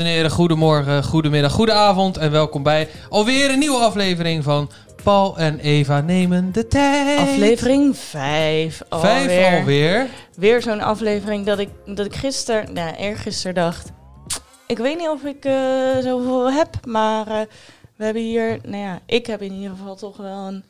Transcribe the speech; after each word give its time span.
En 0.00 0.06
heren, 0.06 0.30
goedemorgen, 0.30 1.04
goedemiddag, 1.04 1.52
goedenavond 1.52 2.16
en 2.16 2.30
welkom 2.30 2.62
bij 2.62 2.88
alweer 3.08 3.50
een 3.50 3.58
nieuwe 3.58 3.78
aflevering 3.78 4.44
van 4.44 4.70
Paul 5.02 5.38
en 5.38 5.58
Eva 5.58 6.00
nemen 6.00 6.52
de 6.52 6.66
tijd. 6.66 7.18
Aflevering 7.18 7.96
5 7.96 8.82
Vijf 8.90 9.58
alweer. 9.58 10.06
Weer 10.36 10.62
zo'n 10.62 10.80
aflevering 10.80 11.46
dat 11.46 11.58
ik, 11.58 11.68
dat 11.86 12.06
ik 12.06 12.14
gisteren, 12.14 12.72
nou 12.72 12.94
eergisteren 12.94 13.54
dacht... 13.54 13.90
Ik 14.66 14.78
weet 14.78 14.98
niet 14.98 15.08
of 15.08 15.22
ik 15.22 15.44
eh, 15.44 15.98
zoveel 16.02 16.52
heb, 16.52 16.86
maar 16.86 17.26
eh, 17.26 17.40
we 17.96 18.04
hebben 18.04 18.22
hier... 18.22 18.58
Nou 18.62 18.82
ja, 18.82 19.00
ik 19.06 19.26
heb 19.26 19.42
in 19.42 19.52
ieder 19.52 19.76
geval 19.76 19.96
toch 19.96 20.16
wel 20.16 20.46
een 20.46 20.64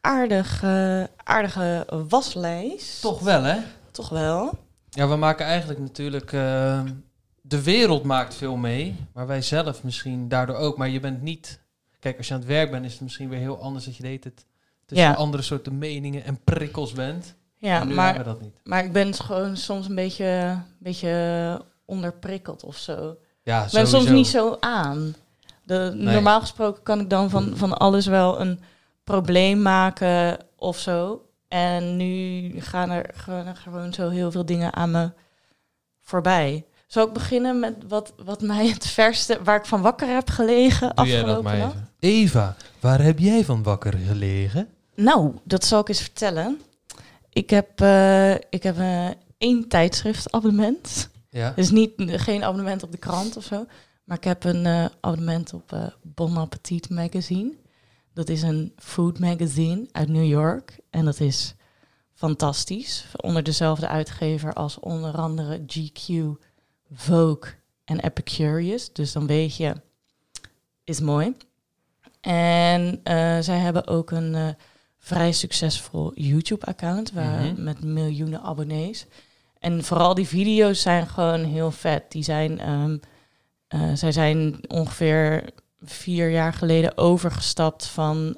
aardige, 0.00 1.08
aardige 1.16 1.86
waslijst. 2.08 3.00
Toch 3.00 3.20
wel, 3.20 3.42
hè? 3.42 3.56
Toch 3.90 4.08
wel. 4.08 4.58
Ja, 4.90 5.08
we 5.08 5.16
maken 5.16 5.46
eigenlijk 5.46 5.80
natuurlijk... 5.80 6.32
eh, 6.32 6.80
de 7.48 7.62
wereld 7.62 8.02
maakt 8.04 8.34
veel 8.34 8.56
mee, 8.56 8.96
maar 9.12 9.26
wij 9.26 9.42
zelf 9.42 9.82
misschien 9.82 10.28
daardoor 10.28 10.56
ook. 10.56 10.76
Maar 10.76 10.88
je 10.88 11.00
bent 11.00 11.22
niet... 11.22 11.60
Kijk, 11.98 12.16
als 12.18 12.28
je 12.28 12.34
aan 12.34 12.40
het 12.40 12.48
werk 12.48 12.70
bent, 12.70 12.84
is 12.84 12.92
het 12.92 13.00
misschien 13.00 13.28
weer 13.28 13.38
heel 13.38 13.60
anders 13.60 13.84
dat 13.84 13.96
je 13.96 14.02
deed 14.02 14.24
het 14.24 14.46
tussen 14.86 15.06
Ja. 15.06 15.14
andere 15.14 15.42
soorten 15.42 15.78
meningen 15.78 16.24
en 16.24 16.40
prikkels 16.44 16.92
bent. 16.92 17.34
Ja, 17.56 17.84
maar, 17.84 18.24
dat 18.24 18.40
niet. 18.40 18.60
maar 18.64 18.84
ik 18.84 18.92
ben 18.92 19.14
gewoon 19.14 19.56
soms 19.56 19.88
een 19.88 19.94
beetje, 19.94 20.60
beetje 20.78 21.64
onderprikkeld 21.84 22.64
of 22.64 22.76
zo. 22.76 23.16
Ja, 23.42 23.64
Ik 23.64 23.70
ben 23.72 23.86
soms 23.86 24.08
niet 24.08 24.26
zo 24.26 24.56
aan. 24.60 25.14
De, 25.62 25.92
Nee. 25.94 26.14
Normaal 26.14 26.40
gesproken 26.40 26.82
kan 26.82 27.00
ik 27.00 27.10
dan 27.10 27.30
van, 27.30 27.56
van 27.56 27.78
alles 27.78 28.06
wel 28.06 28.40
een 28.40 28.60
probleem 29.04 29.62
maken 29.62 30.38
of 30.56 30.78
zo. 30.78 31.24
En 31.48 31.96
nu 31.96 32.50
gaan 32.60 32.90
er, 32.90 33.10
gaan 33.14 33.46
er 33.46 33.56
gewoon 33.56 33.92
zo 33.92 34.08
heel 34.08 34.30
veel 34.30 34.46
dingen 34.46 34.72
aan 34.74 34.90
me 34.90 35.10
voorbij. 36.00 36.64
Zal 36.86 37.06
ik 37.06 37.12
beginnen 37.12 37.60
met 37.60 37.74
wat, 37.88 38.12
wat 38.24 38.42
mij 38.42 38.68
het 38.68 38.86
verste, 38.86 39.42
waar 39.42 39.56
ik 39.56 39.66
van 39.66 39.82
wakker 39.82 40.08
heb 40.08 40.30
gelegen 40.30 40.88
Doe 40.88 40.96
afgelopen 40.96 41.58
nacht? 41.58 41.76
Eva, 41.98 42.56
waar 42.80 43.02
heb 43.02 43.18
jij 43.18 43.44
van 43.44 43.62
wakker 43.62 43.92
gelegen? 43.92 44.68
Nou, 44.94 45.34
dat 45.44 45.64
zal 45.64 45.80
ik 45.80 45.88
eens 45.88 46.00
vertellen. 46.00 46.60
Ik 47.30 47.50
heb, 47.50 47.80
eh, 47.80 48.34
ik 48.34 48.62
heb 48.62 48.78
eh, 48.78 49.08
één 49.38 49.68
tijdschriftabonnement. 49.68 51.10
Ja. 51.30 51.52
Dus 51.56 51.70
niet, 51.70 51.92
geen 51.96 52.44
abonnement 52.44 52.82
op 52.82 52.92
de 52.92 52.98
krant 52.98 53.36
of 53.36 53.44
zo. 53.44 53.66
Maar 54.04 54.16
ik 54.16 54.24
heb 54.24 54.44
een 54.44 54.66
eh, 54.66 54.84
abonnement 55.00 55.52
op 55.52 55.92
Bon 56.02 56.36
Appetit 56.36 56.90
Magazine. 56.90 57.52
Dat 58.14 58.28
is 58.28 58.42
een 58.42 58.72
food 58.76 59.18
magazine 59.18 59.88
uit 59.92 60.08
New 60.08 60.26
York. 60.26 60.78
En 60.90 61.04
dat 61.04 61.20
is 61.20 61.54
fantastisch. 62.14 63.06
Onder 63.16 63.42
dezelfde 63.42 63.88
uitgever 63.88 64.52
als 64.52 64.78
onder 64.78 65.16
andere 65.16 65.60
GQ, 65.66 66.12
Vogue 66.92 67.52
en 67.84 68.00
Epicurious. 68.00 68.92
Dus 68.92 69.12
dan 69.12 69.26
weet 69.26 69.56
je, 69.56 69.74
is 70.84 71.00
mooi. 71.00 71.34
En 72.20 73.00
eh, 73.02 73.38
zij 73.40 73.58
hebben 73.58 73.86
ook 73.86 74.10
een 74.10 74.34
eh, 74.34 74.48
vrij 74.98 75.32
succesvol 75.32 76.12
YouTube-account 76.14 77.12
waar, 77.12 77.42
Mhm. 77.42 77.62
met 77.62 77.84
miljoenen 77.84 78.40
abonnees. 78.42 79.06
En 79.58 79.84
vooral 79.84 80.14
die 80.14 80.26
video's 80.26 80.80
zijn 80.82 81.06
gewoon 81.06 81.44
heel 81.44 81.70
vet. 81.70 82.12
Die 82.12 82.22
zijn, 82.22 82.58
ehm, 82.60 82.96
eh, 83.68 83.90
zij 83.94 84.12
zijn 84.12 84.60
ongeveer 84.68 85.44
vier 85.80 86.30
jaar 86.30 86.52
geleden 86.52 86.98
overgestapt 86.98 87.86
van 87.86 88.36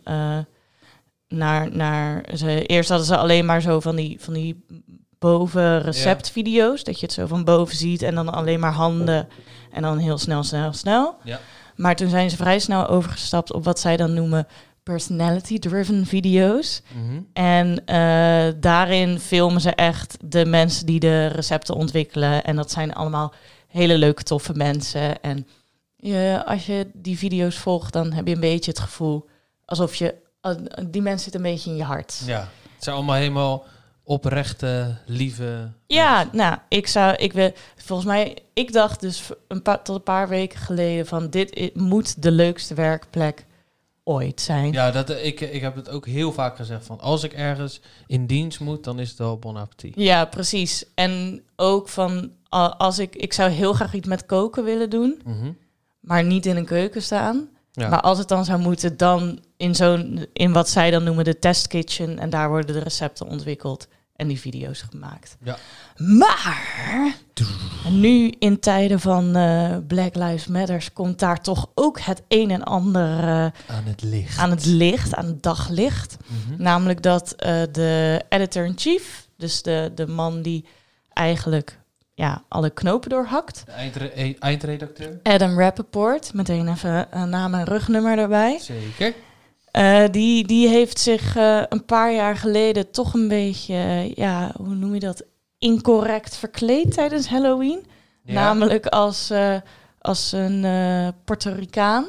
naar, 1.28 1.76
naar 1.76 2.24
ze, 2.36 2.66
eerst 2.66 2.88
hadden 2.88 3.06
ze 3.06 3.16
alleen 3.16 3.44
maar 3.46 3.60
zo 3.62 3.80
van 3.80 3.96
die, 3.96 4.20
van 4.20 4.34
die 4.34 4.64
boven 5.18 5.82
receptvideo's, 5.82 6.84
dat 6.84 7.00
je 7.00 7.06
het 7.06 7.14
zo 7.14 7.26
van 7.26 7.44
boven 7.44 7.76
ziet 7.76 8.02
en 8.02 8.14
dan 8.14 8.32
alleen 8.32 8.60
maar 8.60 8.72
handen 8.72 9.28
en 9.72 9.82
dan 9.82 9.98
heel 9.98 10.18
snel, 10.18 10.42
snel, 10.42 10.72
snel. 10.72 11.16
Ja. 11.24 11.40
Maar 11.76 11.96
toen 11.96 12.08
zijn 12.08 12.30
ze 12.30 12.36
vrij 12.36 12.58
snel 12.58 12.86
overgestapt 12.86 13.52
op 13.52 13.64
wat 13.64 13.80
zij 13.80 13.96
dan 13.96 14.14
noemen 14.14 14.46
personality-driven 14.82 16.06
video's. 16.06 16.82
Mhm. 16.92 17.20
En 17.32 17.84
eh, 17.86 18.54
daarin 18.60 19.18
filmen 19.18 19.60
ze 19.60 19.70
echt 19.70 20.16
de 20.24 20.44
mensen 20.44 20.86
die 20.86 21.00
de 21.00 21.26
recepten 21.26 21.74
ontwikkelen. 21.74 22.44
En 22.44 22.56
dat 22.56 22.70
zijn 22.70 22.92
allemaal 22.94 23.32
hele 23.68 23.98
leuke, 23.98 24.22
toffe 24.22 24.52
mensen. 24.54 25.22
En 25.22 25.46
je, 25.96 26.42
als 26.46 26.66
je 26.66 26.90
die 26.92 27.18
video's 27.18 27.56
volgt, 27.56 27.92
dan 27.92 28.12
heb 28.12 28.26
je 28.26 28.34
een 28.34 28.40
beetje 28.40 28.70
het 28.70 28.80
gevoel 28.80 29.28
alsof 29.64 29.94
je. 29.94 30.14
eh, 30.40 30.54
die 30.86 31.02
mensen 31.02 31.22
zitten 31.30 31.44
een 31.44 31.52
beetje 31.52 31.70
in 31.70 31.76
je 31.76 31.82
hart. 31.82 32.22
Ja, 32.26 32.48
het 32.74 32.84
zijn 32.84 32.96
allemaal 32.96 33.16
helemaal 33.16 33.64
oprechte, 34.08 34.96
lieve... 35.06 35.70
Ja, 35.86 36.28
nou, 36.32 36.56
ik 36.68 36.86
zou, 36.86 37.14
ik 37.16 37.32
wil, 37.32 37.52
volgens 37.76 38.08
mij, 38.08 38.36
ik 38.52 38.72
dacht 38.72 39.00
dus 39.00 39.30
een 39.48 39.62
paar, 39.62 39.82
tot 39.82 39.96
een 39.96 40.02
paar 40.02 40.28
weken 40.28 40.58
geleden 40.58 41.06
van 41.06 41.30
dit 41.30 41.58
i- 41.58 41.70
moet 41.74 42.22
de 42.22 42.30
leukste 42.30 42.74
werkplek 42.74 43.46
ooit 44.04 44.40
zijn. 44.40 44.72
Ja, 44.72 44.90
dat, 44.90 45.10
eh, 45.10 45.24
ik, 45.26 45.40
ik 45.40 45.60
heb 45.60 45.74
het 45.76 45.88
ook 45.88 46.06
heel 46.06 46.32
vaak 46.32 46.56
gezegd 46.56 46.84
van 46.86 47.00
als 47.00 47.22
ik 47.22 47.32
ergens 47.32 47.80
in 48.06 48.26
dienst 48.26 48.60
moet, 48.60 48.84
dan 48.84 48.98
is 48.98 49.08
het 49.08 49.18
wel 49.18 49.38
Bon 49.38 49.56
Appetit. 49.56 49.92
Ja, 49.96 50.24
precies. 50.24 50.84
En 50.94 51.42
ook 51.56 51.88
van 51.88 52.30
als 52.78 52.98
ik, 52.98 53.16
ik 53.16 53.32
zou 53.32 53.50
heel 53.50 53.72
graag 53.72 53.94
iets 53.94 54.08
met 54.08 54.26
koken 54.26 54.64
willen 54.64 54.90
doen, 54.90 55.20
Mhm. 55.24 55.52
maar 56.00 56.24
niet 56.24 56.46
in 56.46 56.56
een 56.56 56.64
keuken 56.64 57.02
staan. 57.02 57.48
Ja. 57.72 57.88
Maar 57.88 58.00
als 58.00 58.18
het 58.18 58.28
dan 58.28 58.44
zou 58.44 58.58
moeten, 58.60 58.96
dan 58.96 59.40
in 59.56 59.74
zo'n, 59.74 60.26
in 60.32 60.52
wat 60.52 60.68
zij 60.68 60.90
dan 60.90 61.04
noemen 61.04 61.24
de 61.24 61.38
testkitchen. 61.38 62.18
En 62.18 62.30
daar 62.30 62.48
worden 62.48 62.74
de 62.74 62.80
recepten 62.82 63.26
ontwikkeld 63.28 63.88
en 64.18 64.28
die 64.28 64.40
video's 64.40 64.84
gemaakt. 64.90 65.36
Ja. 65.42 65.56
Maar 65.96 67.14
nu 67.90 68.32
in 68.38 68.60
tijden 68.60 69.00
van 69.00 69.36
eh, 69.36 69.76
Black 69.86 70.14
Lives 70.14 70.46
Matters 70.46 70.92
komt 70.92 71.18
daar 71.18 71.40
toch 71.40 71.70
ook 71.74 72.00
het 72.00 72.22
een 72.28 72.50
en 72.50 72.62
ander 72.64 73.18
eh, 73.18 73.26
Aan 73.76 73.84
het 73.84 74.02
licht. 74.02 74.38
aan 74.38 74.50
het 74.50 74.64
licht, 74.64 75.14
aan 75.14 75.26
het 75.26 75.42
daglicht. 75.42 76.16
Mhm. 76.26 76.62
Namelijk 76.62 77.02
dat 77.02 77.32
eh, 77.32 77.62
de 77.72 78.22
editor-in-chief, 78.28 79.28
dus 79.36 79.62
de, 79.62 79.92
de 79.94 80.06
man 80.06 80.42
die 80.42 80.64
eigenlijk 81.12 81.78
ja, 82.14 82.42
alle 82.48 82.70
knopen 82.70 83.10
doorhakt. 83.10 83.62
De 83.66 83.72
eindre- 83.72 84.12
e- 84.22 84.34
eindredacteur. 84.38 85.18
Adam 85.22 85.58
Rappaport, 85.60 86.34
meteen 86.34 86.68
even 86.68 87.06
een 87.10 87.28
naam 87.28 87.54
en 87.54 87.64
rugnummer 87.64 88.18
erbij. 88.18 88.58
Zeker. 88.58 89.14
Eh, 89.78 90.04
die, 90.10 90.46
die 90.46 90.68
heeft 90.68 90.98
zich 90.98 91.36
eh, 91.36 91.62
een 91.68 91.84
paar 91.84 92.12
jaar 92.12 92.36
geleden 92.36 92.90
toch 92.90 93.14
een 93.14 93.28
beetje, 93.28 93.74
eh, 93.74 94.14
ja, 94.14 94.52
hoe 94.56 94.74
noem 94.74 94.94
je 94.94 95.00
dat, 95.00 95.24
incorrect 95.58 96.36
verkleed 96.36 96.92
tijdens 96.92 97.28
Halloween. 97.28 97.86
Ja. 98.22 98.32
Namelijk 98.32 98.86
als, 98.86 99.32
als 99.98 100.32
een 100.32 100.60
Puerto 101.24 101.52
Ricaan, 101.52 102.06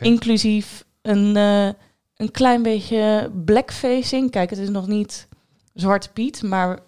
inclusief 0.00 0.84
een, 1.02 1.36
een 2.16 2.30
klein 2.30 2.62
beetje 2.62 3.30
blackfacing. 3.44 4.30
Kijk, 4.30 4.50
het 4.50 4.58
is 4.58 4.68
nog 4.68 4.86
niet 4.86 5.28
Zwarte 5.74 6.10
Piet, 6.12 6.42
maar 6.42 6.78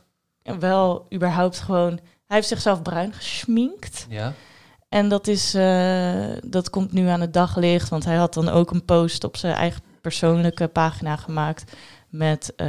wel 0.59 1.07
überhaupt 1.15 1.59
gewoon... 1.59 1.99
Hij 2.27 2.37
heeft 2.37 2.49
zichzelf 2.49 2.83
bruin 2.83 3.13
geschminkt. 3.13 4.07
Ja. 4.09 4.33
En 4.89 5.09
dat, 5.09 5.27
is, 5.27 5.51
dat 6.45 6.71
komt 6.71 6.93
nu 6.93 7.07
aan 7.07 7.21
het 7.21 7.33
daglicht, 7.33 7.89
want 7.89 8.05
hij 8.05 8.17
had 8.17 8.35
dan 8.35 8.49
ook 8.49 8.71
een 8.71 8.85
post 8.85 9.25
op 9.25 9.37
zijn 9.37 9.55
eigen 9.55 9.86
persoonlijke 10.07 10.69
pagina 10.69 11.17
gemaakt 11.17 11.73
met 12.09 12.55
eh, 12.57 12.67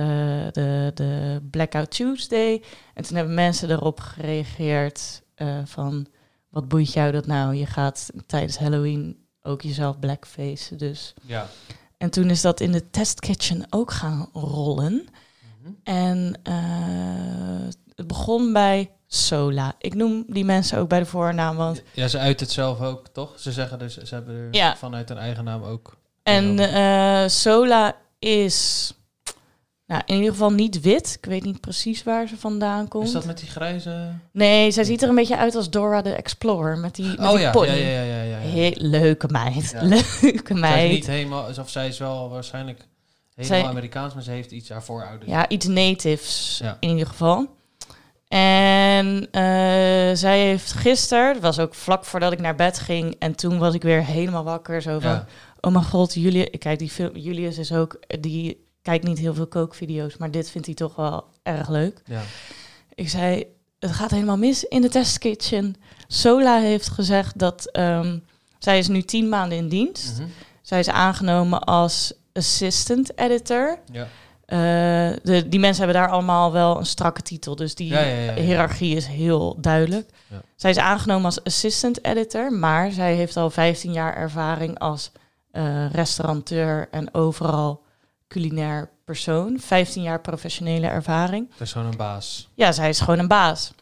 de, 0.52 0.92
de 0.94 1.42
Blackout 1.52 1.92
Tuesday. 1.92 2.64
En 2.94 3.04
toen 3.04 3.16
hebben 3.16 3.34
mensen 3.34 3.72
erop 3.72 4.00
gereageerd 4.00 5.22
eh, 5.36 5.58
van, 5.66 6.08
wat 6.50 6.68
boeit 6.68 6.94
jou 6.94 7.12
dat 7.12 7.26
nou? 7.26 7.56
Je 7.56 7.66
gaat 7.66 8.10
tijdens 8.26 8.58
Halloween 8.58 9.18
ook 9.42 9.62
jezelf 9.62 10.00
blackface, 10.00 10.76
dus... 10.76 11.14
Ja. 11.22 11.48
En 11.98 12.10
toen 12.10 12.30
is 12.30 12.42
dat 12.42 12.60
in 12.60 12.72
de 12.72 12.90
testkitchen 12.90 13.66
ook 13.70 13.92
gaan 13.92 14.30
rollen. 14.34 14.94
Mhm. 15.62 15.72
En 15.84 16.40
eh, 16.44 17.68
het 17.96 18.08
begon 18.08 18.54
bij 18.54 18.92
Sola. 19.08 19.76
Ik 19.80 19.94
noem 19.94 20.24
die 20.28 20.46
mensen 20.46 20.78
ook 20.78 20.90
bij 20.90 21.00
de 21.00 21.06
voornaam, 21.06 21.56
want... 21.56 21.84
Ja, 21.94 22.08
ze 22.08 22.18
uit 22.18 22.40
het 22.40 22.52
zelf 22.52 22.82
ook, 22.82 23.08
toch? 23.08 23.40
Ze 23.40 23.52
zeggen 23.52 23.80
dus, 23.80 23.98
ze 23.98 24.16
hebben 24.16 24.36
er 24.36 24.48
Ja. 24.52 24.78
vanuit 24.78 25.10
hun 25.10 25.18
eigen 25.18 25.44
naam 25.44 25.64
ook. 25.64 25.98
En 26.28 26.60
eh, 26.60 27.28
Sola 27.30 27.96
is 28.20 28.92
nou, 29.86 30.02
in 30.06 30.16
ieder 30.16 30.32
geval 30.32 30.52
niet 30.52 30.82
wit. 30.82 31.18
Ik 31.22 31.30
weet 31.30 31.44
niet 31.44 31.62
precies 31.62 32.04
waar 32.04 32.28
ze 32.28 32.38
vandaan 32.38 32.88
komt. 32.88 33.06
Is 33.06 33.12
dat 33.12 33.26
met 33.26 33.40
die 33.40 33.50
grijze... 33.50 34.12
Nee, 34.32 34.72
zij 34.72 34.84
ziet 34.84 35.02
er 35.02 35.10
een 35.10 35.16
beetje 35.16 35.38
uit 35.38 35.56
als 35.56 35.70
Dora 35.70 36.02
de 36.02 36.14
Explorer 36.14 36.78
met 36.78 36.96
die, 36.96 37.06
met 37.06 37.20
oh 37.20 37.32
die 37.32 37.40
ja, 37.40 37.52
pony. 37.52 37.68
ja, 37.68 37.74
ja, 37.76 38.02
ja, 38.02 38.22
ja, 38.22 38.22
ja. 38.24 38.38
Heel 38.38 38.74
leuke 38.76 39.28
meid. 39.28 39.74
Leuke 39.82 40.04
Zij 40.22 40.32
is 40.32 40.60
meid. 40.60 40.92
niet 40.92 41.08
helemaal, 41.08 41.46
of 41.60 41.70
zij 41.70 41.88
is 41.88 41.98
wel 41.98 42.30
waarschijnlijk 42.30 42.80
helemaal 43.36 43.60
Zij- 43.60 43.70
Amerikaans, 43.70 44.14
maar 44.14 44.24
ze 44.24 44.32
heeft 44.32 44.52
iets 44.52 44.70
haar 44.70 44.84
voorouders. 44.84 45.32
Ja, 45.32 45.50
iets 45.50 45.66
natives 45.68 46.62
in 46.80 46.90
ieder 46.90 47.08
geval. 47.08 47.56
En 48.28 49.28
eh, 49.32 49.42
zij 50.16 50.40
heeft 50.40 50.72
gisteren, 50.74 51.34
het 51.34 51.42
was 51.42 51.60
ook 51.60 51.74
vlak 51.76 52.06
voordat 52.06 52.32
ik 52.32 52.40
naar 52.40 52.56
bed 52.56 52.80
ging, 52.80 53.16
en 53.20 53.36
toen 53.36 53.58
was 53.58 53.74
ik 53.74 53.82
weer 53.84 54.06
helemaal 54.06 54.44
wakker. 54.44 54.82
Zo 54.82 55.00
van, 55.00 55.12
Ja. 55.12 55.26
Oh 55.62 55.72
mijn 55.72 55.86
god, 55.86 56.14
Julius, 56.14 56.48
ik 56.52 56.60
kijk 56.60 56.80
die 56.80 56.90
film, 56.90 57.18
Julius 57.18 57.58
is 57.58 57.72
ook, 57.72 58.00
die 58.20 58.66
kijkt 58.82 59.04
niet 59.04 59.20
heel 59.20 59.34
veel 59.34 59.48
kookvideo's, 59.48 60.18
maar 60.18 60.32
dit 60.32 60.50
vindt 60.50 60.68
hij 60.68 60.76
toch 60.76 60.96
wel 60.96 61.26
erg 61.44 61.70
leuk. 61.70 62.02
Ja. 62.06 62.22
Ik 62.96 63.10
zei, 63.10 63.46
het 63.80 63.92
gaat 63.92 64.12
helemaal 64.12 64.38
mis 64.38 64.64
in 64.64 64.82
de 64.82 64.90
testkitchen. 64.90 65.76
Sola 66.08 66.60
heeft 66.60 66.90
gezegd 66.90 67.40
dat 67.40 67.72
ehm, 67.72 68.18
zij 68.60 68.78
is 68.78 68.88
nu 68.88 69.02
tien 69.02 69.30
maanden 69.30 69.58
in 69.58 69.70
dienst. 69.70 70.20
Mhm. 70.20 70.28
Zij 70.62 70.80
is 70.80 70.90
aangenomen 70.90 71.64
als 71.64 72.14
assistant 72.34 73.18
editor. 73.18 73.80
Ja. 73.92 74.08
Eh, 74.46 74.58
de, 75.24 75.48
die 75.48 75.60
mensen 75.60 75.84
hebben 75.84 76.02
daar 76.02 76.12
allemaal 76.12 76.52
wel 76.52 76.78
een 76.78 76.86
strakke 76.86 77.22
titel. 77.22 77.56
Dus 77.56 77.76
die 77.76 77.88
Ja, 77.88 78.00
ja, 78.00 78.34
hiërarchie 78.34 78.96
is 78.96 79.06
heel 79.06 79.58
duidelijk. 79.62 80.10
Zij 80.56 80.70
is 80.70 80.78
aangenomen 80.78 81.26
als 81.26 81.44
assistant 81.44 82.06
editor, 82.06 82.52
maar 82.52 82.92
zij 82.92 83.16
heeft 83.16 83.38
al 83.38 83.50
15 83.50 83.94
jaar 83.94 84.16
ervaring 84.16 84.80
als 84.80 85.12
eh, 85.58 85.92
restaurateur 85.92 86.88
en 86.92 87.14
overal 87.14 87.84
culinair 88.28 88.90
persoon. 89.06 89.60
15 89.60 90.02
jaar 90.02 90.22
professionele 90.22 90.88
ervaring. 90.88 91.50
Dat 91.50 91.62
is 91.62 91.72
gewoon 91.72 91.88
een 91.88 91.98
baas. 91.98 92.50
Ja, 92.54 92.72
zij 92.72 92.90
is 92.90 93.00
gewoon 93.00 93.20
een 93.20 93.28
baas. 93.28 93.74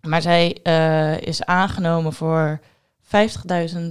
Maar 0.00 0.22
zij 0.22 0.58
eh, 0.62 1.20
is 1.20 1.44
aangenomen 1.44 2.12
voor 2.12 2.60
50.000 3.02 3.82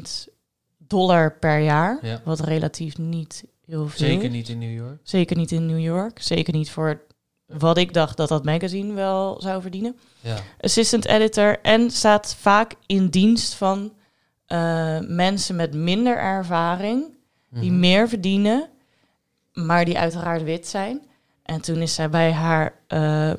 dollar 0.77 1.37
per 1.39 1.59
jaar. 1.59 1.99
Ja. 2.01 2.21
Wat 2.23 2.39
relatief 2.39 2.97
niet 2.97 3.43
heel 3.65 3.87
veel 3.87 4.07
Zeker 4.07 4.29
niet 4.29 4.49
in 4.49 4.57
New 4.57 4.75
York. 4.75 4.99
Zeker 5.03 5.37
niet 5.37 5.51
in 5.51 5.65
New 5.65 5.79
York. 5.79 6.21
Zeker 6.21 6.53
niet 6.53 6.71
voor 6.71 7.01
wat 7.45 7.77
ik 7.77 7.93
dacht 7.93 8.17
dat 8.17 8.29
dat 8.29 8.45
magazine 8.45 8.93
wel 8.93 9.41
zou 9.41 9.61
verdienen. 9.61 9.95
Ja. 10.19 10.37
Assistant 10.59 11.05
editor 11.05 11.59
en 11.61 11.91
staat 11.91 12.35
vaak 12.39 12.73
in 12.85 13.07
dienst 13.07 13.53
van 13.53 13.93
eh, 14.45 14.99
mensen 14.99 15.55
met 15.55 15.73
minder 15.73 16.17
ervaring, 16.17 17.13
die 17.53 17.71
Mhm. 17.71 17.79
meer 17.79 18.09
verdienen, 18.09 18.69
maar 19.53 19.85
die 19.85 19.97
uiteraard 19.97 20.43
wit 20.43 20.67
zijn. 20.67 21.01
En 21.43 21.61
toen 21.61 21.77
is 21.81 21.93
zij 21.93 22.09
bij 22.09 22.31
haar 22.31 22.73
eh 22.87 23.33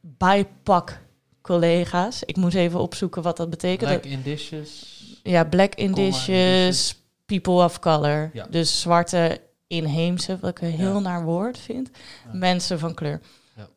BIPOC 0.00 0.98
collega's. 1.42 2.22
Ik 2.24 2.36
moest 2.36 2.54
even 2.56 2.80
opzoeken 2.80 3.22
wat 3.22 3.36
dat 3.36 3.50
betekent. 3.50 3.90
Black 4.00 4.04
in 4.12 4.22
dishes. 4.22 4.94
Ja, 5.22 5.44
black 5.44 5.74
indigenous. 5.74 7.00
people 7.26 7.54
of 7.64 7.78
color. 7.78 8.30
Ja. 8.32 8.46
Dus 8.50 8.80
zwarte 8.80 9.40
inheemse, 9.66 10.38
wat 10.40 10.50
ik 10.50 10.60
een 10.60 10.70
heel 10.70 10.92
Ja. 10.94 10.98
naar 10.98 11.24
woord 11.24 11.58
vind. 11.58 11.90
Ja. 12.32 12.38
Mensen 12.38 12.78
van 12.78 12.94
kleur. 12.94 13.20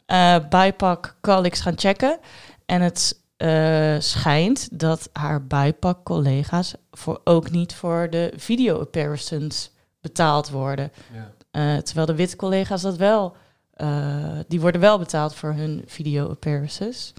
Ja. 0.05 0.39
Eh 0.39 0.49
BIPOC 0.49 1.15
colleagues 1.21 1.59
gaan 1.59 1.77
checken. 1.79 2.19
En 2.65 2.81
het 2.81 3.17
eh, 3.37 3.95
schijnt 3.99 4.79
dat 4.79 5.09
haar 5.13 5.43
BIPOC 5.47 6.03
collega's 6.03 6.73
voor, 6.91 7.21
ook 7.23 7.51
niet 7.51 7.73
voor 7.75 8.07
de 8.09 8.33
video 8.35 8.79
appearances 8.79 9.71
betaald 10.09 10.49
worden. 10.49 10.91
Ja. 11.13 11.31
Eh, 11.51 11.77
terwijl 11.81 12.07
de 12.07 12.15
witte 12.15 12.35
collega's 12.35 12.81
dat 12.81 12.97
wel, 12.97 13.35
eh, 13.73 14.39
die 14.47 14.61
worden 14.61 14.81
wel 14.81 14.97
betaald 14.97 15.35
voor 15.35 15.53
hun 15.53 15.83
video 15.85 16.29
appearances. 16.29 17.13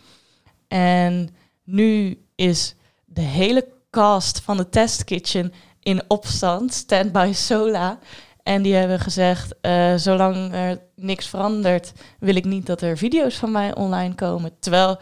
En 0.68 1.28
nu 1.64 2.22
is 2.34 2.74
de 3.04 3.20
hele 3.20 3.68
cast 3.90 4.40
van 4.40 4.56
de 4.56 4.68
Test 4.68 5.04
Kitchen 5.04 5.52
in 5.82 6.02
opstand, 6.08 6.74
Standby 6.74 7.30
Sola. 7.34 7.98
En 8.42 8.62
die 8.62 8.74
hebben 8.74 9.00
gezegd, 9.00 9.54
eh, 9.60 9.94
zolang 9.94 10.52
er 10.52 10.80
niks 10.94 11.26
verandert, 11.26 11.92
wil 12.18 12.34
ik 12.34 12.44
niet 12.44 12.66
dat 12.66 12.82
er 12.82 12.96
video's 12.96 13.36
van 13.36 13.52
mij 13.52 13.74
online 13.74 14.14
komen. 14.14 14.52
Terwijl 14.58 14.98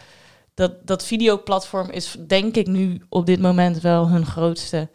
dat, 0.55 0.87
dat 0.87 1.05
videoplatform 1.05 1.91
is, 1.91 2.17
denk 2.27 2.57
ik, 2.57 2.67
nu 2.67 3.03
op 3.09 3.27
dit 3.27 3.41
moment 3.41 3.81
wel 3.81 4.09
hun 4.09 4.27
grootste 4.27 4.89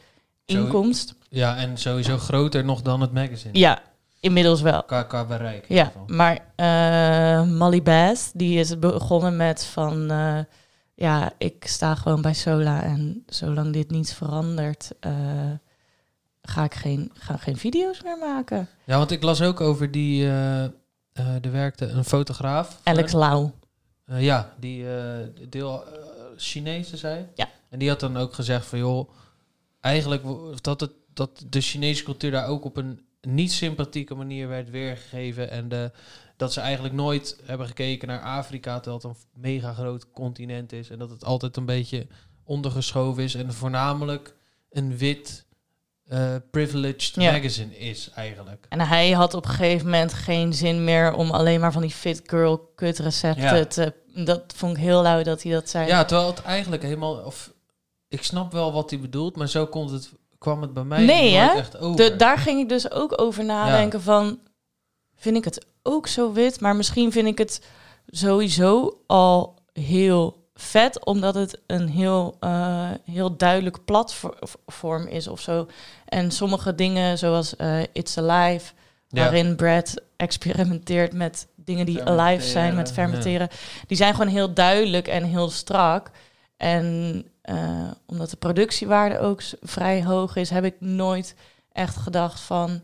inkomst. 0.45 1.15
ja, 1.29 1.57
en 1.57 1.77
sowieso 1.77 2.17
groter 2.17 2.65
nog 2.65 2.81
dan 2.81 3.01
het 3.01 3.13
magazine. 3.13 3.59
Ja, 3.59 3.81
inmiddels 4.19 4.61
wel. 4.61 4.83
Qua, 4.83 5.03
qua 5.03 5.25
bereik. 5.25 5.65
Ja, 5.67 5.91
maar 6.07 6.39
eh 6.55 7.43
Molly 7.43 7.81
Bass, 7.83 8.31
die 8.33 8.59
is 8.59 8.79
begonnen 8.79 9.35
met 9.35 9.65
van... 9.65 10.11
eh, 10.11 10.39
ja, 10.95 11.31
ik 11.37 11.67
sta 11.67 11.95
gewoon 11.95 12.21
bij 12.21 12.33
Sola 12.33 12.83
en 12.83 13.23
zolang 13.27 13.73
dit 13.73 13.89
niet 13.89 14.13
verandert... 14.13 14.91
eh, 14.99 15.11
ga 16.41 16.63
ik 16.63 16.73
geen, 16.73 17.11
ga 17.13 17.37
geen 17.37 17.57
video's 17.57 18.01
meer 18.03 18.17
maken. 18.17 18.67
Ja, 18.83 18.97
want 18.97 19.11
ik 19.11 19.23
las 19.23 19.41
ook 19.41 19.61
over 19.61 19.91
die... 19.91 20.27
er 21.13 21.51
werkte 21.51 21.85
een 21.85 22.05
fotograaf. 22.05 22.79
Alex 22.83 23.11
Lau. 23.11 23.49
Ja, 24.05 24.53
die 24.59 24.85
deel 25.49 25.83
Chinese 26.37 26.97
zei. 26.97 27.27
Ja. 27.35 27.49
En 27.69 27.79
die 27.79 27.89
had 27.89 27.99
dan 27.99 28.17
ook 28.17 28.33
gezegd 28.33 28.65
van 28.65 28.79
joh, 28.79 29.09
eigenlijk 29.83 30.23
dat, 30.61 30.79
het, 30.79 30.91
dat 31.13 31.43
de 31.49 31.61
Chinese 31.61 32.03
cultuur 32.03 32.31
daar 32.31 32.47
ook 32.47 32.65
op 32.65 32.77
een 32.77 33.05
niet 33.21 33.51
sympathieke 33.51 34.15
manier 34.15 34.47
werd 34.47 34.69
weergegeven. 34.69 35.49
En 35.49 35.69
de, 35.69 35.91
dat 36.37 36.53
ze 36.53 36.59
eigenlijk 36.61 36.93
nooit 36.93 37.37
hebben 37.45 37.67
gekeken 37.67 38.07
naar 38.07 38.21
Afrika, 38.21 38.79
terwijl 38.79 38.95
het 38.95 39.05
een 39.33 39.41
mega 39.41 39.73
groot 39.73 40.11
continent 40.11 40.71
is. 40.71 40.89
En 40.89 40.99
dat 40.99 41.09
het 41.09 41.25
altijd 41.25 41.57
een 41.57 41.65
beetje 41.65 42.07
ondergeschoven 42.43 43.23
is. 43.23 43.35
En 43.35 43.53
voornamelijk 43.53 44.35
een 44.69 44.97
wit, 44.97 45.45
eh, 46.05 46.35
privileged 46.51 47.15
Ja. 47.15 47.31
magazine 47.31 47.77
is 47.77 48.09
eigenlijk. 48.15 48.65
En 48.69 48.79
hij 48.81 49.11
had 49.11 49.33
op 49.33 49.45
een 49.45 49.51
gegeven 49.51 49.85
moment 49.85 50.13
geen 50.13 50.53
zin 50.53 50.83
meer 50.83 51.13
om 51.13 51.31
alleen 51.31 51.59
maar 51.59 51.71
van 51.71 51.81
die 51.81 51.91
fit 51.91 52.21
girl 52.25 52.57
kut 52.75 52.99
recepten 52.99 53.57
Ja. 53.57 53.65
te... 53.65 53.93
Dat 54.25 54.53
vond 54.55 54.77
ik 54.77 54.83
heel 54.83 55.01
lui 55.01 55.23
dat 55.23 55.43
hij 55.43 55.51
dat 55.51 55.69
zei. 55.69 55.87
Ja, 55.87 56.05
terwijl 56.05 56.29
het 56.29 56.41
eigenlijk 56.41 56.83
helemaal... 56.83 57.15
Of, 57.17 57.53
ik 58.13 58.23
snap 58.23 58.51
wel 58.51 58.73
wat 58.73 58.89
hij 58.89 58.99
bedoelt, 58.99 59.35
maar 59.35 59.49
zo 59.49 59.65
komt 59.67 59.89
het, 59.89 60.11
kwam 60.37 60.61
het 60.61 60.73
bij 60.73 60.83
mij 60.83 61.05
Nee, 61.05 61.35
hè? 61.35 61.53
echt 61.53 61.77
over. 61.77 61.95
De, 61.95 62.15
daar 62.15 62.37
ging 62.37 62.59
ik 62.59 62.69
dus 62.69 62.91
ook 62.91 63.21
over 63.21 63.45
nadenken 63.45 64.01
van... 64.01 64.39
Vind 65.15 65.37
ik 65.37 65.43
het 65.43 65.65
ook 65.83 66.07
zo 66.07 66.31
wit? 66.33 66.59
Maar 66.59 66.75
misschien 66.75 67.11
vind 67.11 67.27
ik 67.27 67.37
het 67.37 67.65
sowieso 68.07 68.99
al 69.07 69.55
heel 69.73 70.47
vet... 70.53 71.05
omdat 71.05 71.35
het 71.35 71.59
een 71.67 71.87
heel, 71.87 72.37
eh, 72.39 72.89
heel 73.05 73.37
duidelijk 73.37 73.85
platform 73.85 75.07
is 75.07 75.27
of 75.27 75.39
zo. 75.39 75.67
En 76.05 76.31
sommige 76.31 76.75
dingen 76.75 77.17
zoals 77.17 77.55
eh, 77.55 77.81
It's 77.93 78.17
Alive... 78.17 78.71
Ja. 79.07 79.21
waarin 79.21 79.55
Brad 79.55 80.01
experimenteert 80.17 81.13
met 81.13 81.47
dingen 81.55 81.85
die 81.85 82.03
alive 82.03 82.45
zijn, 82.45 82.75
met 82.75 82.87
ja. 82.87 82.93
fermenteren. 82.93 83.49
Die 83.87 83.97
zijn 83.97 84.13
gewoon 84.13 84.27
heel 84.27 84.53
duidelijk 84.53 85.07
en 85.07 85.23
heel 85.23 85.49
strak. 85.49 86.11
En 86.57 87.25
eh, 87.43 87.91
omdat 88.05 88.29
de 88.29 88.37
productiewaarde 88.37 89.19
ook 89.19 89.41
vrij 89.61 90.03
hoog 90.03 90.35
is, 90.35 90.49
heb 90.49 90.63
ik 90.63 90.75
nooit 90.79 91.35
echt 91.71 91.95
gedacht 91.95 92.39
van... 92.39 92.81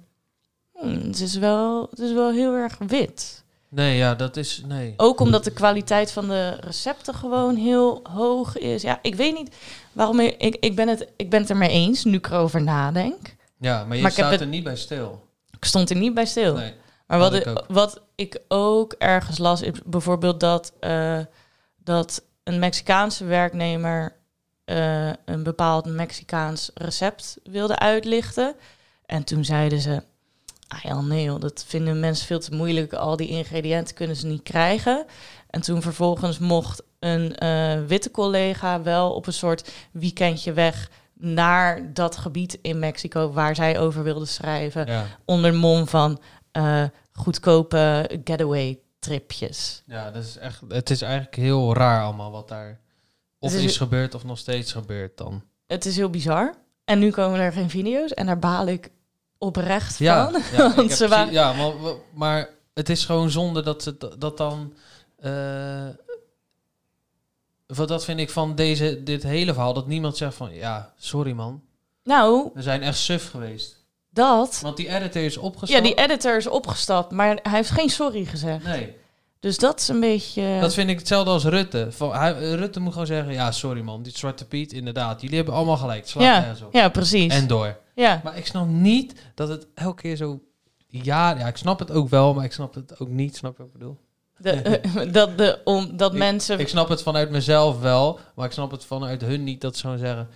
hmm, 0.73 1.01
het, 1.01 1.19
is 1.19 1.35
wel, 1.35 1.87
het 1.89 1.99
is 1.99 2.13
wel 2.13 2.31
heel 2.31 2.53
erg 2.53 2.77
wit. 2.77 3.43
Nee, 3.69 3.97
ja, 3.97 4.15
dat 4.15 4.37
is... 4.37 4.61
Nee. 4.67 4.93
Ook 4.97 5.19
omdat 5.19 5.43
de 5.43 5.51
kwaliteit 5.51 6.11
van 6.11 6.27
de 6.27 6.49
recepten 6.49 7.13
gewoon 7.13 7.55
heel 7.55 7.99
hoog 8.11 8.57
is. 8.57 8.81
Ja, 8.81 8.99
ik 9.01 9.15
weet 9.15 9.33
niet 9.37 9.55
waarom... 9.91 10.19
Ik, 10.19 10.35
ik, 10.37 10.55
ik, 10.59 10.75
ben, 10.75 10.87
het, 10.87 11.07
ik 11.15 11.29
ben 11.29 11.39
het 11.41 11.49
er 11.49 11.57
mee 11.57 11.69
eens, 11.69 12.03
nu 12.03 12.17
ik 12.17 12.27
erover 12.27 12.61
nadenk. 12.61 13.35
Ja, 13.59 13.83
maar 13.85 13.95
je 13.95 14.01
Maar 14.01 14.11
staat 14.11 14.31
het- 14.31 14.41
er 14.41 14.47
niet 14.47 14.63
bij 14.63 14.75
stil. 14.75 15.27
Ik 15.51 15.65
stond 15.65 15.89
er 15.89 15.95
niet 15.95 16.13
bij 16.13 16.25
stil. 16.25 16.55
Nee. 16.55 16.73
Maar 17.07 17.19
wat 17.19 17.33
ik 17.33 17.41
ik, 17.45 17.47
ook. 17.49 17.65
wat 17.67 18.01
ik 18.15 18.39
ook 18.47 18.93
ergens 18.93 19.37
las, 19.37 19.61
is 19.61 19.71
bijvoorbeeld 19.85 20.39
dat, 20.39 20.73
eh, 20.79 21.19
dat 21.83 22.23
een 22.43 22.59
Mexicaanse 22.59 23.25
werknemer 23.25 24.15
eh, 24.69 25.09
een 25.25 25.43
bepaald 25.43 25.85
Mexicaans 25.85 26.71
recept 26.73 27.37
wilde 27.43 27.79
uitlichten. 27.79 28.55
En 29.05 29.23
toen 29.23 29.45
zeiden 29.45 29.79
ze, 29.79 30.03
ah 30.67 30.79
ja, 30.81 31.01
nee 31.01 31.23
joh, 31.23 31.39
dat 31.39 31.63
vinden 31.67 31.99
mensen 31.99 32.25
veel 32.27 32.39
te 32.39 32.55
moeilijk. 32.55 32.93
Al 32.93 33.15
die 33.15 33.27
ingrediënten 33.27 33.95
kunnen 33.95 34.15
ze 34.15 34.27
niet 34.27 34.43
krijgen. 34.43 35.05
En 35.49 35.61
toen 35.61 35.81
vervolgens 35.81 36.39
mocht 36.39 36.83
een 36.99 37.35
eh, 37.35 37.85
witte 37.87 38.11
collega 38.11 38.81
wel 38.81 39.13
op 39.13 39.27
een 39.27 39.33
soort 39.33 39.71
weekendje 39.91 40.53
weg 40.53 40.89
naar 41.13 41.93
dat 41.93 42.17
gebied 42.17 42.59
in 42.61 42.79
Mexico 42.79 43.31
waar 43.31 43.55
zij 43.55 43.79
over 43.79 44.03
wilde 44.03 44.25
schrijven 44.25 44.85
Ja. 44.87 45.05
onder 45.25 45.53
mom 45.53 45.87
van 45.87 46.21
eh, 46.51 46.83
goedkope 47.13 48.09
getaway 48.23 48.79
tripjes. 48.99 49.83
ja, 49.85 50.11
dat 50.11 50.23
is 50.23 50.37
echt... 50.37 50.61
Het 50.67 50.89
is 50.89 51.01
eigenlijk 51.01 51.35
heel 51.35 51.73
raar 51.73 52.03
allemaal 52.03 52.31
wat 52.31 52.47
daar... 52.47 52.79
Of 53.39 53.53
is- 53.53 53.63
is 53.63 53.77
gebeurd 53.77 54.15
of 54.15 54.23
nog 54.23 54.37
steeds 54.37 54.71
gebeurt 54.71 55.17
dan. 55.17 55.43
Het 55.67 55.85
is 55.85 55.95
heel 55.95 56.09
bizar. 56.09 56.53
En 56.85 56.99
nu 56.99 57.11
komen 57.11 57.39
er 57.39 57.51
geen 57.51 57.69
video's 57.69 58.13
en 58.13 58.25
daar 58.25 58.39
baal 58.39 58.67
ik 58.67 58.91
oprecht 59.37 59.97
Ja, 59.97 60.31
van. 60.31 60.41
ja, 60.57 60.73
Want 60.75 60.91
ze 60.91 61.07
waren- 61.07 61.33
ja 61.33 61.53
maar, 61.53 61.73
maar 62.13 62.49
het 62.73 62.89
is 62.89 63.05
gewoon 63.05 63.29
zonde 63.29 63.61
dat 63.63 63.83
ze 63.83 64.15
dat 64.17 64.37
dan... 64.37 64.73
wat 67.67 67.87
dat 67.87 68.05
vind 68.05 68.19
ik 68.19 68.29
van 68.29 68.55
deze, 68.55 69.03
dit 69.03 69.23
hele 69.23 69.53
verhaal, 69.53 69.73
dat 69.73 69.87
niemand 69.87 70.17
zegt 70.17 70.35
van... 70.35 70.53
Ja, 70.53 70.93
sorry 70.97 71.31
man, 71.31 71.61
Nou, 72.03 72.49
we 72.53 72.61
zijn 72.61 72.81
echt 72.81 72.97
suf 72.97 73.29
geweest. 73.29 73.77
dat. 74.09 74.59
Want 74.61 74.77
die 74.77 74.87
editor 74.95 75.21
is 75.23 75.37
opgestapt. 75.37 75.71
Ja, 75.85 75.93
die 75.93 76.03
editor 76.03 76.37
is 76.37 76.47
opgestapt, 76.47 77.11
maar 77.11 77.39
hij 77.41 77.51
heeft 77.51 77.69
geen 77.71 77.89
sorry 77.89 78.25
gezegd. 78.25 78.63
Nee, 78.63 78.95
Dus 79.39 79.57
dat 79.57 79.79
is 79.79 79.87
een 79.87 79.99
beetje... 79.99 80.57
dat 80.61 80.73
vind 80.73 80.89
ik 80.89 80.97
hetzelfde 80.97 81.31
als 81.31 81.43
Rutte. 81.43 81.87
Van, 81.91 82.13
hij, 82.13 82.55
Rutte 82.55 82.79
moet 82.79 82.91
gewoon 82.91 83.07
zeggen, 83.07 83.33
ja, 83.33 83.51
sorry 83.51 83.81
man, 83.81 84.03
die 84.03 84.17
Zwarte 84.17 84.45
Piet, 84.45 84.73
inderdaad. 84.73 85.21
Jullie 85.21 85.35
hebben 85.35 85.53
allemaal 85.53 85.77
gelijk, 85.77 86.07
slaat 86.07 86.23
ja, 86.23 86.65
op. 86.65 86.73
ja, 86.73 86.89
precies. 86.89 87.33
En 87.33 87.47
door. 87.47 87.77
ja. 87.95 88.21
Maar 88.23 88.37
ik 88.37 88.45
snap 88.45 88.67
niet 88.67 89.13
dat 89.35 89.49
het 89.49 89.67
elke 89.73 90.01
keer 90.01 90.15
zo... 90.15 90.39
Ja, 90.87 91.37
ja, 91.37 91.47
ik 91.47 91.57
snap 91.57 91.79
het 91.79 91.91
ook 91.91 92.09
wel, 92.09 92.33
maar 92.33 92.45
ik 92.45 92.51
snap 92.51 92.73
het 92.73 92.99
ook 92.99 93.07
niet. 93.07 93.35
Snap 93.35 93.51
je 93.51 93.57
wat 93.57 93.67
ik 93.67 93.73
bedoel? 93.73 93.97
De, 94.37 94.51
eh, 94.51 95.13
dat 95.13 95.37
de, 95.37 95.61
om, 95.63 95.97
dat 95.97 96.13
mensen... 96.13 96.59
Ik 96.59 96.67
snap 96.67 96.89
het 96.89 97.01
vanuit 97.01 97.29
mezelf 97.29 97.79
wel, 97.79 98.19
maar 98.35 98.45
ik 98.45 98.51
snap 98.51 98.71
het 98.71 98.85
vanuit 98.85 99.21
hun 99.21 99.43
niet 99.43 99.61
dat 99.61 99.75
ze 99.75 99.81
gewoon 99.81 99.97
zeggen... 99.97 100.29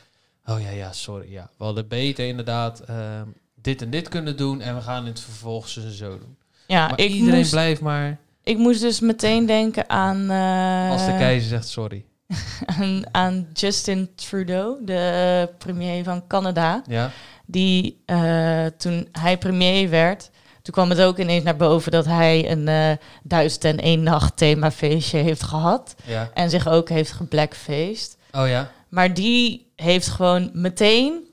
Oh 0.46 0.62
ja, 0.62 0.70
ja, 0.70 0.92
sorry, 0.92 1.32
ja. 1.32 1.50
We 1.58 1.64
hadden 1.64 1.88
beter 1.88 2.28
inderdaad 2.28 2.80
ehm, 2.80 3.28
dit 3.56 3.82
en 3.82 3.90
dit 3.90 4.10
kunnen 4.10 4.38
doen 4.38 4.62
en 4.62 4.76
we 4.76 4.82
gaan 4.82 5.02
in 5.02 5.12
het 5.12 5.20
vervolg 5.20 5.68
zo 5.68 5.82
en 5.82 5.92
zo 5.92 6.20
doen. 6.20 6.38
ja, 6.68 6.88
maar 6.88 7.00
ik 7.00 7.12
iedereen 7.12 7.38
moest, 7.38 7.52
blijft 7.52 7.82
maar 7.82 8.20
ik 8.44 8.58
moest 8.58 8.82
dus 8.82 9.00
meteen 9.00 9.46
denken 9.46 9.90
aan... 9.90 10.30
eh, 10.30 10.92
als 10.92 11.06
de 11.06 11.16
keizer 11.18 11.50
zegt 11.50 11.68
sorry. 11.68 12.06
aan, 12.80 13.04
aan 13.12 13.48
Justin 13.54 14.10
Trudeau, 14.16 14.86
de 14.86 15.50
premier 15.58 16.04
van 16.04 16.28
Canada. 16.28 16.82
Ja, 16.88 17.12
Die 17.46 18.02
eh, 18.06 18.66
toen 18.78 19.08
hij 19.12 19.38
premier 19.38 19.90
werd, 19.90 20.30
toen 20.62 20.74
kwam 20.74 20.90
het 20.90 21.02
ook 21.02 21.18
ineens 21.18 21.44
naar 21.44 21.56
boven 21.56 21.92
dat 21.92 22.06
hij 22.06 22.52
een 22.52 22.68
eh 22.68 22.92
duizend 23.24 23.64
en 23.64 23.78
één 23.78 24.04
nacht 24.04 24.38
themafeestje 24.38 25.18
heeft 25.18 25.44
gehad. 25.44 25.96
ja. 26.06 26.30
En 26.34 26.50
zich 26.50 26.68
ook 26.68 26.90
heeft 26.90 27.12
geblackfaced. 27.12 28.18
Oh 28.32 28.48
ja. 28.48 28.72
Maar 28.90 29.14
die 29.14 29.72
heeft 29.76 30.08
gewoon 30.08 30.50
meteen. 30.54 31.32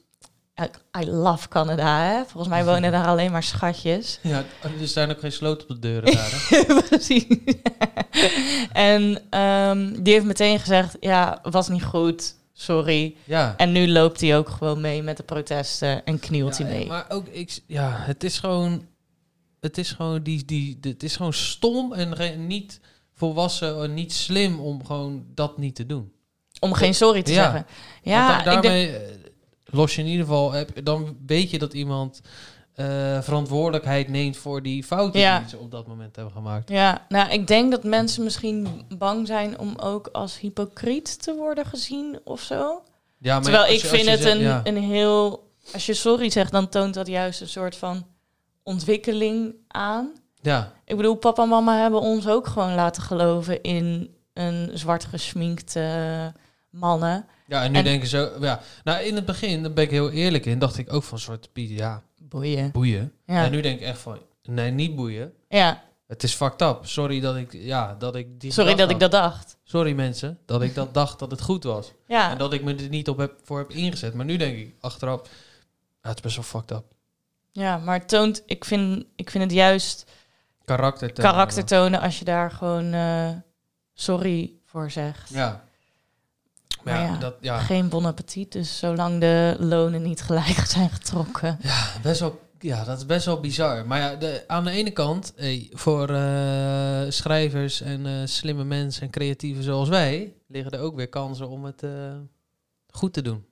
I 1.00 1.04
love 1.10 1.48
Canada, 1.48 2.02
hè? 2.04 2.22
Volgens 2.24 2.48
mij 2.48 2.64
wonen 2.64 2.92
daar 2.96 3.06
alleen 3.06 3.30
maar 3.32 3.42
schatjes. 3.42 4.18
Ja, 4.22 4.44
er 4.80 4.88
zijn 4.88 5.10
ook 5.10 5.20
geen 5.20 5.32
sloot 5.32 5.62
op 5.62 5.68
de 5.68 5.78
deuren 5.78 6.12
daar. 6.16 6.30
Hè? 6.48 6.82
Precies. 6.88 7.24
en 8.72 9.22
ehm, 9.30 10.02
die 10.02 10.12
heeft 10.12 10.24
meteen 10.26 10.58
gezegd: 10.58 10.96
ja, 11.00 11.38
was 11.42 11.68
niet 11.68 11.84
goed, 11.84 12.34
sorry. 12.52 13.14
Ja. 13.24 13.54
En 13.56 13.72
nu 13.72 13.88
loopt 13.88 14.20
hij 14.20 14.36
ook 14.36 14.48
gewoon 14.48 14.80
mee 14.80 15.02
met 15.02 15.16
de 15.16 15.22
protesten 15.22 16.04
en 16.04 16.18
knielt 16.18 16.56
Ja, 16.58 16.64
hij 16.64 16.74
mee. 16.76 16.86
Maar 16.86 17.04
ook, 17.08 17.26
ik, 17.26 17.60
ja, 17.66 17.90
het 17.96 18.24
is 18.24 18.38
gewoon, 18.38 18.86
het 19.60 19.78
is 19.78 19.90
gewoon, 19.92 20.22
die, 20.22 20.44
die, 20.44 20.78
het 20.80 21.02
is 21.02 21.16
gewoon 21.16 21.32
stom 21.32 21.92
en 21.92 22.14
re- 22.14 22.34
niet 22.36 22.80
volwassen 23.14 23.82
en 23.82 23.94
niet 23.94 24.12
slim 24.12 24.60
om 24.60 24.84
gewoon 24.86 25.24
dat 25.34 25.58
niet 25.58 25.74
te 25.74 25.86
doen. 25.86 26.12
Om 26.60 26.72
geen 26.72 26.94
sorry 26.94 27.22
te 27.22 27.32
Ja. 27.32 27.42
zeggen. 27.42 27.66
Ja, 28.02 28.38
ik 28.38 28.44
denk, 28.44 28.62
daarmee 28.62 28.96
eh, 28.96 29.14
los 29.70 29.94
je 29.94 30.00
in 30.02 30.08
ieder 30.08 30.26
geval, 30.26 30.52
heb, 30.52 30.84
dan 30.84 31.16
weet 31.26 31.50
je 31.50 31.58
dat 31.58 31.72
iemand 31.72 32.20
eh, 32.74 33.20
verantwoordelijkheid 33.22 34.08
neemt 34.08 34.36
voor 34.36 34.62
die 34.62 34.84
fouten 34.84 35.20
Ja. 35.20 35.38
die 35.38 35.48
ze 35.48 35.58
op 35.58 35.70
dat 35.70 35.86
moment 35.86 36.16
hebben 36.16 36.34
gemaakt. 36.34 36.68
ja, 36.68 37.06
nou, 37.08 37.30
ik 37.30 37.46
denk 37.46 37.70
dat 37.70 37.84
mensen 37.84 38.24
misschien 38.24 38.84
bang 38.98 39.26
zijn 39.26 39.58
om 39.58 39.74
ook 39.76 40.06
als 40.12 40.38
hypocriet 40.38 41.22
te 41.22 41.34
worden 41.34 41.66
gezien 41.66 42.18
of 42.24 42.40
zo. 42.40 42.82
Ja, 43.18 43.34
maar 43.34 43.42
Terwijl 43.42 43.72
ik 43.72 43.80
je- 43.80 43.86
vind 43.86 44.08
het 44.08 44.20
zegt- 44.20 44.34
een, 44.34 44.40
ja. 44.40 44.60
een 44.64 44.76
heel... 44.76 45.48
Als 45.72 45.86
je 45.86 45.94
sorry 45.94 46.30
zegt, 46.30 46.52
dan 46.52 46.68
toont 46.68 46.94
dat 46.94 47.06
juist 47.06 47.40
een 47.40 47.48
soort 47.48 47.76
van 47.76 48.06
ontwikkeling 48.62 49.54
aan. 49.68 50.12
ja, 50.40 50.72
Ik 50.84 50.96
bedoel, 50.96 51.14
papa 51.14 51.42
en 51.42 51.48
mama 51.48 51.80
hebben 51.80 52.00
ons 52.00 52.28
ook 52.28 52.46
gewoon 52.46 52.74
laten 52.74 53.02
geloven 53.02 53.62
in 53.62 54.14
een 54.32 54.70
zwart 54.74 55.04
gesminkte 55.04 56.32
mannen. 56.70 57.26
Ja, 57.50 57.62
en 57.62 57.72
nu 57.72 57.78
En- 57.78 57.84
denken 57.84 58.08
ze, 58.08 58.36
ja, 58.40 58.60
nou 58.84 59.02
in 59.04 59.14
het 59.14 59.24
begin, 59.24 59.62
daar 59.62 59.72
ben 59.72 59.84
ik 59.84 59.90
heel 59.90 60.10
eerlijk 60.10 60.46
in, 60.46 60.58
dacht 60.58 60.78
ik 60.78 60.92
ook 60.92 61.02
van 61.02 61.18
soort, 61.18 61.48
ja, 61.54 62.02
Boeien. 62.18 62.70
boeien. 62.70 63.12
Ja. 63.26 63.44
En 63.44 63.50
nu 63.50 63.60
denk 63.60 63.80
ik 63.80 63.86
echt 63.86 63.98
van, 63.98 64.18
nee, 64.42 64.70
niet 64.70 64.94
boeien. 64.96 65.32
ja, 65.48 65.82
Het 66.06 66.22
is 66.22 66.34
fucked 66.34 66.60
up. 66.62 66.78
Sorry 66.82 67.20
dat 67.20 67.36
ik, 67.36 67.52
ja, 67.52 67.94
dat 67.98 68.16
ik 68.16 68.40
die 68.40 68.52
sorry 68.52 68.74
dat 68.74 68.90
ik 68.90 69.00
dat 69.00 69.10
dacht. 69.10 69.56
Sorry 69.64 69.92
mensen, 69.92 70.38
dat 70.46 70.62
ik 70.62 70.74
dat 70.74 70.94
dacht 70.94 71.18
dat 71.18 71.30
het 71.30 71.40
goed 71.42 71.64
was. 71.64 71.92
Ja, 72.06 72.30
En 72.30 72.38
dat 72.38 72.52
ik 72.52 72.62
me 72.62 72.74
er 72.74 72.88
niet 72.88 73.08
op 73.08 73.18
heb, 73.18 73.32
voor 73.44 73.58
heb 73.58 73.70
ingezet. 73.70 74.14
Maar 74.14 74.24
nu 74.24 74.36
denk 74.36 74.56
ik 74.58 74.74
achteraf, 74.80 75.20
het 76.00 76.14
is 76.16 76.20
best 76.22 76.34
wel 76.36 76.44
fucked 76.44 76.70
up. 76.70 76.84
ja 77.52 77.76
maar 77.78 77.98
het 77.98 78.08
toont... 78.08 78.42
Ik 78.46 78.64
vind, 78.64 79.04
ik 79.16 79.30
vind 79.30 79.44
het 79.44 79.52
juist 79.52 80.10
Karakter. 80.64 81.12
tonen. 81.12 81.30
karakter 81.30 81.64
tonen 81.64 82.00
als 82.00 82.18
je 82.18 82.24
daar 82.24 82.50
gewoon 82.50 82.92
eh, 82.92 83.30
sorry 83.94 84.52
voor 84.66 84.90
zegt. 84.90 85.28
Ja. 85.28 85.64
Maar 86.84 86.94
Maar 86.94 87.02
ja, 87.12 87.16
dat, 87.16 87.34
ja, 87.40 87.58
Geen 87.58 87.88
bon 87.88 88.04
appetit, 88.04 88.52
dus 88.52 88.78
zolang 88.78 89.20
de 89.20 89.56
lonen 89.58 90.02
niet 90.02 90.22
gelijk 90.22 90.66
zijn 90.74 90.90
getrokken. 90.90 91.58
ja, 91.62 91.86
best 92.02 92.20
wel, 92.20 92.40
ja, 92.58 92.84
dat 92.84 92.98
is 92.98 93.06
best 93.06 93.26
wel 93.26 93.40
bizar. 93.40 93.86
Maar 93.86 93.98
ja, 94.00 94.14
de, 94.16 94.44
aan 94.46 94.64
de 94.64 94.70
ene 94.70 94.90
kant, 94.90 95.32
hey, 95.36 95.68
voor 95.72 96.08
eh, 96.10 97.02
schrijvers 97.08 97.80
en 97.80 98.06
eh, 98.06 98.12
slimme 98.24 98.64
mensen 98.64 99.02
en 99.02 99.10
creatieven 99.10 99.62
zoals 99.62 99.88
wij, 99.88 100.34
liggen 100.46 100.72
er 100.72 100.80
ook 100.80 100.96
weer 100.96 101.08
kansen 101.08 101.48
om 101.48 101.64
het 101.64 101.82
eh, 101.82 101.90
goed 102.88 103.12
te 103.12 103.22
doen. 103.22 103.44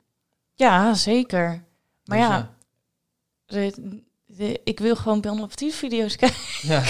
Ja, 0.55 0.95
zeker. 0.95 1.65
Maar 2.05 2.19
Dus 2.19 2.27
ja, 2.27 2.51
de- 3.47 4.03
de- 4.27 4.61
ik 4.65 4.79
wil 4.79 4.97
gewoon 4.97 5.21
bon 5.21 5.41
appetit 5.43 5.75
video's 5.75 6.17
kijken. 6.23 6.39
ja. 6.63 6.83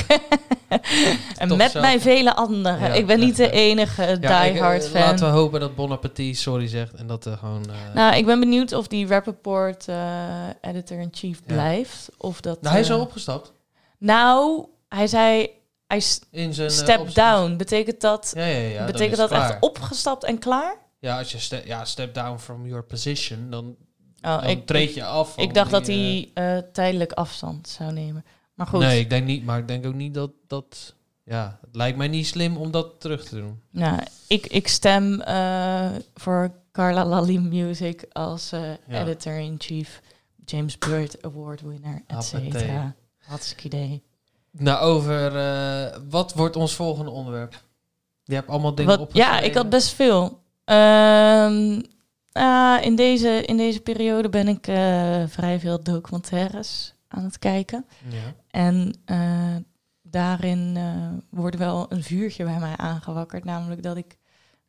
en 1.37 1.57
met 1.57 1.71
zelf- 1.71 1.85
mij 1.85 2.01
vele 2.01 2.35
anderen. 2.35 2.79
Ja, 2.81 2.87
ik 2.93 3.07
ben 3.07 3.19
niet 3.21 3.37
de 3.37 3.51
enige 3.51 4.03
Ja, 4.03 4.09
ik, 4.13 4.25
eh, 4.25 4.53
diehard 4.53 4.89
fan. 4.89 5.01
Laten 5.01 5.27
we 5.27 5.33
hopen 5.33 5.61
dat 5.61 5.75
Bon 5.75 5.91
Appetit 5.93 6.39
sorry 6.39 6.67
zegt 6.69 6.95
en 6.95 7.07
dat 7.07 7.25
er 7.25 7.37
gewoon... 7.37 7.65
eh, 7.71 7.95
Nou, 7.95 8.17
ik 8.17 8.27
ben 8.27 8.41
benieuwd 8.41 8.73
of 8.73 8.87
die 8.87 9.07
Rappaport 9.07 9.89
eh, 9.89 10.25
editor-in-chief 10.61 11.39
Ja. 11.47 11.55
blijft. 11.55 12.09
Of 12.17 12.41
dat, 12.41 12.61
nou, 12.63 12.73
hij 12.73 12.83
is 12.83 12.89
eh, 12.89 12.95
al 12.95 13.01
opgestapt. 13.01 13.53
Nou, 13.99 14.67
hij 14.89 15.07
zei, 15.07 15.49
hij 15.87 16.03
In 16.31 16.55
zijn... 16.55 16.69
eh, 16.69 16.75
step 16.75 17.15
down. 17.15 17.57
Betekent 17.57 18.01
dat, 18.01 18.33
Ja, 18.37 18.45
ja, 18.45 18.59
ja. 18.59 18.77
dan 18.79 18.87
is 18.87 18.93
betekent 18.93 19.17
dat 19.19 19.31
echt 19.31 19.57
opgestapt 19.61 20.25
en 20.25 20.39
klaar? 20.39 20.77
Ja, 21.01 21.19
als 21.19 21.33
je 21.33 21.39
ste 21.39 21.63
ja, 21.65 21.85
step 21.85 22.15
down 22.15 22.39
from 22.39 22.67
your 22.67 22.83
position, 22.85 23.51
dan, 23.51 23.77
Oh, 24.23 24.41
dan 24.41 24.51
ik, 24.51 24.67
treed 24.67 24.95
je 24.95 25.05
af. 25.05 25.37
ik 25.37 25.55
dacht 25.55 25.71
dat 25.71 25.87
hij 25.87 26.31
eh, 26.35 26.57
tijdelijk 26.73 27.13
afstand 27.13 27.69
zou 27.69 27.93
nemen. 27.93 28.25
Maar 28.59 28.67
goed, 28.67 28.81
Nee, 28.81 29.01
ik 29.01 29.11
denk 29.11 29.27
niet, 29.27 29.45
maar 29.45 29.59
ik 29.59 29.69
denk 29.69 29.87
ook 29.87 29.95
niet 29.95 30.15
dat... 30.15 30.31
dat 30.47 30.95
ja, 31.25 31.59
het 31.67 31.77
lijkt 31.77 31.99
mij 31.99 32.09
niet 32.09 32.27
slim 32.27 32.57
om 32.57 32.71
dat 32.71 33.01
terug 33.01 33.25
te 33.25 33.37
doen. 33.37 33.61
nou, 33.71 34.01
ik, 34.29 34.47
ik 34.47 34.69
stem 34.69 35.21
eh, 35.21 35.89
voor 36.15 36.51
Carla 36.73 37.05
Lally 37.05 37.37
Music 37.37 38.05
als 38.13 38.53
eh, 38.53 38.61
Ja. 38.89 39.01
editor-in-chief. 39.03 40.01
James 40.45 40.79
Bird 40.79 41.23
Award 41.23 41.61
winner, 41.61 42.03
et 42.07 42.25
cetera. 42.25 42.95
Hartstikke 43.19 43.65
idee. 43.65 44.03
Nou, 44.51 44.81
over... 44.81 45.37
eh, 45.37 45.97
wat 46.09 46.35
wordt 46.35 46.57
ons 46.57 46.75
volgende 46.75 47.11
onderwerp? 47.11 47.63
Je 48.25 48.35
hebt 48.35 48.49
allemaal 48.49 48.75
dingen 48.75 49.01
opgeschreven. 49.01 49.35
ja, 49.35 49.41
ik 49.41 49.55
had 49.55 49.71
best 49.71 49.89
veel. 49.93 50.41
Ehm, 50.65 51.81
ah, 52.33 52.85
in, 52.85 52.97
deze, 52.97 53.43
in 53.43 53.57
deze 53.57 53.81
periode 53.81 54.29
ben 54.29 54.49
ik 54.49 54.65
vrij 55.31 55.61
veel 55.61 55.83
documentaires 55.83 56.95
aan 57.09 57.25
het 57.25 57.39
kijken. 57.39 57.87
Ja. 58.09 58.35
En 58.59 58.95
eh, 59.05 59.57
daarin 60.03 60.73
eh, 60.77 61.09
wordt 61.31 61.57
wel 61.57 61.87
een 61.89 62.03
vuurtje 62.03 62.45
bij 62.45 62.59
mij 62.59 62.77
aangewakkerd. 62.77 63.45
Namelijk 63.45 63.83
dat 63.83 63.97
ik, 63.97 64.17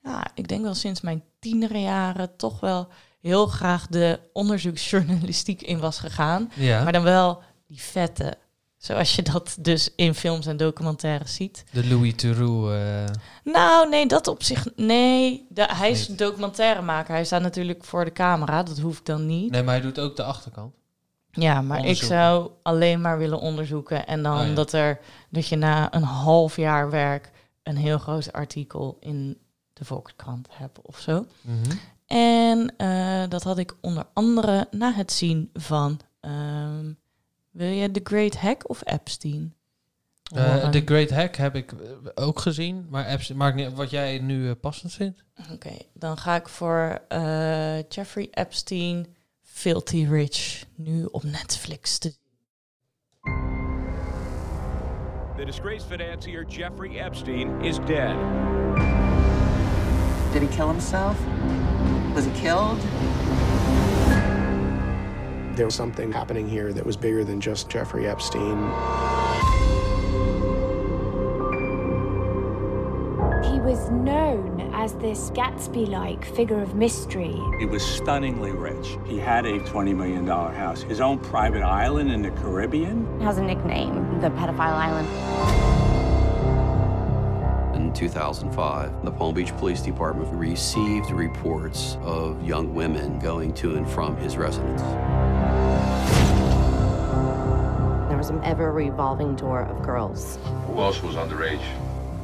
ja, 0.03 0.27
ik 0.34 0.48
denk 0.48 0.62
wel 0.63 0.74
sinds 0.74 1.01
mijn 1.01 1.24
tienerjaren 1.39 2.36
toch 2.36 2.60
wel 2.60 2.88
heel 3.22 3.48
graag 3.48 3.88
de 3.88 4.19
onderzoeksjournalistiek 4.34 5.62
in 5.62 5.79
was 5.79 6.00
gegaan. 6.00 6.51
ja. 6.55 6.84
Maar 6.84 6.91
dan 6.91 7.03
wel 7.03 7.41
die 7.67 7.81
vette. 7.81 8.38
Zoals 8.77 9.15
je 9.15 9.22
dat 9.22 9.58
dus 9.60 9.89
in 9.96 10.13
films 10.13 10.46
en 10.46 10.58
documentaires 10.58 11.34
ziet. 11.34 11.63
De 11.72 11.88
Louis 11.88 12.13
Theroux... 12.15 12.72
eh, 12.74 13.03
Nou, 13.43 13.89
nee, 13.89 14.05
dat 14.08 14.27
op 14.27 14.43
zich. 14.43 14.67
Nee, 14.75 15.46
de, 15.50 15.65
hij 15.74 15.91
is 15.91 16.08
documentairemaker. 16.08 17.13
Hij 17.13 17.25
staat 17.25 17.41
natuurlijk 17.41 17.84
voor 17.84 18.05
de 18.05 18.12
camera. 18.12 18.63
Dat 18.63 18.79
hoeft 18.79 19.05
dan 19.05 19.25
niet. 19.25 19.51
nee, 19.51 19.63
maar 19.63 19.74
hij 19.74 19.84
doet 19.84 20.00
ook 20.00 20.15
de 20.15 20.24
achterkant. 20.24 20.74
Ja, 21.31 21.62
maar 21.62 21.86
ik 21.86 21.98
zou 21.98 22.51
alleen 22.62 23.01
maar 23.01 23.17
willen 23.17 23.39
onderzoeken. 23.39 24.07
En 24.07 24.24
dan 24.24 24.39
Oh, 24.41 24.48
ja. 24.48 24.53
dat, 24.53 24.74
er, 24.74 25.00
dat 25.29 25.48
je 25.48 25.55
na 25.55 25.93
een 25.93 26.03
half 26.03 26.55
jaar 26.55 26.89
werk 26.89 27.31
een 27.63 27.77
heel 27.77 27.98
groot 27.98 28.33
artikel 28.33 28.98
in 29.00 29.38
de 29.74 29.86
Volkskrant 29.86 30.48
hebt 30.51 30.81
of 30.81 31.00
zo. 31.00 31.25
Mhm. 31.41 31.75
En 32.05 32.74
eh, 32.77 33.24
dat 33.29 33.43
had 33.43 33.57
ik 33.57 33.75
onder 33.81 34.03
andere 34.13 34.67
na 34.71 34.93
het 34.93 35.12
zien 35.12 35.50
van. 35.53 36.00
ehm, 36.19 36.91
wil 37.51 37.67
je 37.69 37.91
The 37.91 38.01
Great 38.03 38.36
Hack 38.38 38.69
of 38.69 38.81
Epstein? 38.86 39.53
Horen? 40.36 40.71
The 40.71 40.81
Great 40.86 41.09
Hack 41.09 41.36
heb 41.36 41.55
ik 41.55 41.71
eh, 41.71 41.79
ook 42.25 42.39
gezien, 42.39 42.86
maar 42.89 43.05
Epstein, 43.05 43.38
maakt 43.38 43.55
niet 43.55 43.74
wat 43.74 43.89
jij 43.89 44.19
nu 44.19 44.53
passend 44.55 44.93
vindt. 44.93 45.24
Oké, 45.53 45.71
dan 45.93 46.17
ga 46.17 46.36
ik 46.36 46.48
voor 46.48 47.01
Jeffrey 47.89 48.27
Epstein, 48.31 49.15
Filthy 49.59 50.05
Rich, 50.05 50.65
nu 50.75 51.05
op 51.11 51.23
Netflix 51.23 51.97
te 51.97 52.13
The 55.37 55.45
disgraced 55.45 55.89
financier 55.89 56.45
Jeffrey 56.47 56.97
Epstein 56.99 57.61
is 57.61 57.79
dead. 57.79 58.15
Did 60.31 60.41
he 60.41 60.47
kill 60.55 60.67
himself? 60.67 61.17
Was 62.15 62.25
he 62.25 62.31
killed? 62.31 62.79
There 65.55 65.65
was 65.65 65.75
something 65.75 66.13
happening 66.13 66.49
here 66.49 66.71
that 66.71 66.85
was 66.85 66.97
bigger 66.97 67.25
than 67.25 67.41
just 67.41 67.69
Jeffrey 67.69 68.07
Epstein. 68.07 68.57
Was 73.69 73.91
known 73.91 74.59
as 74.73 74.93
this 74.95 75.29
Gatsby 75.29 75.88
like 75.89 76.25
figure 76.25 76.59
of 76.59 76.73
mystery. 76.73 77.39
He 77.59 77.67
was 77.67 77.85
stunningly 77.85 78.49
rich. 78.49 78.97
He 79.05 79.19
had 79.19 79.45
a 79.45 79.59
$20 79.59 79.95
million 79.95 80.25
house, 80.25 80.81
his 80.81 80.99
own 80.99 81.19
private 81.19 81.61
island 81.61 82.11
in 82.11 82.23
the 82.23 82.31
Caribbean. 82.31 83.21
has 83.21 83.38
a 83.38 83.43
nickname, 83.43 84.19
the 84.21 84.31
pedophile 84.31 84.73
island. 84.73 85.07
in 87.75 87.93
2005, 87.93 89.05
the 89.05 89.11
Palm 89.11 89.35
Beach 89.35 89.55
Police 89.57 89.81
Department 89.81 90.33
received 90.33 91.11
reports 91.11 91.95
of 92.01 92.43
young 92.43 92.73
women 92.73 93.19
going 93.19 93.53
to 93.53 93.75
and 93.75 93.88
from 93.88 94.17
his 94.17 94.35
residence. 94.35 94.81
There 98.09 98.17
was 98.17 98.31
an 98.31 98.43
ever 98.43 98.71
revolving 98.71 99.35
door 99.35 99.61
of 99.61 99.83
girls. 99.83 100.39
Who 100.65 100.79
else 100.79 101.03
was 101.03 101.13
underage? 101.13 101.61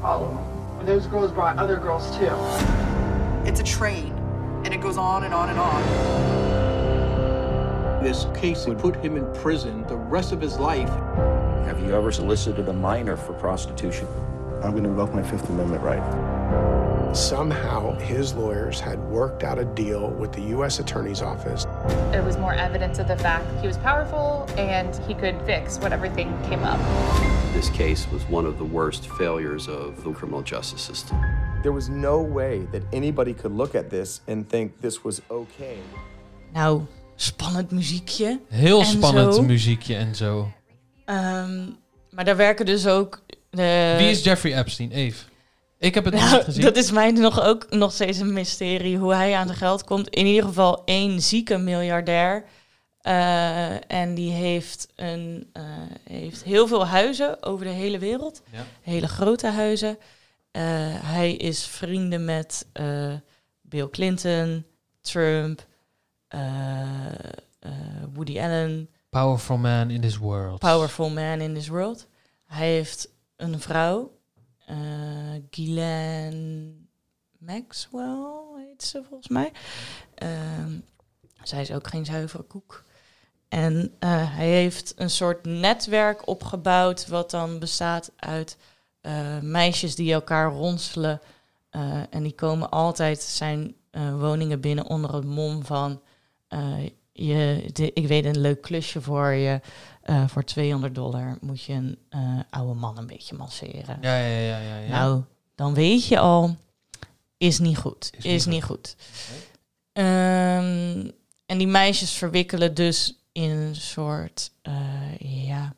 All 0.01 0.25
of 0.25 0.33
them. 0.33 0.54
Those 0.85 1.07
girls 1.07 1.31
brought 1.31 1.57
other 1.57 1.77
girls 1.77 2.15
too. 2.15 2.29
It's 3.49 3.59
a 3.59 3.63
train, 3.63 4.13
and 4.63 4.71
it 4.71 4.81
goes 4.81 4.97
on 4.97 5.23
and 5.23 5.33
on 5.33 5.49
and 5.49 5.57
on. 5.57 5.81
This 8.03 8.27
case 8.35 8.67
would 8.67 8.77
put 8.77 8.95
him 8.97 9.17
in 9.17 9.25
prison 9.33 9.83
the 9.87 9.95
rest 9.95 10.31
of 10.31 10.39
his 10.39 10.59
life. 10.59 10.89
Have 11.65 11.81
you 11.81 11.95
ever 11.95 12.11
solicited 12.11 12.69
a 12.69 12.73
minor 12.73 13.17
for 13.17 13.33
prostitution? 13.33 14.07
I'm 14.63 14.73
going 14.73 14.83
to 14.83 14.89
invoke 14.89 15.11
my 15.11 15.23
Fifth 15.23 15.49
Amendment 15.49 15.81
right. 15.81 16.94
Somehow, 17.15 17.93
his 17.99 18.33
lawyers 18.33 18.81
had 18.81 18.99
worked 18.99 19.45
out 19.45 19.57
a 19.57 19.63
deal 19.63 20.09
with 20.09 20.33
the 20.33 20.41
U.S. 20.51 20.79
Attorney's 20.79 21.21
Office. 21.21 21.65
It 22.13 22.21
was 22.21 22.37
more 22.37 22.53
evidence 22.53 22.99
of 22.99 23.07
the 23.07 23.15
fact 23.15 23.45
he 23.61 23.67
was 23.67 23.77
powerful 23.77 24.45
and 24.57 24.93
he 25.07 25.13
could 25.13 25.41
fix 25.45 25.79
whatever 25.79 26.09
thing 26.09 26.27
came 26.49 26.63
up. 26.65 26.77
This 27.53 27.69
case 27.69 28.05
was 28.11 28.21
one 28.29 28.45
of 28.45 28.57
the 28.57 28.65
worst 28.65 29.07
failures 29.17 29.69
of 29.69 30.03
the 30.03 30.11
criminal 30.11 30.41
justice 30.41 30.81
system. 30.81 31.17
There 31.63 31.71
was 31.71 31.87
no 31.87 32.21
way 32.21 32.67
that 32.73 32.81
anybody 32.91 33.33
could 33.33 33.53
look 33.53 33.75
at 33.75 33.89
this 33.89 34.19
and 34.27 34.45
think 34.49 34.81
this 34.81 35.05
was 35.05 35.21
okay. 35.29 35.77
Nou, 36.53 36.81
spannend 37.15 37.71
muziekje. 37.71 38.39
Heel 38.49 38.79
en 38.79 38.85
spannend 38.85 39.35
zo. 39.35 39.41
muziekje 39.41 39.95
en 39.95 40.15
zo. 40.15 40.51
Ehm, 41.05 41.69
maar 42.09 42.25
daar 42.25 42.37
werken 42.37 42.65
dus 42.65 42.87
ook 42.87 43.21
de... 43.49 43.95
Wie 43.97 44.09
is 44.09 44.23
Jeffrey 44.23 44.57
Epstein? 44.57 44.91
Eve. 44.91 45.23
Ik 45.85 45.93
heb 45.93 46.05
het 46.05 46.13
nog 46.13 46.23
Nou, 46.23 46.35
niet 46.35 46.43
gezien. 46.43 46.61
dat 46.61 46.75
is 46.75 46.91
mij 46.91 47.11
nog 47.11 47.41
ook 47.41 47.69
nog 47.69 47.91
steeds 47.91 48.19
een 48.19 48.33
mysterie 48.33 48.97
hoe 48.97 49.13
hij 49.13 49.35
aan 49.35 49.45
zijn 49.45 49.57
geld 49.57 49.83
komt. 49.83 50.09
In 50.09 50.25
ieder 50.25 50.43
geval 50.43 50.81
één 50.85 51.21
zieke 51.21 51.57
miljardair. 51.57 52.45
Eh, 53.01 53.91
en 53.91 54.15
die 54.15 54.31
heeft, 54.31 54.87
een, 54.95 55.49
eh, 55.53 55.63
heeft 56.03 56.43
heel 56.43 56.67
veel 56.67 56.87
huizen 56.87 57.43
over 57.43 57.65
de 57.65 57.71
hele 57.71 57.99
wereld. 57.99 58.41
Ja. 58.51 58.63
Hele 58.81 59.07
grote 59.07 59.47
huizen. 59.47 59.97
Eh, 60.51 60.61
hij 60.89 61.33
is 61.33 61.65
vrienden 61.65 62.25
met 62.25 62.65
Bill 63.61 63.89
Clinton, 63.89 64.65
Trump, 65.01 65.65
Woody 68.13 68.39
Allen. 68.39 68.89
Powerful 69.09 69.57
man 69.57 69.89
in 69.89 70.01
this 70.01 70.17
world. 70.17 70.59
Powerful 70.59 71.09
man 71.09 71.41
in 71.41 71.53
this 71.53 71.67
world. 71.67 72.07
Hij 72.45 72.67
heeft 72.67 73.09
een 73.35 73.59
vrouw, 73.59 74.11
eh 74.65 74.75
Ghislaine 75.49 76.73
Maxwell 77.37 78.27
heet 78.57 78.83
ze 78.83 79.03
volgens 79.07 79.27
mij. 79.27 79.51
Ehm, 80.15 80.79
zij 81.43 81.61
is 81.61 81.71
ook 81.71 81.87
geen 81.87 82.05
zuivere 82.05 82.43
koek. 82.43 82.83
En 83.49 83.95
eh, 83.99 84.35
hij 84.35 84.49
heeft 84.49 84.93
een 84.95 85.09
soort 85.09 85.45
netwerk 85.45 86.27
opgebouwd 86.27 87.07
wat 87.07 87.31
dan 87.31 87.59
bestaat 87.59 88.11
uit 88.15 88.57
eh, 89.01 89.39
meisjes 89.39 89.95
die 89.95 90.13
elkaar 90.13 90.51
ronselen. 90.51 91.21
En 92.09 92.23
die 92.23 92.35
komen 92.35 92.69
altijd 92.69 93.21
zijn 93.21 93.75
woningen 94.19 94.61
binnen 94.61 94.85
onder 94.85 95.15
het 95.15 95.25
mom 95.25 95.65
van... 95.65 96.01
je, 97.11 97.63
ik 97.93 98.07
weet 98.07 98.25
een 98.25 98.39
leuk 98.39 98.61
klusje 98.61 99.01
voor 99.01 99.31
je. 99.31 99.59
Eh, 100.05 100.27
voor 100.27 100.43
200 100.43 100.95
dollar 100.95 101.37
moet 101.41 101.63
je 101.63 101.73
een 101.73 101.97
eh, 102.09 102.39
oude 102.49 102.73
man 102.73 102.97
een 102.97 103.07
beetje 103.07 103.35
masseren. 103.35 103.97
Ja, 104.01 104.17
ja, 104.17 104.37
ja, 104.37 104.57
ja, 104.59 104.77
ja. 104.77 104.87
Nou, 104.89 105.21
dan 105.55 105.73
weet 105.73 106.07
je 106.07 106.19
al, 106.19 106.55
is 107.37 107.59
niet 107.59 107.77
goed. 107.77 108.09
Is, 108.17 108.25
Is 108.25 108.45
niet 108.45 108.63
goed. 108.63 108.95
Ehm, 109.93 111.09
en 111.45 111.57
die 111.57 111.67
meisjes 111.67 112.11
verwikkelen 112.11 112.73
dus 112.73 113.15
in 113.31 113.49
een 113.49 113.75
soort, 113.75 114.51
eh, 114.61 115.17
ja, 115.19 115.75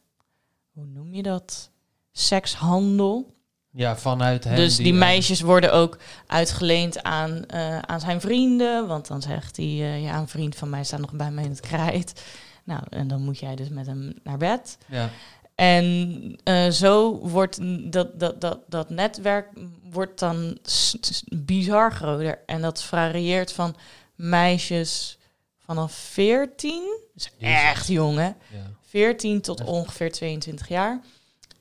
hoe 0.72 0.86
noem 0.86 1.14
je 1.14 1.24
dat? 1.24 1.70
Sekshandel. 2.12 3.36
Ja, 3.72 3.98
vanuit 3.98 4.44
hem. 4.44 4.56
Dus 4.56 4.76
die 4.76 4.94
eh, 4.94 5.00
meisjes 5.00 5.42
worden 5.42 5.74
ook 5.74 5.98
uitgeleend 6.26 7.04
aan, 7.04 7.54
aan 7.88 8.00
zijn 8.00 8.22
vrienden. 8.22 8.88
Want 8.88 9.08
dan 9.08 9.22
zegt 9.22 9.58
hij, 9.58 10.02
ja, 10.02 10.18
een 10.18 10.28
vriend 10.28 10.56
van 10.56 10.70
mij 10.70 10.84
staat 10.84 11.00
nog 11.00 11.12
bij 11.14 11.32
mij 11.32 11.44
in 11.44 11.50
het 11.50 11.60
krijt. 11.60 12.22
Nou, 12.68 12.82
en 12.90 13.08
dan 13.08 13.22
moet 13.22 13.40
jij 13.40 13.56
dus 13.56 13.70
met 13.70 13.86
hem 13.86 14.14
naar 14.24 14.38
bed. 14.38 14.78
Ja. 14.86 15.10
En 15.56 16.38
eh, 16.44 16.70
zo 16.70 17.18
wordt 17.18 17.60
dat, 17.92 18.20
dat, 18.20 18.42
dat, 18.42 18.60
dat 18.68 18.90
netwerk 18.90 19.48
wordt 19.92 20.20
dan 20.20 20.58
bizar 21.26 21.92
groter. 21.94 22.40
En 22.46 22.62
dat 22.62 22.84
varieert 22.84 23.54
van 23.54 23.76
meisjes 24.16 25.18
vanaf 25.66 25.92
14, 25.94 27.00
dus 27.14 27.32
echt 27.40 27.88
jong 27.88 28.18
hè, 28.18 28.26
Ja. 28.26 28.36
14 28.82 29.42
tot 29.42 29.64
ongeveer 29.64 30.12
22 30.12 30.68
jaar. 30.68 31.00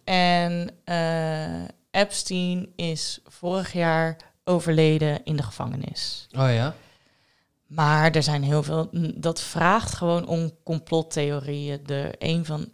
En 0.04 0.70
eh, 0.84 1.62
Epstein 1.90 2.68
is 2.76 3.20
vorig 3.24 3.72
jaar 3.72 4.16
overleden 4.44 5.24
in 5.24 5.36
de 5.36 5.42
gevangenis. 5.42 6.26
Oh 6.38 6.52
ja? 6.52 6.74
Maar 7.66 8.10
er 8.10 8.22
zijn 8.22 8.42
heel 8.42 8.62
veel. 8.62 8.88
Dat 9.14 9.40
vraagt 9.40 9.94
gewoon 9.94 10.26
om 10.26 10.50
complottheorieën. 10.62 11.80
De 11.84 12.14
een 12.18 12.44
van. 12.44 12.68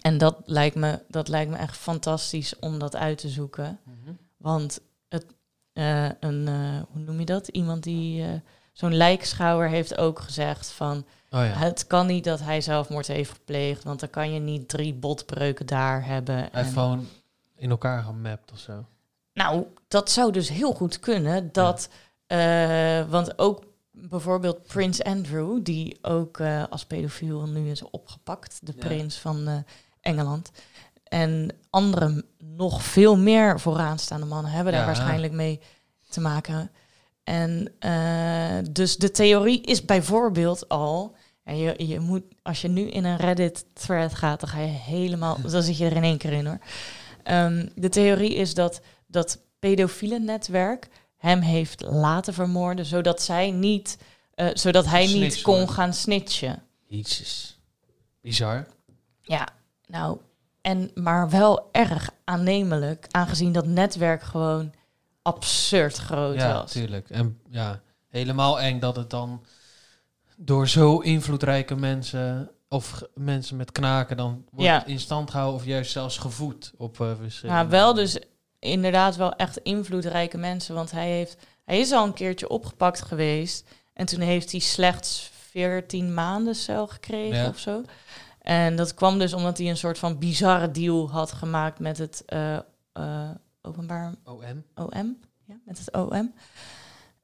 En 0.00 0.18
dat 0.18 0.36
lijkt 0.44 0.76
me, 0.76 1.02
dat 1.08 1.28
lijkt 1.28 1.50
me 1.50 1.56
echt 1.56 1.76
fantastisch 1.76 2.58
om 2.58 2.78
dat 2.78 2.96
uit 2.96 3.18
te 3.18 3.28
zoeken. 3.28 3.78
Mhm. 3.84 4.12
Want 4.36 4.80
het, 5.08 5.26
eh, 5.72 6.04
een, 6.20 6.48
eh, 6.48 6.82
hoe 6.90 7.02
noem 7.02 7.18
je 7.18 7.24
dat? 7.26 7.48
Iemand 7.48 7.82
die. 7.82 8.22
eh, 8.22 8.28
Zo'n 8.72 8.94
lijkschouwer 8.96 9.68
heeft 9.68 9.96
ook 9.98 10.20
gezegd 10.20 10.70
van. 10.70 10.96
Oh 11.30 11.40
ja. 11.40 11.44
Het 11.46 11.86
kan 11.86 12.06
niet 12.06 12.24
dat 12.24 12.40
hij 12.40 12.60
zelfmoord 12.60 13.06
heeft 13.06 13.30
gepleegd. 13.30 13.84
Want 13.84 14.00
dan 14.00 14.10
kan 14.10 14.32
je 14.32 14.40
niet 14.40 14.68
drie 14.68 14.94
botbreuken 14.94 15.66
daar 15.66 16.04
hebben. 16.06 16.34
Hij 16.36 16.48
en- 16.52 16.64
gewoon 16.64 17.06
in 17.54 17.70
elkaar 17.70 18.02
gemapt 18.02 18.52
of 18.52 18.58
zo. 18.58 18.84
nou, 19.32 19.66
dat 19.88 20.10
zou 20.10 20.32
dus 20.32 20.48
heel 20.48 20.72
goed 20.74 21.00
kunnen. 21.00 21.52
Dat, 21.52 21.88
want 23.10 23.38
ook 23.38 23.64
bijvoorbeeld 23.98 24.62
Prins 24.66 25.02
Andrew, 25.02 25.58
die 25.62 25.98
ook 26.02 26.38
eh, 26.38 26.64
als 26.70 26.86
pedofiel 26.86 27.46
nu 27.46 27.70
is 27.70 27.82
opgepakt, 27.90 28.58
de 28.62 28.72
Ja. 28.76 28.86
prins 28.86 29.16
van 29.18 29.48
eh, 29.48 29.54
Engeland. 30.00 30.50
En 31.04 31.50
andere 31.70 32.24
nog 32.38 32.82
veel 32.82 33.16
meer 33.16 33.60
vooraanstaande 33.60 34.26
mannen 34.26 34.52
hebben 34.52 34.72
daar 34.72 34.80
Ja. 34.80 34.86
waarschijnlijk 34.86 35.32
mee 35.32 35.60
te 36.08 36.20
maken. 36.20 36.70
En 37.24 37.72
eh, 37.78 38.58
dus 38.70 38.96
de 38.96 39.10
theorie 39.10 39.60
is 39.60 39.84
bijvoorbeeld 39.84 40.68
al. 40.68 41.14
En 41.44 41.56
je, 41.58 41.86
je 41.86 42.00
moet, 42.00 42.22
als 42.42 42.60
je 42.62 42.68
nu 42.68 42.82
in 42.88 43.04
een 43.04 43.16
Reddit-thread 43.16 44.14
gaat, 44.14 44.40
dan 44.40 44.48
ga 44.48 44.60
je 44.60 44.66
helemaal. 44.66 45.38
dan 45.50 45.62
zit 45.62 45.76
je 45.78 45.84
er 45.86 45.96
in 45.96 46.02
één 46.02 46.18
keer 46.18 46.32
in 46.32 46.46
hoor. 46.46 46.58
Ehm, 47.22 47.66
de 47.74 47.88
theorie 47.88 48.34
is 48.34 48.54
dat 48.54 48.80
dat 49.06 49.38
pedofiele 49.58 50.18
netwerk 50.18 50.88
hem 51.16 51.40
heeft 51.40 51.82
laten 51.82 52.34
vermoorden, 52.34 52.84
zodat 52.84 53.22
zij 53.22 53.50
niet, 53.50 53.98
eh, 54.34 54.48
zodat 54.52 54.86
hij 54.86 55.06
niet 55.06 55.42
kon 55.42 55.68
gaan 55.70 55.94
snitchen. 55.94 56.62
Jezus. 56.86 57.58
Bizar. 58.20 58.66
Ja, 59.22 59.48
nou, 59.86 60.18
en 60.60 60.90
maar 60.94 61.30
wel 61.30 61.68
erg 61.72 62.10
aannemelijk, 62.24 63.06
aangezien 63.10 63.52
dat 63.52 63.66
netwerk 63.66 64.22
gewoon 64.22 64.72
absurd 65.22 65.96
groot 65.96 66.34
Ja, 66.34 66.52
was. 66.52 66.72
tuurlijk. 66.72 67.10
En 67.10 67.40
ja, 67.50 67.80
helemaal 68.08 68.60
eng 68.60 68.78
dat 68.80 68.96
het 68.96 69.10
dan 69.10 69.44
door 70.36 70.68
zo 70.68 70.98
invloedrijke 70.98 71.74
mensen 71.76 72.50
of 72.68 73.02
mensen 73.14 73.56
met 73.56 73.72
knaken 73.72 74.16
dan 74.16 74.44
wordt 74.50 74.64
Ja. 74.66 74.84
in 74.84 75.00
stand 75.00 75.30
gehouden 75.30 75.60
of 75.60 75.66
juist 75.66 75.92
zelfs 75.92 76.18
gevoed 76.18 76.72
op 76.76 77.00
eh 77.00 77.10
verschillende... 77.20 77.60
Maar 77.62 77.70
wel 77.70 77.94
dus 77.94 78.18
inderdaad 78.66 79.16
wel 79.16 79.32
echt 79.32 79.56
invloedrijke 79.56 80.38
mensen. 80.38 80.74
Want 80.74 80.90
hij, 80.90 81.08
heeft, 81.08 81.36
hij 81.64 81.78
is 81.80 81.92
al 81.92 82.04
een 82.06 82.12
keertje 82.12 82.48
opgepakt 82.48 83.02
geweest. 83.02 83.68
En 83.92 84.06
toen 84.06 84.20
heeft 84.20 84.50
hij 84.50 84.60
slechts 84.60 85.30
14 85.50 86.14
maanden 86.14 86.54
cel 86.54 86.86
gekregen 86.86 87.38
Ja. 87.42 87.48
of 87.48 87.58
zo. 87.58 87.82
En 88.40 88.76
dat 88.76 88.94
kwam 88.94 89.18
dus 89.18 89.32
omdat 89.32 89.58
hij 89.58 89.68
een 89.68 89.76
soort 89.76 89.98
van 89.98 90.18
bizarre 90.18 90.70
deal 90.70 91.10
had 91.10 91.32
gemaakt 91.32 91.78
met 91.78 91.98
het 91.98 92.22
eh, 92.26 92.56
eh, 92.92 93.30
openbaar 93.62 94.14
OM? 94.24 94.64
OM. 94.74 95.18
Ja, 95.44 95.54
met 95.64 95.78
het 95.78 95.92
OM. 95.94 96.34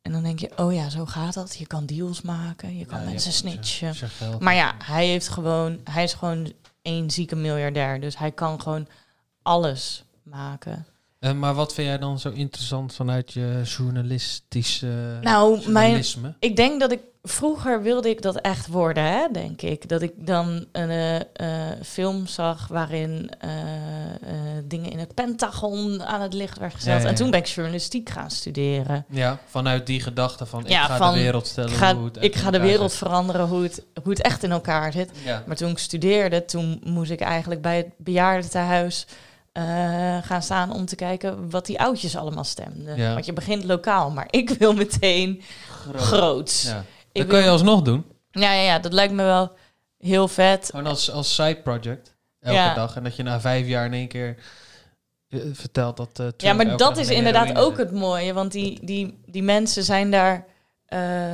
En 0.02 0.12
dan 0.12 0.22
denk 0.22 0.38
je, 0.38 0.50
oh 0.58 0.74
ja, 0.74 0.88
zo 0.88 1.06
gaat 1.06 1.34
dat. 1.34 1.56
Je 1.56 1.66
kan 1.66 1.86
deals 1.86 2.22
maken, 2.22 2.76
je 2.78 2.84
kan 2.84 2.98
Ja, 2.98 3.04
mensen 3.04 3.32
snitchen. 3.32 3.94
Maar 4.40 4.54
ja, 4.54 4.74
hij 4.84 5.06
heeft 5.06 5.28
gewoon, 5.28 5.80
hij 5.84 6.02
is 6.04 6.12
gewoon 6.12 6.52
één 6.82 7.10
zieke 7.10 7.36
miljardair. 7.36 8.00
Dus 8.00 8.18
hij 8.18 8.30
kan 8.32 8.60
gewoon 8.60 8.86
alles 9.42 10.04
maken. 10.22 10.86
Eh, 11.22 11.32
maar 11.32 11.54
wat 11.54 11.74
vind 11.74 11.86
jij 11.86 11.98
dan 11.98 12.18
zo 12.18 12.30
interessant 12.30 12.94
vanuit 12.94 13.32
je 13.32 13.60
journalistische 13.64 15.18
Nou, 15.20 15.50
mijn, 15.50 15.64
journalisme? 15.64 16.34
ik 16.38 16.56
denk 16.56 16.80
dat 16.80 16.92
ik 16.92 17.00
vroeger 17.22 17.82
wilde 17.82 18.08
ik 18.08 18.22
dat 18.22 18.36
echt 18.36 18.66
worden, 18.66 19.04
hè, 19.04 19.26
denk 19.32 19.62
ik. 19.62 19.88
Dat 19.88 20.02
ik 20.02 20.12
dan 20.16 20.66
een 20.72 20.90
eh, 20.90 21.20
eh, 21.20 21.80
film 21.82 22.26
zag 22.26 22.68
waarin 22.68 23.30
dingen 24.64 24.90
in 24.90 24.98
het 24.98 25.14
Pentagon 25.14 26.02
aan 26.02 26.20
het 26.20 26.34
licht 26.34 26.58
werden 26.58 26.78
gezet. 26.78 26.94
Ja, 26.94 27.00
ja, 27.02 27.08
En 27.08 27.14
toen 27.14 27.30
ben 27.30 27.40
ik 27.40 27.46
journalistiek 27.46 28.08
gaan 28.08 28.30
studeren. 28.30 29.04
Ja, 29.08 29.38
vanuit 29.46 29.86
die 29.86 30.00
gedachte 30.00 30.46
van 30.46 30.66
ik 30.66 30.76
ga 30.76 30.96
van, 30.96 31.14
de 31.14 31.20
wereld 31.20 31.46
stellen 31.46 31.70
ik 31.70 31.76
ga, 31.76 31.94
hoe 31.94 32.04
het 32.04 32.22
ik 32.22 32.36
ga 32.36 32.50
de 32.50 32.60
wereld 32.60 32.90
zit. 32.90 32.98
veranderen, 32.98 33.48
hoe 33.48 33.62
het, 33.62 33.84
hoe 34.02 34.12
het 34.12 34.22
echt 34.22 34.42
in 34.42 34.50
elkaar 34.50 34.92
zit. 34.92 35.10
Ja. 35.24 35.42
Maar 35.46 35.56
toen 35.56 35.70
ik 35.70 35.78
studeerde, 35.78 36.44
toen 36.44 36.80
moest 36.84 37.10
ik 37.10 37.20
eigenlijk 37.20 37.62
bij 37.62 37.76
het 37.76 37.88
bejaardentehuis 37.96 39.06
eh 39.52 40.18
gaan 40.22 40.42
staan 40.42 40.72
om 40.72 40.86
te 40.86 40.96
kijken 40.96 41.50
wat 41.50 41.66
die 41.66 41.80
oudjes 41.80 42.16
allemaal 42.16 42.44
stemden. 42.44 42.96
Ja. 42.96 43.12
Want 43.12 43.26
je 43.26 43.32
begint 43.32 43.64
lokaal, 43.64 44.10
maar 44.10 44.26
ik 44.30 44.50
wil 44.50 44.72
meteen 44.74 45.42
groots. 45.96 46.62
Ja. 46.62 46.84
Ik 47.12 47.20
Dat 47.20 47.30
kun 47.30 47.42
je 47.42 47.50
alsnog 47.50 47.82
doen. 47.82 48.04
Ja, 48.30 48.52
ja, 48.52 48.62
ja, 48.62 48.78
dat 48.78 48.92
lijkt 48.92 49.12
me 49.12 49.22
wel 49.22 49.52
heel 49.98 50.28
vet. 50.28 50.68
Gewoon 50.70 50.86
als, 50.86 51.10
als 51.10 51.34
side 51.34 51.60
project. 51.62 52.14
Elke 52.40 52.56
Ja. 52.58 52.74
dag. 52.74 52.96
En 52.96 53.02
dat 53.02 53.16
je 53.16 53.22
na 53.22 53.40
vijf 53.40 53.66
jaar 53.66 53.84
in 53.86 53.92
één 53.92 54.08
keer 54.08 54.36
eh, 55.28 55.40
vertelt 55.52 55.96
dat... 55.96 56.08
eh, 56.08 56.14
Trump 56.14 56.40
Ja, 56.40 56.52
maar 56.52 56.76
dat 56.76 56.96
is 56.96 57.08
inderdaad 57.08 57.58
ook 57.58 57.76
zit. 57.76 57.86
het 57.86 57.92
mooie. 57.98 58.32
Want 58.32 58.52
die, 58.52 58.78
die, 58.84 59.18
die 59.26 59.42
mensen 59.42 59.84
zijn 59.84 60.10
daar 60.10 60.46
eh, 60.86 61.32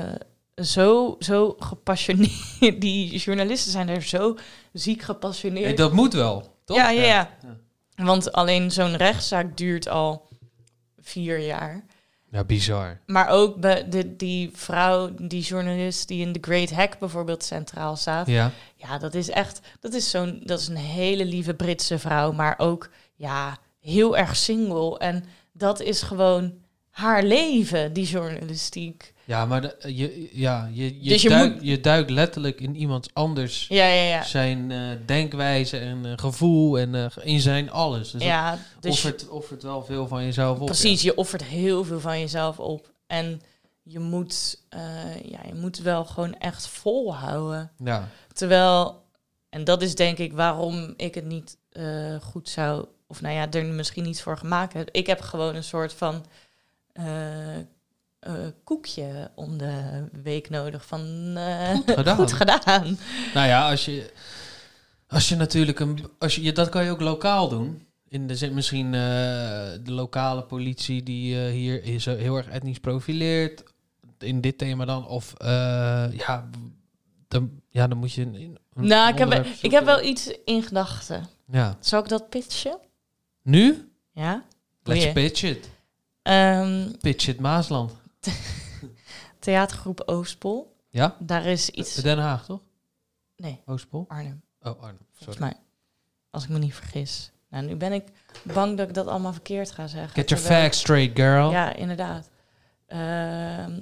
zo, 0.56 1.16
zo 1.18 1.56
gepassioneerd. 1.58 2.30
Die 2.80 3.18
journalisten 3.18 3.72
zijn 3.72 3.86
daar 3.86 4.02
zo 4.02 4.36
ziek 4.72 5.02
gepassioneerd. 5.02 5.76
Dat 5.76 5.92
moet 5.92 6.12
wel, 6.12 6.54
toch? 6.64 6.76
Ja, 6.76 6.90
ja, 6.90 7.02
ja. 7.04 7.30
Want 8.06 8.32
alleen 8.32 8.70
zo'n 8.70 8.96
rechtszaak 8.96 9.56
duurt 9.56 9.88
al 9.88 10.28
vier 11.00 11.38
jaar. 11.38 11.84
Ja, 12.30 12.44
bizar. 12.44 13.00
Maar 13.06 13.28
ook 13.28 13.62
de, 13.62 14.16
die 14.16 14.50
vrouw, 14.52 15.14
die 15.14 15.42
journalist 15.42 16.08
die 16.08 16.26
in 16.26 16.32
The 16.32 16.38
Great 16.40 16.70
Hack 16.70 16.98
bijvoorbeeld 16.98 17.44
centraal 17.44 17.96
staat. 17.96 18.26
Ja. 18.26 18.52
Ja, 18.76 18.98
dat 18.98 19.14
is 19.14 19.30
echt, 19.30 19.60
dat 19.80 19.94
is 19.94 20.10
zo'n, 20.10 20.40
dat 20.44 20.60
is 20.60 20.68
een 20.68 20.76
hele 20.76 21.24
lieve 21.24 21.54
Britse 21.54 21.98
vrouw, 21.98 22.32
maar 22.32 22.54
ook, 22.58 22.90
ja, 23.14 23.58
heel 23.80 24.16
erg 24.16 24.36
single. 24.36 24.98
En 24.98 25.24
dat 25.52 25.80
is 25.80 26.02
gewoon 26.02 26.52
haar 26.90 27.22
leven, 27.22 27.92
die 27.92 28.06
journalistiek. 28.06 29.12
Ja, 29.28 29.46
maar 29.46 29.60
de- 29.60 29.76
je, 29.96 30.28
ja, 30.32 30.70
je, 30.72 31.02
je, 31.02 31.08
Dus 31.08 31.22
je 31.22 31.28
duikt, 31.28 31.54
moet- 31.54 31.64
je 31.64 31.80
duikt 31.80 32.10
letterlijk 32.10 32.60
in 32.60 32.76
iemand 32.76 33.08
anders 33.12 33.66
Ja, 33.68 33.86
ja, 33.86 34.02
ja. 34.02 34.22
zijn 34.22 34.70
eh, 34.70 34.78
denkwijze 35.06 35.78
en 35.78 36.04
eh, 36.06 36.12
gevoel 36.16 36.78
en 36.78 36.94
eh, 36.94 37.06
in 37.22 37.40
zijn 37.40 37.70
alles. 37.70 38.10
Dus 38.10 38.22
Ja, 38.22 38.58
dus- 38.80 38.92
offert, 38.92 39.28
offert 39.28 39.62
wel 39.62 39.84
veel 39.84 40.06
van 40.08 40.24
jezelf 40.24 40.58
op. 40.58 40.66
Precies, 40.66 41.02
je 41.02 41.14
offert 41.16 41.44
heel 41.44 41.84
veel 41.84 42.00
van 42.00 42.20
jezelf 42.20 42.58
op. 42.58 42.90
En 43.06 43.40
je 43.82 43.98
moet, 43.98 44.62
eh, 44.68 44.80
ja, 45.24 45.40
je 45.46 45.54
moet 45.54 45.78
wel 45.78 46.04
gewoon 46.04 46.34
echt 46.38 46.66
volhouden. 46.66 47.70
Ja. 47.84 48.08
Terwijl, 48.32 49.02
en 49.48 49.64
dat 49.64 49.82
is 49.82 49.94
denk 49.94 50.18
ik 50.18 50.32
waarom 50.32 50.94
ik 50.96 51.14
het 51.14 51.24
niet 51.24 51.56
eh, 51.70 52.16
goed 52.20 52.48
zou, 52.48 52.86
of 53.06 53.20
nou 53.20 53.34
ja, 53.34 53.50
er 53.50 53.64
misschien 53.64 54.04
niet 54.04 54.22
voor 54.22 54.38
gemaakt 54.38 54.72
heb. 54.72 54.88
Ik 54.92 55.06
heb 55.06 55.20
gewoon 55.20 55.54
een 55.54 55.64
soort 55.64 55.92
van 55.92 56.24
eh, 58.20 58.34
koekje 58.64 59.30
om 59.34 59.58
de 59.58 60.04
week 60.22 60.50
nodig 60.50 60.86
van 60.86 61.32
eh, 61.36 61.70
Goed 61.70 61.90
gedaan. 61.98 62.16
goed 62.16 62.32
gedaan. 62.32 62.98
Nou 63.34 63.46
ja, 63.46 63.70
als 63.70 63.84
je, 63.84 64.12
als 65.08 65.28
je 65.28 65.36
natuurlijk 65.36 65.80
een. 65.80 65.98
Als 66.18 66.34
je, 66.36 66.52
dat 66.52 66.68
kan 66.68 66.84
je 66.84 66.90
ook 66.90 67.00
lokaal 67.00 67.48
doen. 67.48 67.86
In 68.08 68.26
de 68.26 68.36
zin 68.36 68.54
misschien 68.54 68.86
eh, 68.86 69.00
de 69.82 69.92
lokale 69.92 70.42
politie 70.42 71.02
die 71.02 71.36
hier 71.36 71.84
is 71.84 72.04
heel 72.04 72.36
erg 72.36 72.48
etnisch 72.48 72.80
profileert. 72.80 73.62
In 74.18 74.40
dit 74.40 74.58
thema 74.58 74.84
dan. 74.84 75.06
Of 75.06 75.34
ja, 76.16 76.48
dan, 77.28 77.50
ja, 77.68 77.86
dan 77.86 77.98
moet 77.98 78.12
je. 78.12 78.52
Nou, 78.74 79.12
ik 79.12 79.18
heb, 79.18 79.46
ik 79.62 79.70
heb 79.70 79.84
wel 79.84 80.02
iets 80.02 80.30
in 80.44 80.62
gedachten. 80.62 81.26
Ja. 81.50 81.76
Zal 81.80 82.00
ik 82.02 82.08
dat 82.08 82.28
pitchen? 82.28 82.78
Nu? 83.42 83.90
Ja? 84.12 84.44
Let's 84.82 85.12
pitch 85.12 85.42
it. 85.42 85.68
Ehm, 86.22 86.90
Pitch 87.00 87.28
it 87.28 87.40
Maasland. 87.40 87.92
theatergroep 89.38 90.02
Oostpol. 90.06 90.76
Ja? 90.88 91.16
Daar 91.18 91.44
is 91.46 91.70
iets... 91.70 91.94
Den 91.94 92.18
Haag, 92.18 92.44
toch? 92.44 92.60
Nee. 93.36 93.62
Oostpol? 93.66 94.04
Arnhem. 94.08 94.42
Oh, 94.62 94.82
Arnhem. 94.82 95.06
Volgens 95.12 95.38
Sorry. 95.38 95.40
mij. 95.40 95.54
Als 96.30 96.42
ik 96.44 96.48
me 96.48 96.58
niet 96.58 96.74
vergis. 96.74 97.30
Nou, 97.50 97.64
nu 97.64 97.76
ben 97.76 97.92
ik 97.92 98.04
bang 98.42 98.76
dat 98.76 98.88
ik 98.88 98.94
dat 98.94 99.06
allemaal 99.06 99.32
verkeerd 99.32 99.70
ga 99.70 99.86
zeggen. 99.86 100.14
Get 100.14 100.28
your 100.28 100.42
terwijl- 100.42 100.62
facts 100.62 100.78
straight, 100.80 101.18
girl. 101.18 101.50
Ja, 101.50 101.74
inderdaad. 101.74 102.30
Ehm, 102.86 103.80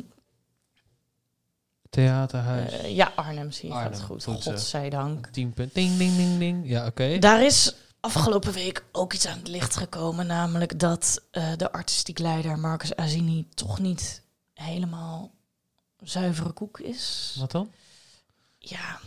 Theaterhuis. 1.91 2.73
eh, 2.73 2.97
ja, 2.97 3.13
Arnhem 3.17 3.51
zie 3.51 3.69
je 3.69 3.75
Arnhem, 3.75 3.93
dat 3.93 4.01
goed. 4.03 4.25
goed 4.25 4.43
zo. 4.43 4.51
Godzijdank. 4.51 5.27
10 5.27 5.53
punt. 5.53 5.75
Ding, 5.75 5.97
ding, 5.97 6.17
ding, 6.17 6.39
ding. 6.39 6.69
Ja, 6.69 6.87
oké. 6.87 7.19
Daar 7.19 7.45
is 7.45 7.75
afgelopen 8.01 8.53
week 8.53 8.85
ook 8.93 9.13
iets 9.13 9.27
aan 9.27 9.39
het 9.39 9.49
licht 9.49 9.77
gekomen. 9.77 10.27
Namelijk 10.27 10.79
dat 10.79 11.23
eh, 11.31 11.53
de 11.57 11.73
artistiek 11.73 12.19
leider 12.19 12.59
Marcus 12.59 12.97
Azini 12.97 13.49
toch 13.55 13.79
niet 13.79 14.23
helemaal 14.65 15.35
zuivere 16.03 16.51
koek 16.53 16.81
is. 16.81 17.37
Wat 17.39 17.51
dan? 17.51 17.73
Ja, 18.59 18.99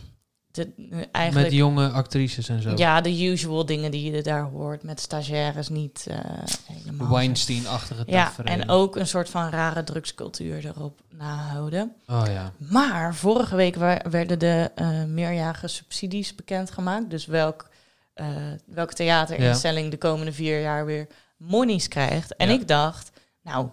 de, 0.50 0.72
eh, 0.90 1.02
eigenlijk... 1.12 1.50
Met 1.50 1.58
jonge 1.58 1.88
actrices 1.88 2.48
en 2.48 2.62
zo. 2.62 2.72
Ja, 2.76 3.00
de 3.00 3.24
usual 3.24 3.66
dingen 3.66 3.90
die 3.90 4.12
je 4.12 4.22
daar 4.22 4.42
hoort. 4.42 4.82
Met 4.82 5.00
stagiaires 5.00 5.68
niet 5.68 6.06
eh 6.08 6.18
helemaal. 6.64 7.08
Weinstein-achtige 7.08 8.02
Ja, 8.06 8.32
en 8.44 8.68
ook 8.68 8.96
een 8.96 9.06
soort 9.06 9.28
van 9.30 9.48
rare 9.48 9.84
drugscultuur 9.84 10.66
erop 10.66 11.00
nahouden. 11.08 11.94
Oh 12.06 12.22
ja. 12.26 12.52
Maar 12.58 13.14
vorige 13.14 13.56
week 13.56 13.74
werden 14.10 14.38
de 14.38 14.70
eh, 14.74 15.04
meerjarige 15.04 15.68
subsidies 15.68 16.34
bekendgemaakt. 16.34 17.10
Dus 17.10 17.26
welk, 17.26 17.68
eh, 18.14 18.26
welke 18.66 18.94
theaterinstelling 18.94 19.90
de 19.90 19.98
komende 19.98 20.32
vier 20.32 20.60
jaar 20.60 20.84
weer 20.84 21.06
monies 21.36 21.88
krijgt. 21.88 22.36
En 22.36 22.48
Ja. 22.48 22.54
ik 22.54 22.68
dacht, 22.68 23.10
nou, 23.42 23.68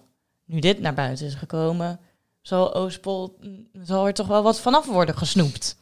nu 0.47 0.59
dit 0.59 0.79
naar 0.79 0.93
buiten 0.93 1.25
is 1.25 1.33
gekomen, 1.33 1.99
zal 2.41 2.73
Oostpol, 2.75 3.37
mm, 3.41 3.67
zal 3.83 4.07
er 4.07 4.13
toch 4.13 4.27
wel 4.27 4.43
wat 4.43 4.59
vanaf 4.59 4.85
worden 4.85 5.17
gesnoept. 5.17 5.77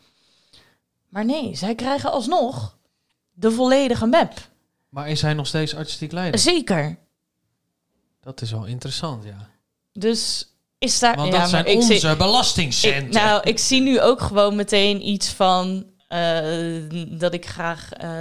Maar 1.09 1.25
nee, 1.25 1.55
zij 1.55 1.75
krijgen 1.75 2.11
alsnog 2.11 2.77
de 3.33 3.51
volledige 3.51 4.05
map. 4.05 4.33
Maar 4.89 5.09
is 5.09 5.21
hij 5.21 5.33
nog 5.33 5.47
steeds 5.47 5.75
artistiek 5.75 6.11
leider? 6.11 6.39
Zeker. 6.39 6.97
Dat 8.21 8.41
is 8.41 8.51
wel 8.51 8.65
interessant, 8.65 9.23
ja. 9.23 9.49
Dus 9.93 10.49
is 10.77 10.99
daar... 10.99 11.15
Want 11.15 11.33
ja, 11.33 11.39
dat 11.39 11.49
zijn 11.49 11.65
ik 11.65 11.81
zie- 11.81 11.93
onze 11.93 12.15
belastingcenten. 12.15 13.05
Ik, 13.05 13.13
nou, 13.13 13.41
ik 13.43 13.59
zie 13.59 13.81
nu 13.81 14.01
ook 14.01 14.21
gewoon 14.21 14.55
meteen 14.55 15.07
iets 15.07 15.29
van 15.29 15.85
eh, 16.07 16.83
dat 17.09 17.33
ik 17.33 17.45
graag 17.45 17.93
eh, 17.93 18.19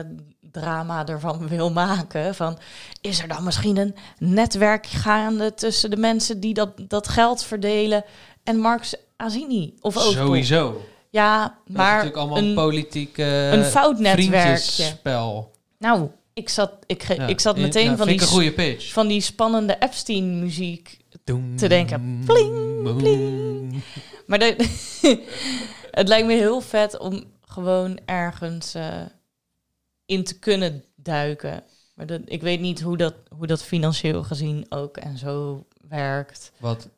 drama 0.60 1.06
ervan 1.06 1.48
wil 1.56 1.70
maken. 1.70 2.34
Van, 2.34 2.58
is 3.00 3.20
er 3.22 3.28
dan 3.28 3.44
misschien 3.44 3.76
een 3.76 3.94
netwerk 4.18 4.86
gaande 4.86 5.54
tussen 5.54 5.90
de 5.90 5.96
mensen 5.96 6.40
die 6.40 6.54
dat, 6.54 6.70
dat 6.88 7.08
geld 7.08 7.44
verdelen 7.44 8.04
en 8.44 8.56
Marx 8.56 8.94
Azini 9.16 9.74
of 9.80 9.96
Oostpol? 9.96 10.12
Sowieso. 10.12 10.84
Ja, 11.10 11.42
Dat 11.42 11.52
is 11.66 11.74
maar 11.76 11.90
natuurlijk 11.90 12.16
allemaal 12.16 12.38
een, 12.38 12.54
politiek 12.54 13.18
eh, 13.18 13.52
een 13.52 13.64
fout 13.64 13.98
netwerkje. 13.98 14.40
vriendjesspel. 14.40 15.50
Nou, 15.78 16.08
ik 16.32 16.48
zat, 16.48 16.72
ik, 16.86 17.02
Ja, 17.16 17.26
ik 17.26 17.40
zat 17.40 17.56
meteen 17.56 17.90
ja, 17.90 17.96
van, 17.96 18.06
die, 18.06 18.80
van 18.92 19.06
die 19.06 19.20
spannende 19.20 19.76
Epstein-muziek 19.78 20.98
te 21.56 21.68
denken. 21.68 22.22
Pling, 22.26 22.96
pling. 22.96 23.82
Maar 24.26 24.38
de, 24.38 24.56
het 25.90 26.08
lijkt 26.08 26.26
me 26.26 26.32
heel 26.32 26.60
vet 26.60 26.98
om 26.98 27.24
gewoon 27.44 27.98
ergens 28.04 28.74
eh, 28.74 29.00
in 30.06 30.24
te 30.24 30.38
kunnen 30.38 30.84
duiken. 30.96 31.62
Maar 31.94 32.06
dat, 32.06 32.20
ik 32.24 32.42
weet 32.42 32.60
niet 32.60 32.80
hoe 32.80 32.96
dat, 32.96 33.14
hoe 33.36 33.46
dat 33.46 33.62
financieel 33.62 34.22
gezien 34.22 34.66
ook 34.68 34.96
en 34.96 35.18
zo 35.18 35.66
werkt. 35.88 36.52
Wat? 36.58 36.88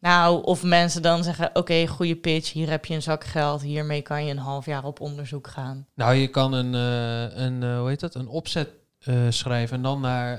Nou, 0.00 0.44
of 0.44 0.62
mensen 0.62 1.02
dan 1.02 1.24
zeggen, 1.24 1.50
oké, 1.52 1.86
goede 1.86 2.16
pitch, 2.16 2.52
hier 2.52 2.70
heb 2.70 2.84
je 2.84 2.94
een 2.94 3.02
zak 3.02 3.24
geld, 3.24 3.62
hiermee 3.62 4.02
kan 4.02 4.24
je 4.24 4.30
een 4.30 4.38
half 4.38 4.66
jaar 4.66 4.84
op 4.84 5.00
onderzoek 5.00 5.46
gaan. 5.46 5.86
Nou, 5.94 6.14
je 6.14 6.28
kan 6.28 6.52
een, 6.52 6.74
eh, 6.74 7.42
een 7.44 7.62
eh, 7.62 7.78
hoe 7.78 7.88
heet 7.88 8.00
dat, 8.00 8.14
een 8.14 8.28
opzet 8.28 8.68
eh, 8.98 9.14
schrijven 9.28 9.76
en 9.76 9.82
dan 9.82 10.00
naar... 10.00 10.38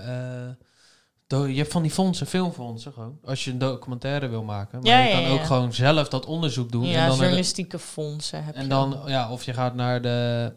je 1.27 1.53
hebt 1.55 1.71
van 1.71 1.81
die 1.81 1.91
fondsen, 1.91 2.27
filmfondsen 2.27 2.93
gewoon. 2.93 3.19
Als 3.23 3.43
je 3.45 3.51
een 3.51 3.57
documentaire 3.57 4.27
wil 4.27 4.43
maken. 4.43 4.79
Maar 4.81 4.87
Ja, 4.91 4.99
je 4.99 5.11
kan 5.11 5.21
ja. 5.21 5.29
ook 5.29 5.43
gewoon 5.43 5.73
zelf 5.73 6.07
dat 6.09 6.25
onderzoek 6.25 6.71
doen. 6.71 6.85
Ja, 6.85 7.01
en 7.01 7.07
dan 7.07 7.15
de- 7.17 7.21
journalistieke 7.21 7.79
fondsen 7.79 8.43
heb 8.43 8.55
En 8.55 8.63
je 8.63 8.69
dan, 8.69 9.01
ook. 9.01 9.07
ja, 9.09 9.31
of 9.31 9.43
je 9.43 9.53
gaat 9.53 9.75
naar 9.75 10.01
de... 10.01 10.53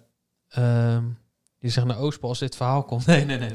ehm, 0.48 1.04
Die 1.62 1.70
zegt 1.70 1.86
naar 1.86 1.98
Oostpol 1.98 2.28
als 2.28 2.38
dit 2.38 2.56
verhaal 2.56 2.82
komt. 2.82 3.06
Nee, 3.12 3.24
nee, 3.24 3.38
nee. 3.38 3.50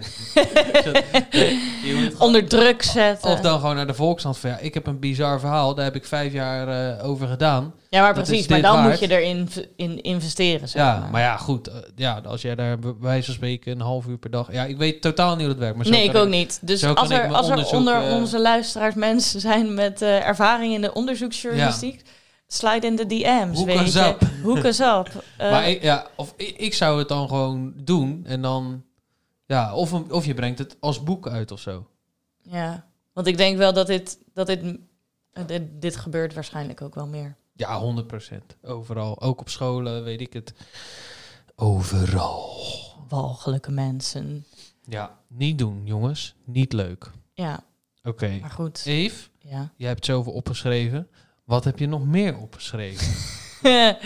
Moet 1.95 2.17
Onder 2.17 2.47
druk 2.47 2.83
zetten. 2.83 3.29
Of 3.31 3.39
dan 3.39 3.59
gewoon 3.59 3.75
naar 3.75 3.87
de 3.87 3.93
Volkskrant 3.93 4.37
van 4.37 4.49
ja, 4.49 4.57
ik 4.57 4.73
heb 4.73 4.87
een 4.87 4.99
bizar 4.99 5.39
verhaal, 5.39 5.75
daar 5.75 5.85
heb 5.85 5.95
ik 5.95 6.05
vijf 6.05 6.33
jaar 6.33 6.97
eh, 6.97 7.07
over 7.09 7.27
gedaan. 7.27 7.73
Ja, 7.89 8.01
maar 8.01 8.13
Dat 8.13 8.23
precies. 8.23 8.47
Maar 8.47 8.61
dan 8.61 8.75
waard. 8.75 8.89
moet 8.89 8.99
je 9.09 9.19
erin 9.19 9.49
in 9.75 10.01
investeren. 10.01 10.69
Zeg 10.69 10.81
Ja, 10.81 10.99
maar. 10.99 11.09
maar 11.11 11.21
ja, 11.21 11.37
goed. 11.37 11.67
eh, 11.67 11.75
ja, 11.95 12.21
als 12.25 12.41
jij 12.41 12.55
daar 12.55 12.79
bij 12.79 12.93
wijze 12.99 13.25
van 13.25 13.33
spreken 13.33 13.71
een 13.71 13.81
half 13.81 14.07
uur 14.07 14.17
per 14.17 14.29
dag... 14.29 14.51
Ja, 14.51 14.63
ik 14.63 14.77
weet 14.77 15.01
totaal 15.01 15.31
niet 15.31 15.39
hoe 15.39 15.49
het 15.49 15.57
werkt. 15.59 15.75
Maar 15.75 15.85
zo 15.85 15.91
nee, 15.91 16.09
ik 16.09 16.15
ook 16.15 16.27
niet. 16.29 16.59
Dus 16.61 16.83
als 16.83 17.09
er, 17.09 17.33
als 17.33 17.49
er 17.49 17.65
onder 17.65 18.07
eh, 18.07 18.13
onze 18.15 18.41
luisteraars 18.41 18.95
mensen 18.95 19.39
zijn 19.39 19.73
met 19.73 20.01
ervaring 20.01 20.73
in 20.73 20.81
de 20.81 20.93
onderzoeksjournalistiek, 20.93 22.01
slide 22.47 22.86
in 22.88 22.95
de 22.95 23.05
DM's. 23.05 23.57
Hoek 23.57 23.65
weet 23.65 23.93
je. 23.93 23.99
up. 23.99 24.21
Hoek 24.43 24.63
us 24.63 24.79
up. 24.79 25.10
Eh, 25.38 25.51
maar 25.51 25.69
ik, 25.69 25.81
ja, 25.81 26.07
of 26.15 26.33
ik, 26.38 26.57
ik 26.57 26.73
zou 26.73 26.99
het 26.99 27.07
dan 27.07 27.27
gewoon 27.27 27.73
doen 27.75 28.25
en 28.25 28.41
dan... 28.41 28.83
Ja, 29.45 29.73
of, 29.73 29.91
een- 29.91 30.12
of 30.12 30.25
je 30.25 30.33
brengt 30.33 30.60
het 30.60 30.77
als 30.79 31.03
boek 31.03 31.27
uit 31.27 31.51
of 31.51 31.60
zo. 31.60 31.88
Ja, 32.41 32.86
want 33.13 33.27
ik 33.27 33.38
denk 33.38 33.57
wel 33.57 33.73
dat 33.73 33.88
dit, 33.88 34.17
dat 34.33 34.47
dit, 34.47 34.77
eh, 35.31 35.43
dit, 35.47 35.62
dit 35.81 35.95
gebeurt 35.95 36.33
waarschijnlijk 36.33 36.81
ook 36.81 36.95
wel 36.95 37.07
meer. 37.07 37.36
Ja, 37.53 37.81
100%. 38.31 38.38
Overal. 38.62 39.21
Ook 39.21 39.39
op 39.39 39.49
scholen, 39.49 40.03
weet 40.03 40.21
ik 40.21 40.33
het. 40.33 40.53
Overal. 41.55 42.55
Walgelijke 43.07 43.71
mensen. 43.71 44.45
Ja, 44.86 45.17
niet 45.27 45.57
doen, 45.57 45.81
jongens. 45.86 46.36
Niet 46.43 46.73
leuk. 46.73 47.12
Ja, 47.33 47.63
Oké. 48.03 48.38
maar 48.41 48.49
goed. 48.49 48.81
Eve, 48.86 49.29
Ja. 49.39 49.71
jij 49.77 49.88
hebt 49.89 50.05
zoveel 50.05 50.33
opgeschreven. 50.33 51.07
Wat 51.47 51.63
heb 51.63 51.79
je 51.79 51.88
nog 51.88 52.05
meer 52.05 52.38
opgeschreven? 52.38 53.07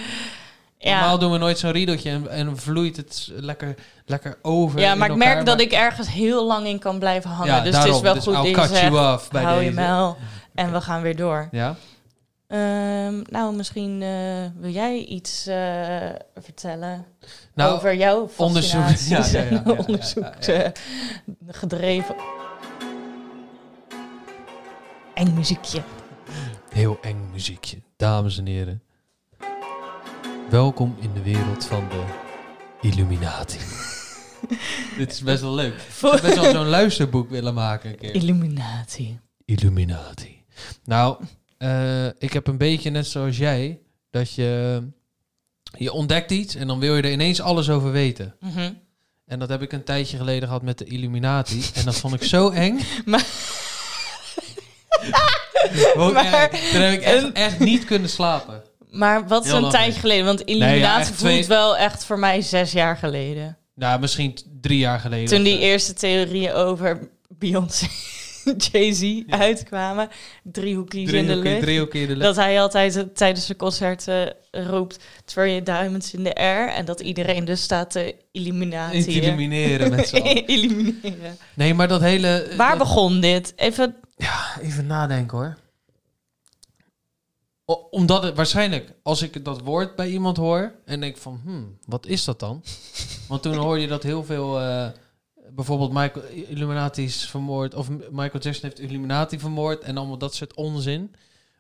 ja. 0.78 1.00
Normaal 1.00 1.20
doen 1.20 1.32
we 1.32 1.38
nooit 1.38 1.60
zo'n 1.60 1.72
riedeltje 1.72 2.10
en, 2.10 2.30
en 2.30 2.58
vloeit 2.58 2.98
het 2.98 3.30
lekker, 3.34 3.76
lekker 4.06 4.38
over. 4.42 4.80
Ja, 4.80 4.96
maar 4.96 5.10
ik 5.10 5.14
elkaar, 5.14 5.34
merk 5.34 5.46
dat 5.46 5.62
ik 5.62 5.72
ergens 5.72 6.10
heel 6.10 6.46
lang 6.48 6.68
in 6.68 6.80
kan 6.80 7.00
blijven 7.00 7.30
hangen. 7.30 7.54
Ja, 7.54 7.62
dus 7.62 7.76
het 7.76 7.76
is 7.76 7.84
daarom. 7.84 8.02
wel 8.04 8.14
Dus 8.14 8.24
goed 8.24 8.48
je 8.48 8.52
cut 8.54 8.70
zegt, 8.70 8.82
you 8.94 9.14
off 9.14 9.30
bij 9.30 9.44
hou 9.44 9.62
je 9.62 9.72
mel 9.72 10.18
en 10.56 10.72
we 10.72 10.82
gaan 10.82 11.02
weer 11.02 11.16
door. 11.16 11.48
Ja? 11.52 11.76
Ehm, 12.48 13.22
nou, 13.24 13.56
misschien 13.56 14.02
eh, 14.02 14.10
wil 14.62 14.72
jij 14.72 14.98
iets 14.98 15.48
eh, 15.48 16.10
vertellen 16.36 17.06
Nou, 17.54 17.74
over 17.76 17.96
jouw 17.96 18.30
onderzoek- 18.38 18.82
fascinaties 18.88 19.32
ja, 19.32 19.42
ja, 19.50 19.64
onderzoek 19.78 20.24
eh, 20.26 20.68
gedreven. 21.48 22.16
Eng 25.14 25.34
muziekje. 25.34 25.82
Heel 26.74 26.98
eng 27.02 27.30
muziekje. 27.32 27.78
Dames 27.98 28.38
en 28.38 28.46
heren. 28.46 28.82
Welkom 30.50 30.96
in 31.00 31.14
de 31.14 31.22
wereld 31.22 31.66
van 31.66 31.90
de 31.90 32.04
Illuminati. 32.82 33.58
Dit 34.98 35.12
is 35.12 35.22
best 35.22 35.42
wel 35.42 35.54
leuk. 35.54 35.74
Ik 35.74 35.82
zou 35.92 36.22
best 36.22 36.36
wel 36.40 36.52
zo'n 36.52 36.68
luisterboek 36.68 37.30
willen 37.30 37.54
maken 37.54 37.90
een 37.90 37.98
keer. 37.98 38.16
Illuminati. 38.16 39.20
Illuminati. 39.46 40.44
Nou, 40.84 41.24
eh, 41.58 42.06
ik 42.08 42.34
heb 42.34 42.48
een 42.48 42.58
beetje 42.58 42.90
net 42.90 43.08
zoals 43.08 43.38
jij, 43.38 43.80
dat 44.10 44.34
je, 44.34 44.82
je 45.78 45.92
ontdekt 45.92 46.32
iets 46.32 46.56
en 46.56 46.68
dan 46.68 46.80
wil 46.80 46.96
je 46.96 47.02
er 47.02 47.12
ineens 47.12 47.42
alles 47.42 47.70
over 47.70 47.92
weten. 47.92 48.36
Mhm. 48.40 48.74
En 49.26 49.40
dat 49.40 49.50
heb 49.50 49.62
ik 49.62 49.72
een 49.72 49.84
tijdje 49.84 50.18
geleden 50.18 50.48
gehad 50.48 50.64
met 50.64 50.78
de 50.78 50.86
Illuminati. 50.86 51.64
En 51.74 51.86
dat 51.86 51.96
vond 51.96 52.14
ik 52.14 52.24
zo 52.24 52.50
eng. 52.50 52.80
Maar- 53.06 53.26
Maar- 55.96 56.26
erg. 56.34 56.70
Toen 56.72 56.82
heb 56.82 56.94
ik 56.94 57.02
echt, 57.02 57.32
echt 57.32 57.60
niet 57.60 57.86
kunnen 57.86 58.10
slapen. 58.10 58.62
Maar 58.90 59.28
wat 59.28 59.42
is 59.42 59.48
Heel 59.48 59.56
een 59.56 59.62
lang 59.62 59.74
tijdje 59.74 60.00
geleden. 60.00 60.26
Want 60.26 60.46
Nee, 60.46 60.58
ja, 60.58 60.66
Illuminatie 60.66 61.16
twee- 61.16 61.34
voelt 61.36 61.46
wel 61.48 61.78
echt 61.78 62.06
voor 62.06 62.20
mij 62.20 62.42
zes 62.42 62.72
jaar 62.72 62.98
geleden. 62.98 63.58
Nou, 63.76 64.00
misschien 64.00 64.38
drie 64.62 64.78
jaar 64.80 65.00
geleden. 65.00 65.28
Toen 65.28 65.44
die 65.44 65.56
zo. 65.56 65.60
eerste 65.62 65.94
theorieën 65.94 66.54
over 66.54 67.10
Beyoncé, 67.30 67.88
Jay-Z 68.72 69.22
uitkwamen. 69.30 70.10
Driehoekjes 70.44 71.12
in 71.12 71.28
de 71.28 71.36
lucht. 71.36 71.68
in 71.94 72.08
de 72.08 72.08
lucht. 72.08 72.22
Dat 72.22 72.36
hij 72.36 72.62
altijd 72.62 72.96
eh, 72.96 73.04
tijdens 73.14 73.46
de 73.46 73.56
concerten 73.56 74.34
roept... 74.52 75.00
Throw 75.26 75.46
your 75.46 75.64
diamonds 75.64 76.14
in 76.14 76.24
the 76.24 76.34
air. 76.36 76.70
En 76.70 76.86
dat 76.86 77.00
iedereen 77.00 77.46
dus 77.46 77.62
staat 77.62 77.92
te 77.92 78.16
illuminatie. 78.32 79.04
Te 79.04 79.12
illumineren 79.12 79.90
met 79.90 80.08
z'n 80.08 80.16
allen. 80.22 80.48
Illumineren. 80.48 81.38
Nee, 81.54 81.74
maar 81.74 81.88
dat 81.88 82.02
hele... 82.02 82.48
Waar 82.58 82.70
dat- 82.70 82.78
begon 82.78 83.20
dit? 83.20 83.54
Even... 83.56 83.96
Even 84.62 84.86
nadenken 84.86 85.38
hoor. 85.38 85.58
O- 87.66 87.88
omdat 87.92 88.24
het 88.24 88.36
waarschijnlijk, 88.36 88.94
als 89.04 89.22
ik 89.22 89.46
dat 89.46 89.62
woord 89.62 89.96
bij 89.96 90.10
iemand 90.10 90.38
hoor 90.38 90.74
en 90.86 91.00
denk 91.00 91.18
van, 91.18 91.42
hmm, 91.44 91.78
wat 91.86 92.06
is 92.06 92.24
dat 92.24 92.40
dan? 92.40 92.64
Want 93.28 93.42
toen 93.42 93.56
hoorde 93.56 93.82
je 93.82 93.88
dat 93.88 94.04
heel 94.04 94.24
veel, 94.24 94.60
eh, 94.60 94.88
bijvoorbeeld 95.50 95.92
Michael 95.94 96.26
Illuminati 96.26 97.04
is 97.04 97.26
vermoord, 97.30 97.74
of 97.74 97.90
Michael 97.90 98.40
Jackson 98.44 98.62
heeft 98.70 98.80
Illuminati 98.80 99.40
vermoord 99.40 99.84
en 99.84 99.98
allemaal 99.98 100.18
dat 100.18 100.36
soort 100.36 100.54
onzin. 100.54 101.16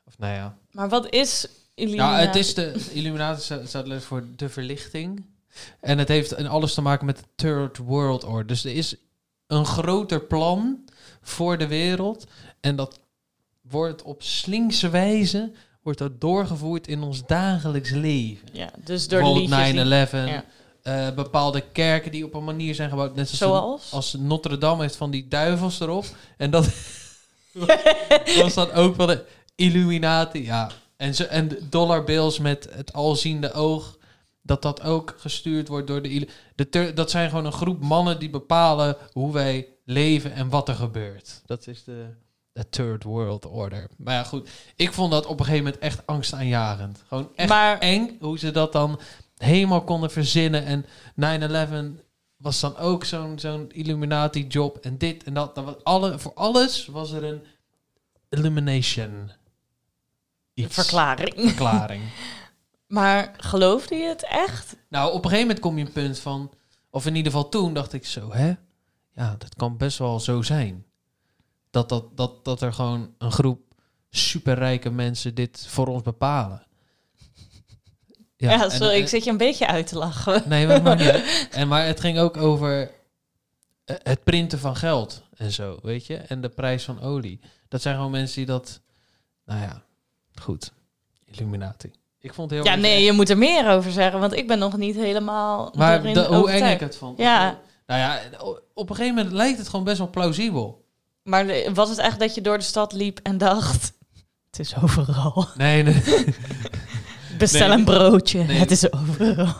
Of 0.05 0.17
nou 0.17 0.33
ja. 0.33 0.57
Maar 0.71 0.89
wat 0.89 1.13
is 1.13 1.47
illuminatie? 1.73 2.19
Ja, 2.21 2.25
het 2.27 2.35
is 2.35 2.53
de 2.53 2.89
Illuminati 2.93 3.41
sta- 3.41 3.55
staat 3.65 3.87
letterlijk 3.87 4.03
voor 4.03 4.23
de 4.35 4.49
verlichting. 4.49 5.25
En 5.79 5.97
het 5.97 6.07
heeft 6.07 6.31
en 6.31 6.47
alles 6.47 6.73
te 6.73 6.81
maken 6.81 7.05
met 7.05 7.17
de 7.17 7.23
Third 7.35 7.77
World 7.77 8.23
Order. 8.23 8.47
Dus 8.47 8.63
er 8.63 8.75
is 8.75 8.95
een 9.51 9.65
groter 9.65 10.21
plan 10.21 10.79
voor 11.21 11.57
de 11.57 11.67
wereld. 11.67 12.25
En 12.59 12.75
dat 12.75 12.99
wordt 13.61 14.01
op 14.03 14.23
slinkse 14.23 14.89
wijze 14.89 15.51
wordt 15.81 15.99
dat 15.99 16.21
doorgevoerd 16.21 16.87
in 16.87 17.03
ons 17.03 17.25
dagelijks 17.25 17.89
leven. 17.89 18.47
Ja, 18.51 18.69
dus 18.83 19.07
door 19.07 19.19
Bijvoorbeeld 19.19 19.49
liedjes 19.49 19.71
die- 19.71 19.83
9-11. 19.83 20.27
Ja. 20.29 20.43
eh, 21.07 21.15
bepaalde 21.15 21.61
kerken 21.71 22.11
die 22.11 22.25
op 22.25 22.33
een 22.33 22.43
manier 22.43 22.75
zijn 22.75 22.89
gebouwd. 22.89 23.15
Net 23.15 23.29
zoals, 23.29 23.91
als 23.91 24.13
Notre 24.19 24.57
Dame 24.57 24.81
heeft 24.81 24.95
van 24.95 25.11
die 25.11 25.27
duivels 25.27 25.79
erop. 25.79 26.05
En 26.37 26.51
dat 26.51 26.69
was 28.41 28.53
dan 28.53 28.71
ook 28.71 28.95
wel 28.95 29.07
de 29.07 29.25
Illuminati. 29.55 30.43
Ja. 30.43 30.71
En, 30.97 31.15
zo, 31.15 31.23
en 31.23 31.47
de 31.47 31.69
dollar 31.69 32.03
bills 32.03 32.39
met 32.39 32.67
het 32.71 32.93
alziende 32.93 33.53
oog. 33.53 33.97
Dat 34.51 34.61
dat 34.61 34.81
ook 34.81 35.15
gestuurd 35.17 35.67
wordt 35.67 35.87
door 35.87 36.01
de... 36.01 36.27
de 36.55 36.69
ter- 36.69 36.95
dat 36.95 37.11
zijn 37.11 37.29
gewoon 37.29 37.45
een 37.45 37.51
groep 37.51 37.81
mannen 37.81 38.19
die 38.19 38.29
bepalen 38.29 38.97
hoe 39.11 39.33
wij 39.33 39.67
leven 39.85 40.33
en 40.33 40.49
wat 40.49 40.67
er 40.69 40.75
gebeurt. 40.75 41.41
Dat 41.45 41.67
is 41.67 41.83
de, 41.83 42.05
de 42.51 42.69
Third 42.69 43.03
World 43.03 43.45
Order. 43.45 43.87
Maar 43.97 44.13
ja, 44.13 44.23
goed. 44.23 44.49
Ik 44.75 44.93
vond 44.93 45.11
dat 45.11 45.25
op 45.25 45.39
een 45.39 45.45
gegeven 45.45 45.63
moment 45.65 45.83
echt 45.83 46.07
angstaanjagend. 46.07 47.03
Gewoon 47.07 47.29
echt 47.35 47.49
Maar- 47.49 47.79
eng 47.79 48.17
hoe 48.19 48.39
ze 48.39 48.51
dat 48.51 48.71
dan 48.71 48.99
helemaal 49.37 49.83
konden 49.83 50.11
verzinnen. 50.11 50.85
En 51.15 51.95
9-11 51.97 52.01
was 52.37 52.59
dan 52.59 52.77
ook 52.77 53.03
zo'n 53.05 53.39
zo'n 53.39 53.71
Illuminati-job. 53.71 54.77
En 54.77 54.97
dit 54.97 55.23
en 55.23 55.33
dat. 55.33 55.55
dat 55.55 55.65
was 55.65 55.83
alle, 55.83 56.19
voor 56.19 56.33
alles 56.33 56.85
was 56.85 57.11
er 57.11 57.23
een 57.23 57.41
illumination. 58.29 59.31
Iets. 60.53 60.73
Verklaring. 60.73 61.33
Verklaring. 61.35 62.01
Maar 62.91 63.33
geloofde 63.37 63.95
je 63.95 64.07
het 64.07 64.25
echt? 64.25 64.75
Nou, 64.89 65.07
op 65.09 65.15
een 65.15 65.21
gegeven 65.29 65.41
moment 65.41 65.59
kom 65.59 65.77
je 65.77 65.85
een 65.85 65.91
punt 65.91 66.19
van... 66.19 66.51
Of 66.89 67.05
in 67.05 67.15
ieder 67.15 67.31
geval 67.31 67.49
toen 67.49 67.73
dacht 67.73 67.93
ik 67.93 68.05
zo, 68.05 68.33
hè? 68.33 68.53
Ja, 69.13 69.35
dat 69.37 69.55
kan 69.55 69.77
best 69.77 69.97
wel 69.97 70.19
zo 70.19 70.41
zijn. 70.41 70.85
Dat, 71.69 71.89
dat, 71.89 72.17
dat, 72.17 72.45
dat 72.45 72.61
er 72.61 72.73
gewoon 72.73 73.13
een 73.17 73.31
groep 73.31 73.61
superrijke 74.09 74.89
mensen 74.89 75.35
dit 75.35 75.65
voor 75.67 75.87
ons 75.87 76.01
bepalen. 76.01 76.67
Ja, 78.35 78.63
en- 78.63 78.71
sorry, 78.71 78.93
en- 78.93 78.99
ik 79.01 79.07
zit 79.07 79.23
je 79.23 79.29
een 79.29 79.37
beetje 79.37 79.67
uit 79.67 79.87
te 79.87 79.97
lachen. 79.97 80.43
Nee, 80.49 80.67
maar, 80.67 80.81
maar, 80.81 80.95
niet 80.95 81.47
en, 81.51 81.67
maar 81.67 81.85
het 81.85 81.99
ging 81.99 82.19
ook 82.19 82.37
over 82.37 82.91
eh, 83.85 83.95
het 84.03 84.23
printen 84.23 84.59
van 84.59 84.75
geld 84.75 85.23
en 85.35 85.51
zo, 85.51 85.79
weet 85.81 86.05
je? 86.05 86.17
En 86.17 86.41
de 86.41 86.49
prijs 86.49 86.83
van 86.83 87.01
olie. 87.01 87.39
Dat 87.67 87.81
zijn 87.81 87.95
gewoon 87.95 88.11
mensen 88.11 88.35
die 88.35 88.45
dat... 88.45 88.81
Nou 89.45 89.61
ja, 89.61 89.83
goed. 90.41 90.71
Illuminati. 91.25 91.91
Ik 92.21 92.33
vond 92.33 92.51
het 92.51 92.63
heel... 92.63 92.73
Ja, 92.73 92.79
nee, 92.79 93.03
je 93.03 93.11
moet 93.11 93.29
er 93.29 93.37
meer 93.37 93.69
over 93.69 93.91
zeggen, 93.91 94.19
want 94.19 94.33
ik 94.33 94.47
ben 94.47 94.59
nog 94.59 94.77
niet 94.77 94.95
helemaal 94.95 95.73
Maar 95.77 96.01
de- 96.01 96.09
hoe 96.09 96.25
eng 96.27 96.33
overtuigd. 96.33 96.73
ik 96.73 96.79
het 96.79 96.97
vond. 96.97 97.17
Ja, 97.17 97.59
Nou 97.87 97.99
ja, 97.99 98.19
op 98.73 98.89
een 98.89 98.95
gegeven 98.95 99.15
moment 99.17 99.33
lijkt 99.35 99.57
het 99.57 99.69
gewoon 99.69 99.85
best 99.85 99.97
wel 99.97 100.09
plausibel. 100.09 100.85
maar 101.23 101.45
was 101.73 101.89
het 101.89 101.97
echt 101.97 102.19
dat 102.19 102.35
je 102.35 102.41
door 102.41 102.57
de 102.57 102.63
stad 102.63 102.93
liep 102.93 103.19
en 103.23 103.37
dacht... 103.37 103.93
Het 104.51 104.59
is 104.59 104.75
overal. 104.83 105.47
Nee, 105.57 105.83
nee. 105.83 106.01
Bestel 107.37 107.67
Nee. 107.67 107.77
een 107.77 107.83
broodje, 107.83 108.43
Nee. 108.43 108.57
het 108.59 108.71
is 108.71 108.91
overal. 108.93 109.53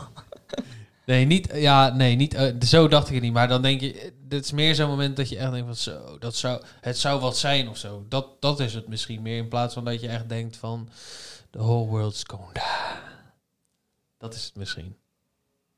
Nee, 1.06 1.24
niet, 1.24 1.48
ja, 1.54 1.88
nee, 1.94 2.16
niet, 2.16 2.34
eh, 2.34 2.52
zo 2.60 2.88
dacht 2.88 3.08
ik 3.08 3.14
het 3.14 3.22
niet. 3.22 3.32
Maar 3.32 3.48
dan 3.48 3.62
denk 3.62 3.80
je, 3.80 4.12
dit 4.28 4.44
is 4.44 4.52
meer 4.52 4.74
zo'n 4.74 4.88
moment 4.88 5.16
dat 5.16 5.28
je 5.28 5.36
echt 5.36 5.50
denkt 5.50 5.66
van 5.66 5.76
zo, 5.94 6.18
dat 6.18 6.36
zou, 6.36 6.62
het 6.80 6.98
zou 6.98 7.20
wat 7.20 7.38
zijn 7.38 7.68
of 7.68 7.76
zo. 7.76 8.04
Dat, 8.08 8.26
dat 8.40 8.60
is 8.60 8.74
het 8.74 8.88
misschien 8.88 9.22
meer 9.22 9.36
in 9.36 9.48
plaats 9.48 9.74
van 9.74 9.84
dat 9.84 10.00
je 10.00 10.08
echt 10.08 10.28
denkt 10.28 10.56
van, 10.56 10.88
the 11.52 11.58
whole 11.58 11.86
world's 11.86 12.24
down. 12.24 12.52
Dat 14.18 14.34
is 14.34 14.44
het 14.44 14.56
misschien. 14.56 14.96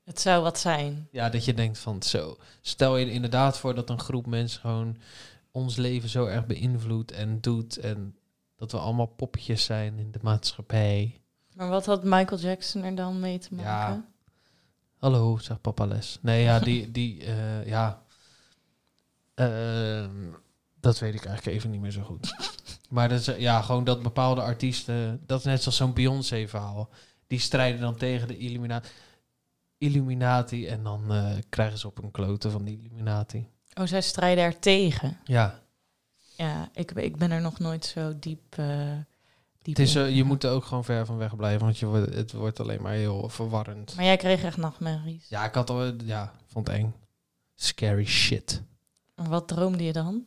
Het 0.05 0.21
zou 0.21 0.43
wat 0.43 0.59
zijn. 0.59 1.09
Ja, 1.11 1.29
dat 1.29 1.45
je 1.45 1.55
denkt 1.55 1.79
van 1.79 2.03
zo, 2.03 2.37
stel 2.61 2.97
je 2.97 3.07
er 3.07 3.13
inderdaad 3.13 3.59
voor 3.59 3.75
dat 3.75 3.91
een 3.91 4.01
groep 4.01 4.27
mensen 4.27 4.61
gewoon 4.61 4.97
ons 5.51 5.77
leven 5.77 6.09
zo 6.09 6.27
erg 6.27 6.47
beïnvloedt 6.47 7.13
en 7.13 7.41
doet 7.41 7.79
en 7.79 8.17
dat 8.57 8.73
we 8.73 8.79
allemaal 8.79 9.07
poppetjes 9.07 9.65
zijn 9.65 9.99
in 9.99 10.11
de 10.11 10.19
maatschappij. 10.23 11.21
Maar 11.55 11.69
wat 11.69 11.87
had 11.87 12.05
Michael 12.05 12.41
Jackson 12.41 12.83
er 12.83 12.95
dan 12.95 13.21
mee 13.21 13.39
te 13.39 13.55
maken? 13.55 13.95
Ja. 13.95 14.05
Hallo, 14.99 15.39
zegt 15.39 15.61
papa 15.61 15.87
Les. 15.87 16.19
Nee, 16.21 16.43
ja, 16.43 16.59
die, 16.59 16.91
die 16.91 17.25
eh, 17.25 17.67
ja. 17.67 18.03
Ehm, 19.35 20.33
dat 20.85 20.99
weet 20.99 21.15
ik 21.15 21.25
eigenlijk 21.25 21.57
even 21.57 21.71
niet 21.71 21.81
meer 21.81 21.91
zo 21.91 22.03
goed. 22.03 22.35
Maar 22.89 23.09
dat 23.09 23.21
is, 23.21 23.37
ja, 23.37 23.63
gewoon 23.63 23.85
dat 23.85 24.03
bepaalde 24.03 24.41
artiesten, 24.41 25.21
dat 25.27 25.39
is 25.39 25.45
net 25.45 25.63
zoals 25.63 25.77
zo'n 25.77 25.93
Beyoncé-verhaal. 25.93 26.89
Die 27.27 27.39
strijden 27.39 27.81
dan 27.81 27.97
tegen 27.97 28.29
de 28.29 28.37
Illuminati, 28.39 28.89
Illuminati 29.79 30.67
en 30.67 30.83
dan 30.83 31.13
eh, 31.13 31.33
krijgen 31.49 31.79
ze 31.79 31.87
op 31.87 32.03
een 32.03 32.11
kloten 32.11 32.51
van 32.51 32.65
die 32.65 32.79
Illuminati. 32.79 33.49
Oh, 33.75 33.87
zij 33.87 34.01
strijden 34.01 34.45
er 34.45 34.59
tegen. 34.59 35.19
Ja, 35.25 35.61
Ja, 36.37 36.69
ik, 36.73 36.91
ik 36.91 37.17
ben 37.17 37.31
er 37.31 37.41
nog 37.41 37.59
nooit 37.59 37.85
zo 37.85 38.19
diep, 38.19 38.59
eh 38.59 38.93
diep 39.63 39.77
het 39.77 39.87
is, 39.87 39.95
eh, 39.95 40.17
je 40.17 40.25
moet 40.25 40.45
er 40.45 40.51
ook 40.51 40.65
gewoon 40.65 40.85
ver 40.85 41.07
van 41.07 41.17
weg 41.17 41.37
blijven, 41.37 41.65
want 41.65 41.79
je 41.79 41.87
wordt, 41.87 42.15
het 42.15 42.33
wordt 42.33 42.61
alleen 42.61 42.83
maar 42.83 42.93
heel 42.93 43.29
verwarrend. 43.29 43.95
Maar 43.97 44.05
jij 44.05 44.17
kreeg 44.17 44.43
echt 44.43 44.57
nachtmerries. 44.57 45.29
Ja, 45.29 45.45
ik 45.45 45.55
had 45.55 45.71
al, 45.71 45.93
ja, 46.05 46.33
vond 46.47 46.67
het 46.67 46.77
eng. 46.77 46.95
Scary 47.55 48.07
shit. 48.07 48.63
En 49.15 49.29
Wat 49.29 49.49
droomde 49.49 49.85
je 49.85 49.93
dan? 49.93 50.25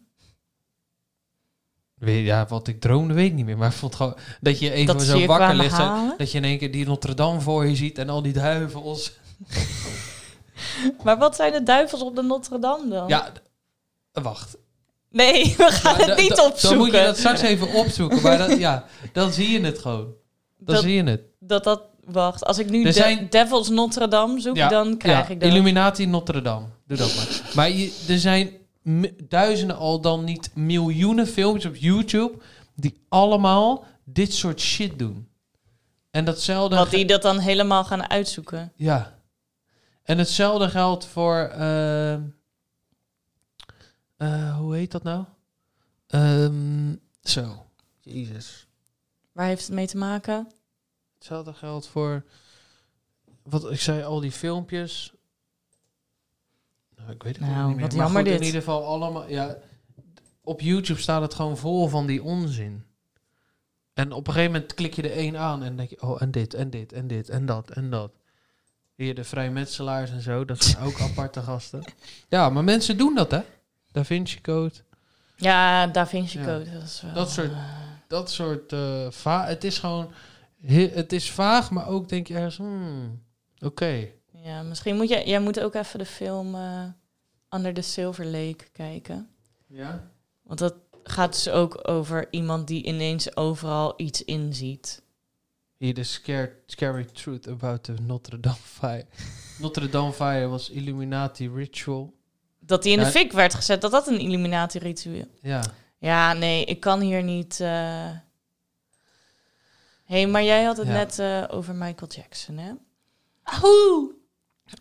Weet, 1.97 2.25
ja, 2.25 2.45
wat 2.49 2.67
ik 2.67 2.81
droomde 2.81 3.13
weet 3.13 3.25
ik 3.27 3.33
niet 3.33 3.45
meer. 3.45 3.57
Maar 3.57 3.67
ik 3.69 3.75
vond 3.75 3.95
gewoon 3.95 4.15
dat 4.41 4.59
je 4.59 4.71
even 4.71 4.97
Dat 4.97 5.05
zo 5.05 5.17
je 5.17 5.27
wakker 5.27 5.55
ligt. 5.55 5.75
zo- 5.75 6.13
dat 6.17 6.31
je 6.31 6.37
in 6.37 6.43
één 6.43 6.57
keer 6.57 6.71
die 6.71 6.85
Notre 6.85 7.13
Dame 7.13 7.39
voor 7.41 7.65
je 7.65 7.75
ziet 7.75 7.97
en 7.97 8.09
al 8.09 8.21
die 8.21 8.33
duivels. 8.33 9.11
Maar 11.03 11.17
wat 11.17 11.35
zijn 11.35 11.51
de 11.51 11.63
duivels 11.63 12.01
op 12.01 12.15
de 12.15 12.21
Notre 12.21 12.59
Dame 12.59 12.89
dan? 12.89 13.07
Ja, 13.07 13.31
wacht. 14.11 14.57
Nee, 15.11 15.43
we 15.57 15.71
gaan 15.71 15.97
Ja, 15.99 16.05
het 16.05 16.17
niet 16.17 16.39
opzoeken. 16.39 16.69
Dan 16.69 16.77
moet 16.77 16.91
je 16.91 17.03
dat 17.05 17.17
straks 17.17 17.41
even 17.41 17.73
opzoeken. 17.73 18.21
Maar 18.21 18.37
dat, 18.37 18.57
ja, 18.59 18.85
dan 19.13 19.31
zie 19.31 19.49
je 19.49 19.59
het 19.65 19.79
gewoon. 19.79 20.07
Dan 20.57 20.75
Dat- 20.75 20.83
zie 20.83 20.93
je 20.93 21.03
het. 21.03 21.21
Dat 21.39 21.63
dat... 21.63 21.81
Wacht, 22.05 22.45
als 22.45 22.57
ik 22.57 22.69
nu 22.69 22.83
de- 22.83 22.91
zijn- 22.91 23.27
Devils 23.29 23.69
Notre 23.69 24.07
Dame 24.07 24.39
zoek, 24.39 24.55
Ja, 24.55 24.67
dan 24.69 24.97
krijg 24.97 25.27
ja, 25.27 25.33
ik 25.33 25.39
dat. 25.39 25.49
Illuminati 25.49 26.05
Notre 26.05 26.41
Dame. 26.41 26.65
Doe 26.85 26.97
dat 26.97 27.15
maar. 27.15 27.41
Maar 27.55 27.69
je, 27.71 27.93
er 28.07 28.19
zijn 28.19 28.49
duizenden, 29.27 29.77
al 29.77 30.01
dan 30.01 30.23
niet 30.23 30.55
miljoenen 30.55 31.27
filmpjes 31.27 31.65
op 31.65 31.75
YouTube... 31.75 32.37
die 32.75 33.05
allemaal 33.09 33.85
dit 34.03 34.33
soort 34.33 34.61
shit 34.61 34.99
doen. 34.99 35.29
En 36.11 36.25
datzelfde... 36.25 36.75
Wat 36.75 36.89
die 36.89 37.05
dat 37.05 37.21
dan 37.21 37.39
helemaal 37.39 37.83
gaan 37.83 38.09
uitzoeken. 38.09 38.71
Ja. 38.75 39.19
En 40.03 40.17
hetzelfde 40.17 40.69
geldt 40.69 41.05
voor. 41.05 41.37
ehm, 41.37 42.21
eh, 44.17 44.57
hoe 44.57 44.75
heet 44.75 44.91
dat 44.91 45.03
nou? 45.03 45.25
Ehm, 46.07 46.95
zo. 47.21 47.65
Jezus. 48.01 48.67
Waar 49.31 49.47
heeft 49.47 49.65
het 49.65 49.75
mee 49.75 49.87
te 49.87 49.97
maken? 49.97 50.51
Hetzelfde 51.17 51.53
geldt 51.53 51.87
voor. 51.87 52.25
Wat 53.43 53.71
ik 53.71 53.81
zei, 53.81 54.03
al 54.03 54.19
die 54.19 54.31
filmpjes. 54.31 55.13
Nou, 56.97 57.11
ik 57.11 57.23
weet 57.23 57.37
het 57.37 57.47
Nou, 57.47 57.67
niet 57.67 57.75
meer. 57.75 57.85
wat 57.85 57.95
maar 57.95 58.03
jammer 58.05 58.21
goed, 58.21 58.31
dit. 58.31 58.39
In 58.39 58.45
ieder 58.45 58.61
geval 58.61 58.85
allemaal. 58.85 59.29
Ja, 59.29 59.57
op 60.43 60.61
YouTube 60.61 60.99
staat 61.01 61.21
het 61.21 61.33
gewoon 61.33 61.57
vol 61.57 61.87
van 61.87 62.05
die 62.07 62.23
onzin. 62.23 62.83
En 63.93 64.11
op 64.11 64.27
een 64.27 64.33
gegeven 64.33 64.53
moment 64.53 64.73
klik 64.73 64.93
je 64.93 65.01
er 65.01 65.11
één 65.11 65.37
aan 65.37 65.63
en 65.63 65.75
denk 65.75 65.89
je, 65.89 66.01
oh, 66.01 66.21
en 66.21 66.31
dit, 66.31 66.53
en 66.53 66.69
dit, 66.69 66.93
en 66.93 67.07
dit, 67.07 67.29
en 67.29 67.45
dat, 67.45 67.69
en 67.69 67.89
dat. 67.89 68.11
Hier 68.95 69.15
de 69.15 69.23
vrijmetselaars 69.23 70.11
en 70.11 70.21
zo, 70.21 70.45
dat 70.45 70.63
zijn 70.63 70.83
ook 70.83 70.99
aparte 71.09 71.41
gasten. 71.41 71.83
Ja, 72.29 72.49
maar 72.49 72.63
mensen 72.63 72.97
doen 72.97 73.15
dat, 73.15 73.31
hè? 73.31 73.39
Da 73.91 74.03
Vinci 74.05 74.41
Code. 74.41 74.73
Ja, 75.35 75.87
Da 75.87 76.07
Vinci 76.07 76.39
Ja. 76.39 76.45
Code. 76.45 76.71
Dat, 76.71 76.83
is 76.83 77.01
wel, 77.01 77.13
Dat 77.13 77.29
soort, 77.31 77.51
eh, 77.51 77.69
dat 78.07 78.31
soort 78.31 78.73
eh, 78.73 79.07
va 79.11 79.45
het 79.45 79.63
is 79.63 79.79
gewoon, 79.79 80.11
he- 80.65 80.91
het 80.93 81.13
is 81.13 81.31
vaag, 81.31 81.71
maar 81.71 81.87
ook 81.87 82.09
denk 82.09 82.27
je 82.27 82.33
ergens, 82.35 82.57
hmm, 82.57 83.21
oké. 83.59 84.07
Ja, 84.47 84.61
misschien 84.63 84.95
moet 84.95 85.09
jij... 85.09 85.25
Jij 85.27 85.39
moet 85.39 85.59
ook 85.59 85.73
even 85.73 85.99
de 85.99 86.05
film 86.05 86.55
eh, 86.55 86.83
Under 87.49 87.73
the 87.73 87.81
Silver 87.81 88.25
Lake 88.25 88.65
kijken. 88.71 89.29
Ja? 89.67 90.11
Want 90.43 90.59
dat 90.59 90.75
gaat 91.03 91.33
dus 91.33 91.49
ook 91.49 91.87
over 91.87 92.27
iemand 92.31 92.67
die 92.67 92.83
ineens 92.83 93.35
overal 93.35 93.93
iets 93.97 94.23
inziet. 94.25 95.01
Hier 95.77 95.93
de 95.93 96.03
scared, 96.03 96.51
scary 96.65 97.05
truth 97.05 97.47
about 97.47 97.83
the 97.83 97.93
Notre 98.01 98.39
Dame 98.39 98.55
fire. 98.63 99.05
Notre 99.61 99.89
Dame 99.89 100.11
fire 100.13 100.47
was 100.47 100.69
Illuminati 100.69 101.49
ritual. 101.49 102.13
Dat 102.59 102.83
die 102.83 102.91
in 102.91 102.99
de 102.99 103.05
fik 103.05 103.31
werd 103.31 103.53
gezet, 103.53 103.81
dat 103.81 103.91
dat 103.91 104.07
een 104.07 104.19
Illuminati-ritueel... 104.19 105.25
Ja. 105.41 105.63
Ja, 105.99 106.33
nee, 106.33 106.65
ik 106.65 106.79
kan 106.79 106.99
hier 107.01 107.23
niet... 107.23 107.59
eh 107.59 108.09
hey, 110.05 110.27
maar 110.27 110.43
jij 110.43 110.63
had 110.63 110.77
het 110.77 110.87
Ja. 110.87 110.93
net 110.93 111.19
eh, 111.19 111.43
over 111.49 111.75
Michael 111.75 112.11
Jackson, 112.11 112.57
hè? 112.57 112.71
Ahoe! 113.43 114.15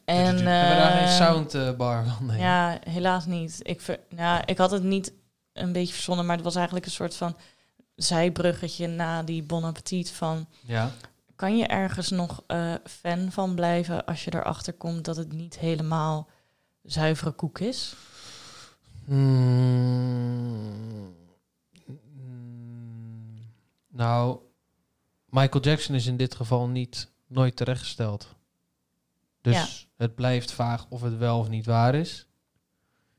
En, 0.04 0.24
Hebben 0.24 0.36
we 0.36 0.44
daar 0.44 0.90
geen 0.90 1.06
eh, 1.06 1.16
soundbar 1.16 2.06
van? 2.06 2.26
Nee. 2.26 2.38
Ja, 2.40 2.78
helaas 2.88 3.26
niet. 3.26 3.58
Ik, 3.62 3.80
ver, 3.80 4.00
ja, 4.16 4.46
ik 4.46 4.58
had 4.58 4.70
het 4.70 4.82
niet 4.82 5.12
een 5.52 5.72
beetje 5.72 5.94
verzonnen, 5.94 6.26
maar 6.26 6.36
het 6.36 6.44
was 6.44 6.54
eigenlijk 6.54 6.86
een 6.86 6.92
soort 6.92 7.16
van 7.16 7.36
zijbruggetje 7.94 8.86
na 8.86 9.22
die 9.22 9.42
Bon 9.42 9.64
Appetit 9.64 10.10
van... 10.10 10.46
Ja. 10.60 10.90
Kan 11.36 11.56
je 11.56 11.66
ergens 11.66 12.10
nog 12.10 12.42
eh, 12.46 12.74
fan 12.84 13.32
van 13.32 13.54
blijven 13.54 14.04
als 14.04 14.24
je 14.24 14.34
erachter 14.34 14.72
komt 14.72 15.04
dat 15.04 15.16
het 15.16 15.32
niet 15.32 15.58
helemaal 15.58 16.28
zuivere 16.82 17.30
koek 17.30 17.58
is? 17.58 17.94
Hmm. 19.04 19.96
Mm. 21.86 22.06
Nou, 23.88 24.38
Michael 25.26 25.64
Jackson 25.64 25.94
is 25.94 26.06
in 26.06 26.16
dit 26.16 26.34
geval 26.34 26.68
niet 26.68 27.10
nooit 27.26 27.56
terechtgesteld. 27.56 28.35
Dus 29.52 29.54
Ja. 29.88 30.04
het 30.04 30.14
blijft 30.14 30.52
vaag 30.52 30.86
of 30.88 31.00
het 31.02 31.16
wel 31.18 31.38
of 31.38 31.48
niet 31.48 31.66
waar 31.66 31.94
is. 31.94 32.26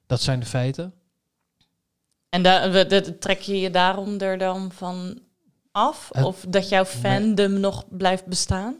Dat 0.05 0.21
zijn 0.21 0.39
de 0.39 0.45
feiten. 0.45 0.93
En 2.29 2.43
da 2.43 2.69
we- 2.69 2.85
dat- 2.85 3.21
trek 3.21 3.39
je 3.39 3.59
je 3.59 3.69
daarom 3.69 4.17
er 4.19 4.37
dan 4.37 4.71
van 4.71 5.19
af? 5.71 6.09
Het- 6.13 6.25
of 6.25 6.45
dat 6.49 6.69
jouw 6.69 6.85
fandom 6.85 7.59
nog 7.59 7.85
blijft 7.89 8.25
bestaan? 8.25 8.75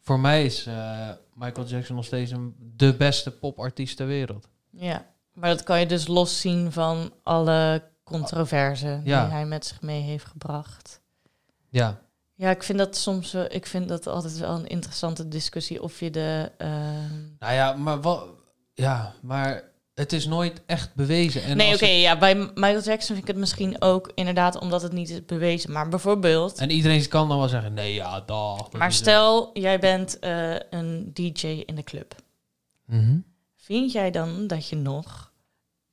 Voor 0.00 0.20
mij 0.20 0.44
is 0.44 0.66
eh, 0.66 1.08
Michael 1.34 1.66
Jackson 1.66 1.96
nog 1.96 2.04
steeds 2.04 2.30
een, 2.30 2.54
de 2.76 2.94
beste 2.96 3.30
popartiest 3.30 3.96
ter 3.96 4.06
wereld. 4.06 4.48
Ja, 4.70 5.06
maar 5.32 5.48
dat 5.50 5.62
kan 5.62 5.80
je 5.80 5.86
dus 5.86 6.06
loszien 6.06 6.72
van 6.72 7.12
alle 7.22 7.82
controverse 8.04 9.00
Ja. 9.04 9.22
die 9.24 9.32
hij 9.32 9.46
met 9.46 9.66
zich 9.66 9.80
mee 9.82 10.00
heeft 10.02 10.24
gebracht. 10.24 11.00
Ja, 11.68 12.00
Ja, 12.40 12.50
ik 12.50 12.62
vind 12.62 12.78
dat 12.78 12.96
soms, 12.96 13.34
ik 13.34 13.66
vind 13.66 13.88
dat 13.88 14.06
altijd 14.06 14.38
wel 14.38 14.54
een 14.54 14.66
interessante 14.66 15.28
discussie 15.28 15.82
of 15.82 16.00
je 16.00 16.10
de. 16.10 16.52
ehm, 16.58 17.20
nou 17.38 17.54
ja, 17.54 17.72
maar 17.72 18.00
wat? 18.00 18.26
Ja, 18.74 19.14
maar 19.22 19.62
het 19.94 20.12
is 20.12 20.26
nooit 20.26 20.62
echt 20.66 20.94
bewezen. 20.94 21.42
En 21.42 21.56
nee, 21.56 21.74
oké, 21.74 21.86
het- 21.86 22.00
ja, 22.00 22.18
bij 22.18 22.34
Michael 22.34 22.80
Jackson 22.82 23.06
vind 23.16 23.18
ik 23.18 23.26
het 23.26 23.36
misschien 23.36 23.80
ook 23.82 24.12
inderdaad 24.14 24.58
omdat 24.60 24.82
het 24.82 24.92
niet 24.92 25.10
is 25.10 25.24
bewezen. 25.24 25.72
Maar 25.72 25.88
bijvoorbeeld, 25.88 26.58
En 26.58 26.70
iedereen 26.70 27.08
kan 27.08 27.28
dan 27.28 27.38
wel 27.38 27.48
zeggen, 27.48 27.74
nee, 27.74 27.94
ja, 27.94 28.20
dag. 28.20 28.56
dat 28.68 28.72
maar 28.72 28.92
stel 28.92 29.50
jij 29.52 29.78
bent 29.78 30.18
eh, 30.18 30.54
een 30.70 31.10
DJ 31.12 31.46
in 31.46 31.74
de 31.74 31.82
club. 31.84 32.14
Mhm. 32.86 33.18
Vind 33.56 33.92
jij 33.92 34.10
dan 34.10 34.46
dat 34.46 34.68
je 34.68 34.76
nog 34.76 35.32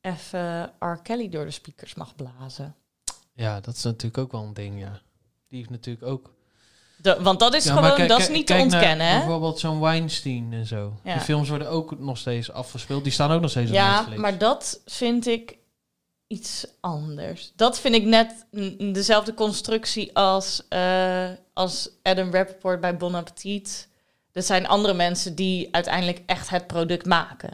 even 0.01 0.73
R. 0.79 0.99
Kelly 1.03 1.29
door 1.29 1.45
de 1.45 1.51
speakers 1.51 1.93
mag 1.95 2.15
blazen? 2.15 2.75
Ja, 3.33 3.60
dat 3.60 3.75
is 3.75 3.83
natuurlijk 3.83 4.17
ook 4.17 4.31
wel 4.31 4.43
een 4.43 4.53
ding, 4.53 4.79
ja. 4.79 5.01
Die 5.47 5.57
heeft 5.57 5.69
natuurlijk 5.69 6.05
ook... 6.05 6.36
De, 7.01 7.17
want 7.21 7.39
dat 7.39 7.53
is 7.53 7.63
Ja, 7.63 7.73
gewoon, 7.75 7.95
kijk- 7.95 8.10
dat 8.10 8.19
is 8.19 8.29
niet 8.29 8.47
te 8.47 8.53
ontkennen, 8.55 9.07
hè? 9.07 9.17
Bijvoorbeeld 9.17 9.60
zo'n 9.60 9.79
Weinstein 9.79 10.47
en 10.53 10.65
zo. 10.65 10.99
Ja. 11.03 11.13
Die 11.13 11.21
films 11.21 11.49
worden 11.49 11.69
ook 11.69 11.99
nog 11.99 12.17
steeds 12.17 12.51
afgespeeld. 12.51 13.03
Die 13.03 13.13
staan 13.13 13.31
ook 13.31 13.41
nog 13.41 13.49
steeds 13.49 13.69
op 13.69 13.75
Ja, 13.75 13.95
Netflix. 13.97 14.21
maar 14.21 14.38
dat 14.38 14.81
vind 14.86 15.27
ik 15.27 15.57
iets 16.27 16.65
anders. 16.79 17.51
Dat 17.55 17.79
vind 17.79 17.95
ik 17.95 18.03
net 18.03 18.45
dezelfde 18.93 19.33
constructie 19.33 20.15
als, 20.15 20.63
eh, 20.69 21.29
als 21.53 21.89
Adam 22.03 22.31
Rappaport 22.31 22.81
bij 22.81 22.97
Bon 22.97 23.15
Appetit. 23.15 23.88
Dat 24.31 24.45
zijn 24.45 24.67
andere 24.67 24.93
mensen 24.93 25.36
die 25.36 25.67
uiteindelijk 25.71 26.21
echt 26.25 26.49
het 26.49 26.67
product 26.67 27.05
maken. 27.05 27.53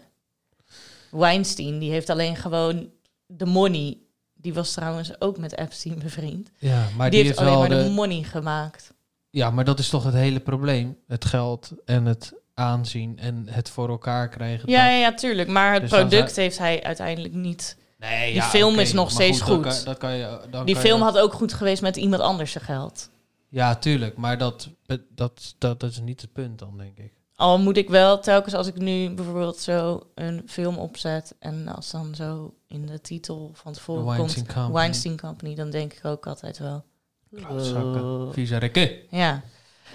Weinstein, 1.11 1.79
die 1.79 1.91
heeft 1.91 2.09
alleen 2.09 2.35
gewoon 2.35 2.89
de 3.25 3.45
money. 3.45 3.97
Die 4.33 4.53
was 4.53 4.71
trouwens 4.71 5.21
ook 5.21 5.37
met 5.37 5.57
Epstein 5.57 5.99
bevriend. 5.99 6.49
Ja, 6.57 6.87
maar 6.97 7.09
die, 7.09 7.19
die 7.19 7.27
heeft 7.27 7.39
heeft 7.39 7.39
alleen 7.39 7.51
wel 7.69 7.77
maar 7.77 7.77
de 7.77 7.83
de- 7.83 7.89
money 7.95 8.23
gemaakt. 8.23 8.91
Ja, 9.33 9.49
maar 9.51 9.65
dat 9.65 9.79
is 9.79 9.89
toch 9.89 10.03
het 10.03 10.13
hele 10.13 10.39
probleem. 10.39 10.97
Het 11.07 11.25
geld 11.25 11.71
en 11.85 12.05
het 12.05 12.33
aanzien 12.53 13.19
en 13.19 13.45
het 13.49 13.69
voor 13.69 13.89
elkaar 13.89 14.29
krijgen. 14.29 14.69
Ja, 14.69 14.83
dat- 14.83 14.91
ja, 14.91 14.97
ja, 14.99 15.13
tuurlijk. 15.13 15.49
Maar 15.49 15.73
het 15.73 15.81
Dus 15.81 15.89
product 15.91 16.35
heeft 16.35 16.57
hij 16.57 16.83
uiteindelijk 16.83 17.33
niet. 17.33 17.77
Nee, 17.97 18.25
die 18.25 18.33
ja, 18.35 18.43
film 18.43 18.79
is 18.79 18.93
nog 18.93 19.11
steeds 19.11 19.41
goed, 19.41 19.53
goed. 19.53 19.63
dan 19.63 19.73
kan- 19.73 19.83
dat 19.85 19.97
kan 19.97 20.13
je- 20.15 20.39
dan 20.51 20.65
die 20.65 20.73
kan 20.75 20.83
je 20.83 20.89
film 20.89 20.99
dat- 20.99 21.13
had 21.13 21.23
ook 21.23 21.33
goed 21.33 21.53
geweest 21.53 21.81
met 21.81 21.95
iemand 21.97 22.21
anders 22.21 22.51
zijn 22.51 22.63
geld. 22.63 23.09
Ja, 23.49 23.75
tuurlijk. 23.75 24.17
Maar 24.17 24.37
dat, 24.37 24.69
dat, 24.85 25.01
dat, 25.57 25.79
dat 25.79 25.83
is 25.91 25.99
niet 25.99 26.21
het 26.21 26.33
punt 26.33 26.59
dan, 26.59 26.77
denk 26.77 26.97
ik. 26.97 27.13
Al 27.35 27.59
moet 27.59 27.77
ik 27.77 27.89
wel 27.89 28.19
telkens 28.19 28.53
als 28.53 28.67
ik 28.67 28.77
nu 28.77 29.09
bijvoorbeeld 29.13 29.57
zo 29.57 30.07
een 30.15 30.43
film 30.47 30.77
opzet 30.77 31.35
en 31.39 31.67
als 31.67 31.91
dan 31.91 32.15
zo 32.15 32.53
in 32.67 32.85
de 32.85 33.01
titel 33.01 33.51
van 33.53 33.73
tevoren 33.73 34.01
The 34.03 34.07
Weinstein 34.09 34.43
komt 34.45 34.55
Company. 34.55 34.77
Weinstein 34.79 35.19
Company, 35.19 35.55
dan 35.55 35.69
denk 35.69 35.93
ik 35.93 36.05
ook 36.05 36.27
altijd 36.27 36.57
wel. 36.57 36.83
Zakken, 37.57 38.21
"Ugh." 38.21 38.33
vieze. 38.33 38.71
Ja. 39.09 39.41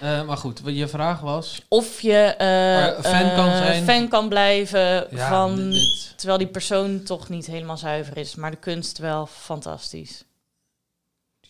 Eh, 0.01 0.25
maar 0.25 0.37
goed, 0.37 0.61
je 0.65 0.87
vraag 0.87 1.19
was... 1.19 1.61
Of 1.67 2.01
je 2.01 2.13
eh, 2.17 3.03
fan 3.11 3.35
kan 3.35 3.47
eh, 3.49 3.57
zijn. 3.57 3.83
fan 3.83 4.07
kan 4.07 4.29
blijven 4.29 5.07
Ja, 5.09 5.29
van... 5.29 5.69
dit- 5.69 6.13
Terwijl 6.17 6.37
die 6.39 6.47
persoon 6.47 7.03
toch 7.03 7.29
niet 7.29 7.45
helemaal 7.45 7.77
zuiver 7.77 8.17
is, 8.17 8.35
maar 8.35 8.51
de 8.51 8.57
kunst 8.57 8.97
wel 8.97 9.25
fantastisch. 9.25 10.23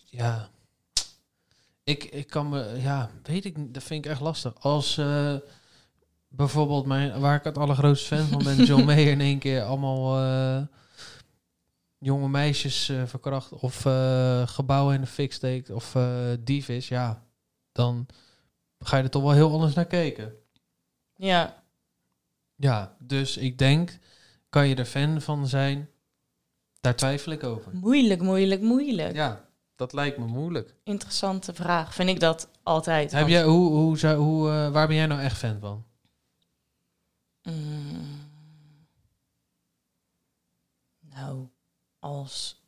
Ja. 0.05 0.49
Ik, 1.83 2.03
ik 2.03 2.27
kan 2.27 2.49
me... 2.49 2.79
Ja, 2.81 3.09
weet 3.23 3.45
ik 3.45 3.57
niet. 3.57 3.73
Dat 3.73 3.83
vind 3.83 4.05
ik 4.05 4.11
echt 4.11 4.21
lastig. 4.21 4.53
Als 4.59 4.97
eh, 4.97 5.33
bijvoorbeeld 6.27 6.85
mijn... 6.85 7.19
Waar 7.19 7.35
ik 7.35 7.43
het 7.43 7.57
allergrootste 7.57 8.15
fan 8.15 8.27
van 8.27 8.43
ben, 8.43 8.63
John 8.65 8.83
Mayer 8.83 9.11
in 9.11 9.21
één 9.21 9.39
keer 9.39 9.61
allemaal... 9.63 10.17
jonge 11.99 12.29
meisjes 12.29 12.89
eh, 12.89 13.05
verkracht 13.05 13.51
of 13.51 13.85
eh, 13.85 14.47
gebouwen 14.47 14.95
in 14.95 15.01
de 15.01 15.07
fik 15.07 15.33
steekt 15.33 15.69
of 15.69 15.95
eh 15.95 16.31
dief 16.39 16.69
is, 16.69 16.87
ja, 16.87 17.25
dan 17.71 18.05
ga 18.79 18.97
je 18.97 19.03
er 19.03 19.09
toch 19.09 19.23
wel 19.23 19.31
heel 19.31 19.51
anders 19.51 19.73
naar 19.73 19.85
kijken. 19.85 20.33
Ja, 21.15 21.63
Ja, 22.55 22.95
dus 22.99 23.37
ik 23.37 23.57
denk, 23.57 23.97
kan 24.49 24.67
je 24.67 24.75
er 24.75 24.85
fan 24.85 25.21
van 25.21 25.47
zijn? 25.47 25.89
Daar 26.81 26.95
twijfel 26.95 27.31
ik 27.31 27.43
over. 27.43 27.71
moeilijk, 27.75 28.21
moeilijk, 28.21 28.61
moeilijk. 28.61 29.15
Ja, 29.15 29.45
dat 29.75 29.93
lijkt 29.93 30.17
me 30.17 30.25
moeilijk. 30.25 30.75
Interessante 30.83 31.53
vraag, 31.53 31.93
vind 31.93 32.09
ik 32.09 32.19
dat 32.19 32.49
altijd. 32.63 33.11
Heb 33.11 33.19
want- 33.19 33.31
jij, 33.33 33.43
hoe, 33.43 33.69
hoe, 33.71 33.97
zou, 33.97 34.17
hoe, 34.17 34.47
waar 34.71 34.87
ben 34.87 34.95
jij 34.95 35.05
nou 35.05 35.21
echt 35.21 35.37
fan 35.37 35.59
van? 35.59 35.85
Mm. 37.43 38.27
Nou, 40.99 41.47
als. 41.99 42.61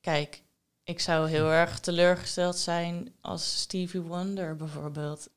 Kijk, 0.00 0.42
ik 0.84 1.00
zou 1.00 1.28
heel 1.28 1.50
erg 1.50 1.78
teleurgesteld 1.80 2.56
zijn 2.56 3.12
als 3.20 3.60
Stevie 3.60 4.00
Wonder 4.00 4.56
bijvoorbeeld 4.56 5.28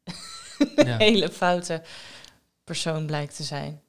een 0.76 0.88
Ja. 0.88 0.97
hele 0.97 1.30
foute 1.30 1.82
persoon 2.64 3.05
blijkt 3.05 3.36
te 3.36 3.43
zijn. 3.43 3.82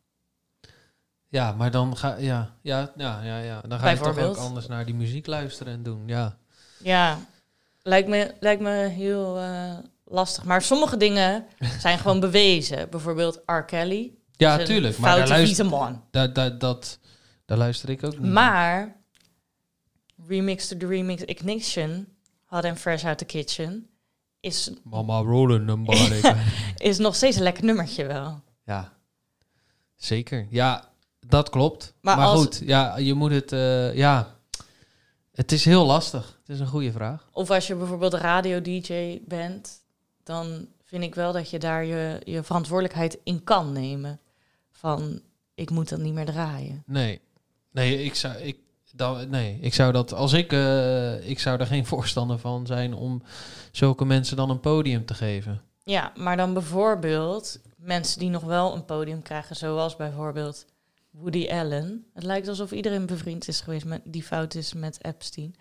Ja, 1.29 1.53
maar 1.53 1.71
dan 1.71 1.97
ga, 1.97 2.17
ja, 2.17 2.55
ja, 2.63 2.93
ja, 2.97 3.23
ja, 3.23 3.39
ja. 3.39 3.61
Dan 3.69 3.79
ga 3.79 3.91
je 3.91 3.99
toch 3.99 4.19
ook 4.19 4.37
anders 4.37 4.67
naar 4.67 4.85
die 4.85 4.95
muziek 4.95 5.27
luisteren 5.27 5.73
en 5.73 5.83
doen. 5.83 6.03
Ja, 6.07 6.37
Ja, 6.83 7.19
lijkt 7.83 8.09
me, 8.09 8.35
lijkt 8.41 8.63
me 8.63 8.71
heel 8.71 9.39
eh, 9.39 9.77
lastig. 10.05 10.45
Maar 10.45 10.63
sommige 10.63 10.97
dingen 10.97 11.47
zijn 11.81 11.99
gewoon 11.99 12.21
bewezen. 12.21 12.91
Bijvoorbeeld 12.91 13.41
R. 13.47 13.61
Kelly. 13.65 14.15
ja 14.37 14.65
tuurlijk. 14.65 14.99
Maar 14.99 15.17
daar, 15.17 15.29
luister, 15.29 15.67
man. 15.67 16.05
daar, 16.11 16.33
daar, 16.33 16.59
dat, 16.59 16.98
daar 17.49 17.59
luister 17.59 17.89
ik 17.91 18.05
ook 18.05 18.19
niet. 18.19 18.33
Maar 18.33 18.97
Remix 20.27 20.69
to 20.69 20.77
the 20.77 20.87
Remix 20.87 21.23
Ignition, 21.23 22.07
Hot 22.45 22.65
and 22.65 22.79
Fresh 22.79 23.05
Out 23.05 23.19
the 23.19 23.25
Kitchen, 23.25 23.87
is, 24.41 24.71
Mama 24.85 25.19
rollen 25.21 25.65
nobody. 25.75 26.21
is 26.77 26.99
nog 26.99 27.15
steeds 27.15 27.37
een 27.37 27.43
lekker 27.43 27.65
nummertje 27.65 28.07
wel. 28.07 28.41
ja, 28.65 28.93
zeker. 29.97 30.47
Ja, 30.51 30.89
dat 31.27 31.51
klopt. 31.51 31.95
Maar 32.01 32.17
Maar, 32.17 32.27
als- 32.27 32.41
goed, 32.41 32.61
ja, 32.65 32.97
je 32.99 33.15
moet 33.15 33.31
het, 33.31 33.53
eh, 33.53 33.95
ja, 33.95 34.37
het 35.33 35.53
is 35.53 35.65
heel 35.65 35.87
lastig. 35.87 36.39
Het 36.41 36.49
is 36.49 36.61
een 36.61 36.67
goede 36.67 36.93
vraag. 36.93 37.29
Of 37.33 37.51
als 37.51 37.67
je 37.67 37.75
bijvoorbeeld 37.75 38.15
radio-dj 38.15 39.21
bent, 39.27 39.81
dan 40.23 40.67
vind 40.85 41.03
ik 41.03 41.15
wel 41.15 41.33
dat 41.33 41.51
je 41.51 41.59
daar 41.59 41.85
je, 41.85 42.21
je 42.25 42.43
verantwoordelijkheid 42.43 43.19
in 43.25 43.45
kan 43.45 43.73
nemen. 43.73 44.21
Van, 44.71 45.21
ik 45.55 45.71
moet 45.71 45.89
dat 45.89 45.99
niet 45.99 46.15
meer 46.15 46.25
draaien. 46.27 46.83
Nee, 46.87 47.21
nee, 47.71 48.05
ik 48.05 48.15
zou, 48.15 48.37
ik, 48.37 48.59
dat, 48.93 49.29
nee, 49.29 49.59
ik 49.61 49.75
zou 49.75 49.93
dat, 49.93 50.13
als 50.13 50.33
ik, 50.33 50.53
eh, 50.53 51.29
ik 51.29 51.39
zou 51.39 51.61
er 51.61 51.67
geen 51.67 51.87
voorstander 51.93 52.39
van 52.39 52.67
zijn 52.67 52.95
om 52.95 53.23
zulke 53.73 54.05
mensen 54.05 54.37
dan 54.37 54.51
een 54.51 54.61
podium 54.61 55.05
te 55.05 55.15
geven. 55.15 55.63
Ja, 55.85 56.13
maar 56.17 56.37
dan 56.37 56.53
bijvoorbeeld 56.53 57.61
mensen 57.77 58.19
die 58.19 58.31
nog 58.31 58.43
wel 58.43 58.75
een 58.75 58.85
podium 58.85 59.23
krijgen, 59.23 59.57
zoals 59.57 59.97
bijvoorbeeld 59.97 60.67
Woody 61.11 61.49
Allen. 61.51 62.07
Het 62.15 62.25
lijkt 62.25 62.49
alsof 62.49 62.73
iedereen 62.73 63.07
bevriend 63.07 63.49
is 63.49 63.61
geweest 63.61 63.85
met 63.85 64.01
die 64.05 64.23
fout 64.23 64.55
is 64.55 64.73
met 64.73 65.05
Epstein. 65.05 65.55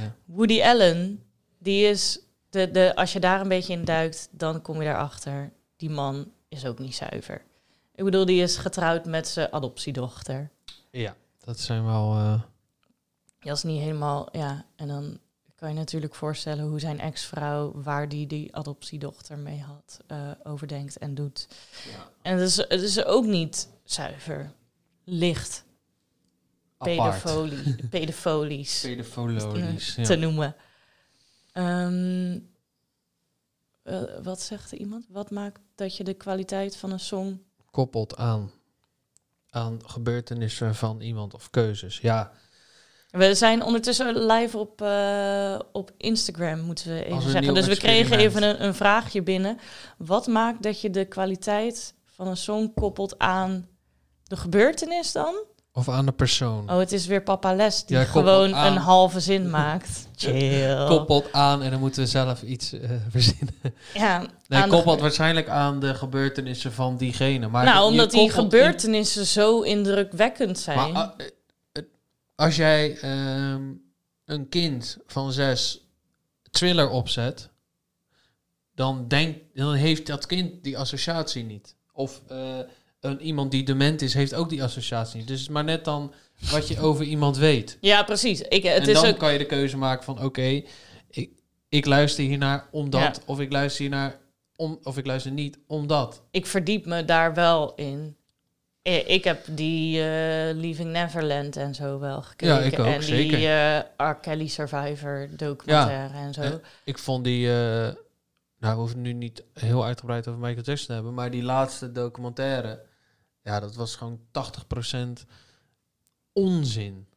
Ja. 0.00 0.14
Woody 0.24 0.62
Allen, 0.62 1.22
die 1.58 1.86
is 1.86 2.20
de, 2.50 2.70
de, 2.70 2.94
als 2.94 3.12
je 3.12 3.20
daar 3.20 3.40
een 3.40 3.48
beetje 3.48 3.72
in 3.72 3.84
duikt, 3.84 4.28
dan 4.30 4.62
kom 4.62 4.78
je 4.78 4.84
daarachter. 4.84 5.52
Die 5.76 5.90
man 5.90 6.32
is 6.48 6.66
ook 6.66 6.78
niet 6.78 6.94
zuiver. 6.94 7.42
Ik 7.94 8.04
bedoel, 8.04 8.24
die 8.24 8.42
is 8.42 8.56
getrouwd 8.56 9.04
met 9.04 9.28
zijn 9.28 9.52
adoptiedochter. 9.52 10.50
Ja, 10.90 11.16
dat 11.50 11.60
zijn 11.60 11.84
wel. 11.84 12.14
eh, 12.14 12.40
Dat 13.40 13.56
is 13.56 13.62
niet 13.62 13.80
helemaal, 13.80 14.28
ja. 14.32 14.64
En 14.76 14.88
dan 14.88 15.18
kan 15.54 15.68
je 15.68 15.74
natuurlijk 15.74 16.14
voorstellen 16.14 16.64
hoe 16.64 16.80
zijn 16.80 17.00
ex-vrouw, 17.00 17.72
waar 17.74 18.08
die 18.08 18.26
die 18.26 18.56
adoptiedochter 18.56 19.38
mee 19.38 19.60
had, 19.60 20.00
eh, 20.06 20.30
overdenkt 20.42 20.98
en 20.98 21.14
doet. 21.14 21.48
En 22.22 22.36
het 22.38 22.48
is, 22.48 22.56
het 22.56 22.82
is 22.82 23.04
ook 23.04 23.24
niet 23.24 23.68
zuiver. 23.84 24.52
Licht. 25.04 25.64
Apart. 26.78 26.96
Pedofolie, 26.96 27.86
pedofolies 27.90 28.80
Pedofolies, 28.80 29.42
eh, 29.44 29.96
ja. 29.96 30.04
te 30.04 30.16
noemen. 30.16 30.56
Ehm, 31.52 32.38
eh, 33.82 34.02
wat 34.22 34.40
zegt 34.40 34.72
er 34.72 34.78
iemand? 34.78 35.06
Wat 35.08 35.30
maakt 35.30 35.60
dat 35.74 35.96
je 35.96 36.04
de 36.04 36.14
kwaliteit 36.14 36.76
van 36.76 36.90
een 36.92 37.00
song... 37.00 37.42
koppelt 37.70 38.16
aan, 38.16 38.50
aan 39.50 39.80
gebeurtenissen 39.86 40.74
van 40.74 41.00
iemand 41.00 41.34
of 41.34 41.50
keuzes. 41.50 41.98
Ja, 41.98 42.32
We 43.10 43.34
zijn 43.34 43.62
ondertussen 43.62 44.26
live 44.26 44.58
op, 44.58 44.82
eh, 44.82 45.58
op 45.72 45.90
Instagram, 45.96 46.60
moeten 46.60 46.94
we 46.94 47.04
even 47.04 47.30
zeggen. 47.30 47.54
Dus 47.54 47.66
we 47.66 47.76
kregen 47.76 48.18
even 48.18 48.42
een, 48.42 48.64
een 48.64 48.74
vraagje 48.74 49.22
binnen. 49.22 49.58
Wat 49.98 50.26
maakt 50.26 50.62
dat 50.62 50.80
je 50.80 50.90
de 50.90 51.04
kwaliteit 51.04 51.94
van 52.06 52.26
een 52.26 52.36
song 52.36 52.72
koppelt 52.74 53.18
aan 53.18 53.68
de 54.24 54.36
gebeurtenis 54.36 55.12
dan? 55.12 55.34
Of 55.72 55.88
aan 55.88 56.06
de 56.06 56.12
persoon. 56.12 56.70
Oh, 56.70 56.78
het 56.78 56.92
is 56.92 57.06
weer 57.06 57.22
Papa 57.22 57.54
Les 57.54 57.84
die 57.84 57.96
Ja, 57.96 58.04
gewoon 58.04 58.54
aan. 58.54 58.72
een 58.72 58.78
halve 58.78 59.20
zin 59.20 59.50
maakt. 59.60 60.08
Chill. 60.16 60.86
Koppelt 60.86 61.32
aan 61.32 61.62
en 61.62 61.70
dan 61.70 61.80
moeten 61.80 62.02
we 62.02 62.08
zelf 62.08 62.42
iets 62.42 62.72
eh, 62.72 62.90
verzinnen. 63.08 63.54
Ja, 63.94 64.26
Nee, 64.48 64.66
koppelt 64.66 65.00
waarschijnlijk 65.00 65.48
aan 65.48 65.80
de 65.80 65.94
gebeurtenissen 65.94 66.72
van 66.72 66.96
diegene. 66.96 67.48
Maar 67.48 67.64
nou, 67.64 67.78
je 67.84 67.90
omdat 67.90 68.10
die 68.10 68.20
in- 68.22 68.30
gebeurtenissen 68.30 69.26
zo 69.26 69.60
indrukwekkend 69.60 70.58
zijn. 70.58 70.92
Maar 70.92 71.12
eh, 71.16 71.82
als 72.34 72.56
jij 72.56 72.98
ehm, 72.98 73.62
een 74.24 74.48
kind 74.48 74.98
van 75.06 75.32
zes 75.32 75.84
thriller 76.50 76.88
opzet, 76.90 77.48
dan, 78.74 79.08
denk, 79.08 79.36
dan 79.54 79.72
heeft 79.74 80.06
dat 80.06 80.26
kind 80.26 80.64
die 80.64 80.78
associatie 80.78 81.44
niet. 81.44 81.74
Of 81.92 82.20
eh, 82.28 82.58
een, 83.00 83.20
iemand 83.20 83.50
die 83.50 83.62
dement 83.64 84.02
is, 84.02 84.14
heeft 84.14 84.34
ook 84.34 84.48
die 84.48 84.62
associatie. 84.62 85.24
Dus 85.24 85.48
maar 85.48 85.64
net 85.64 85.84
dan 85.84 86.12
wat 86.50 86.68
je 86.68 86.80
over 86.80 87.04
iemand 87.04 87.36
weet. 87.36 87.78
ja, 87.80 88.02
precies. 88.02 88.40
Ik, 88.40 88.62
het 88.62 88.82
en 88.82 88.88
is 88.88 89.00
dan 89.00 89.06
ook, 89.06 89.18
kan 89.18 89.32
je 89.32 89.38
de 89.38 89.46
keuze 89.46 89.76
maken 89.76 90.04
van 90.04 90.22
oké, 90.24 90.62
ik, 91.10 91.30
ik 91.68 91.86
luister 91.86 92.24
hiernaar 92.24 92.68
omdat, 92.70 93.00
Ja. 93.00 93.12
of 93.26 93.40
ik 93.40 93.52
luister 93.52 93.80
hiernaar 93.80 94.18
om, 94.56 94.78
of 94.82 94.98
ik 94.98 95.06
luister 95.06 95.32
niet 95.32 95.58
omdat. 95.66 96.22
ik 96.30 96.46
verdiep 96.46 96.86
me 96.86 97.04
daar 97.04 97.34
wel 97.34 97.74
in. 97.74 98.16
I- 98.88 99.04
Ik 99.06 99.24
heb 99.24 99.44
die 99.50 99.98
eh, 99.98 100.04
Leaving 100.56 100.90
Neverland 100.90 101.56
en 101.56 101.74
zo 101.74 101.98
wel 101.98 102.22
gekeken. 102.22 102.54
Ja, 102.54 102.60
ik 102.60 102.78
ook, 102.78 102.86
en 102.86 103.02
zeker. 103.02 103.36
die 103.36 103.48
eh 103.48 104.10
R. 104.10 104.14
Kelly 104.14 104.46
Survivor 104.46 105.28
documentaire 105.36 106.14
en 106.18 106.34
zo. 106.34 106.40
Eh, 106.40 106.52
ik 106.84 106.98
vond 106.98 107.24
die, 107.24 107.46
eh, 107.48 107.52
nou, 108.58 108.74
we 108.74 108.74
hoeven 108.74 108.96
het 108.96 109.06
nu 109.06 109.12
niet 109.12 109.42
heel 109.54 109.84
uitgebreid 109.84 110.28
over 110.28 110.40
Michael 110.40 110.64
Jackson 110.64 110.86
te 110.86 110.92
hebben, 110.92 111.14
maar 111.14 111.30
die 111.30 111.42
laatste 111.42 111.92
documentaire, 111.92 112.80
ja, 113.42 113.60
dat 113.60 113.74
was 113.74 113.96
gewoon 113.96 114.20
80% 115.20 115.24
onzin. 116.32 117.08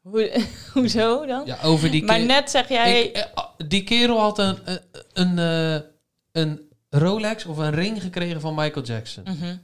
Hoe, 0.00 0.44
hoezo 0.72 1.26
dan? 1.26 1.46
Ja, 1.46 1.58
over 1.62 1.90
die 1.90 2.04
maar 2.04 2.20
net 2.20 2.50
zeg 2.50 2.68
jij... 2.68 3.04
Ik, 3.04 3.16
eh, 3.16 3.24
ah, 3.34 3.48
die 3.68 3.84
kerel 3.84 4.20
had 4.20 4.38
een, 4.38 4.58
een, 4.64 4.80
een, 5.12 5.38
eh, 5.38 5.88
een 6.32 6.60
Rolex 6.90 7.44
of 7.44 7.56
een 7.56 7.74
ring 7.74 8.02
gekregen 8.02 8.40
van 8.40 8.54
Michael 8.54 8.84
Jackson. 8.84 9.24
Mhm. 9.24 9.56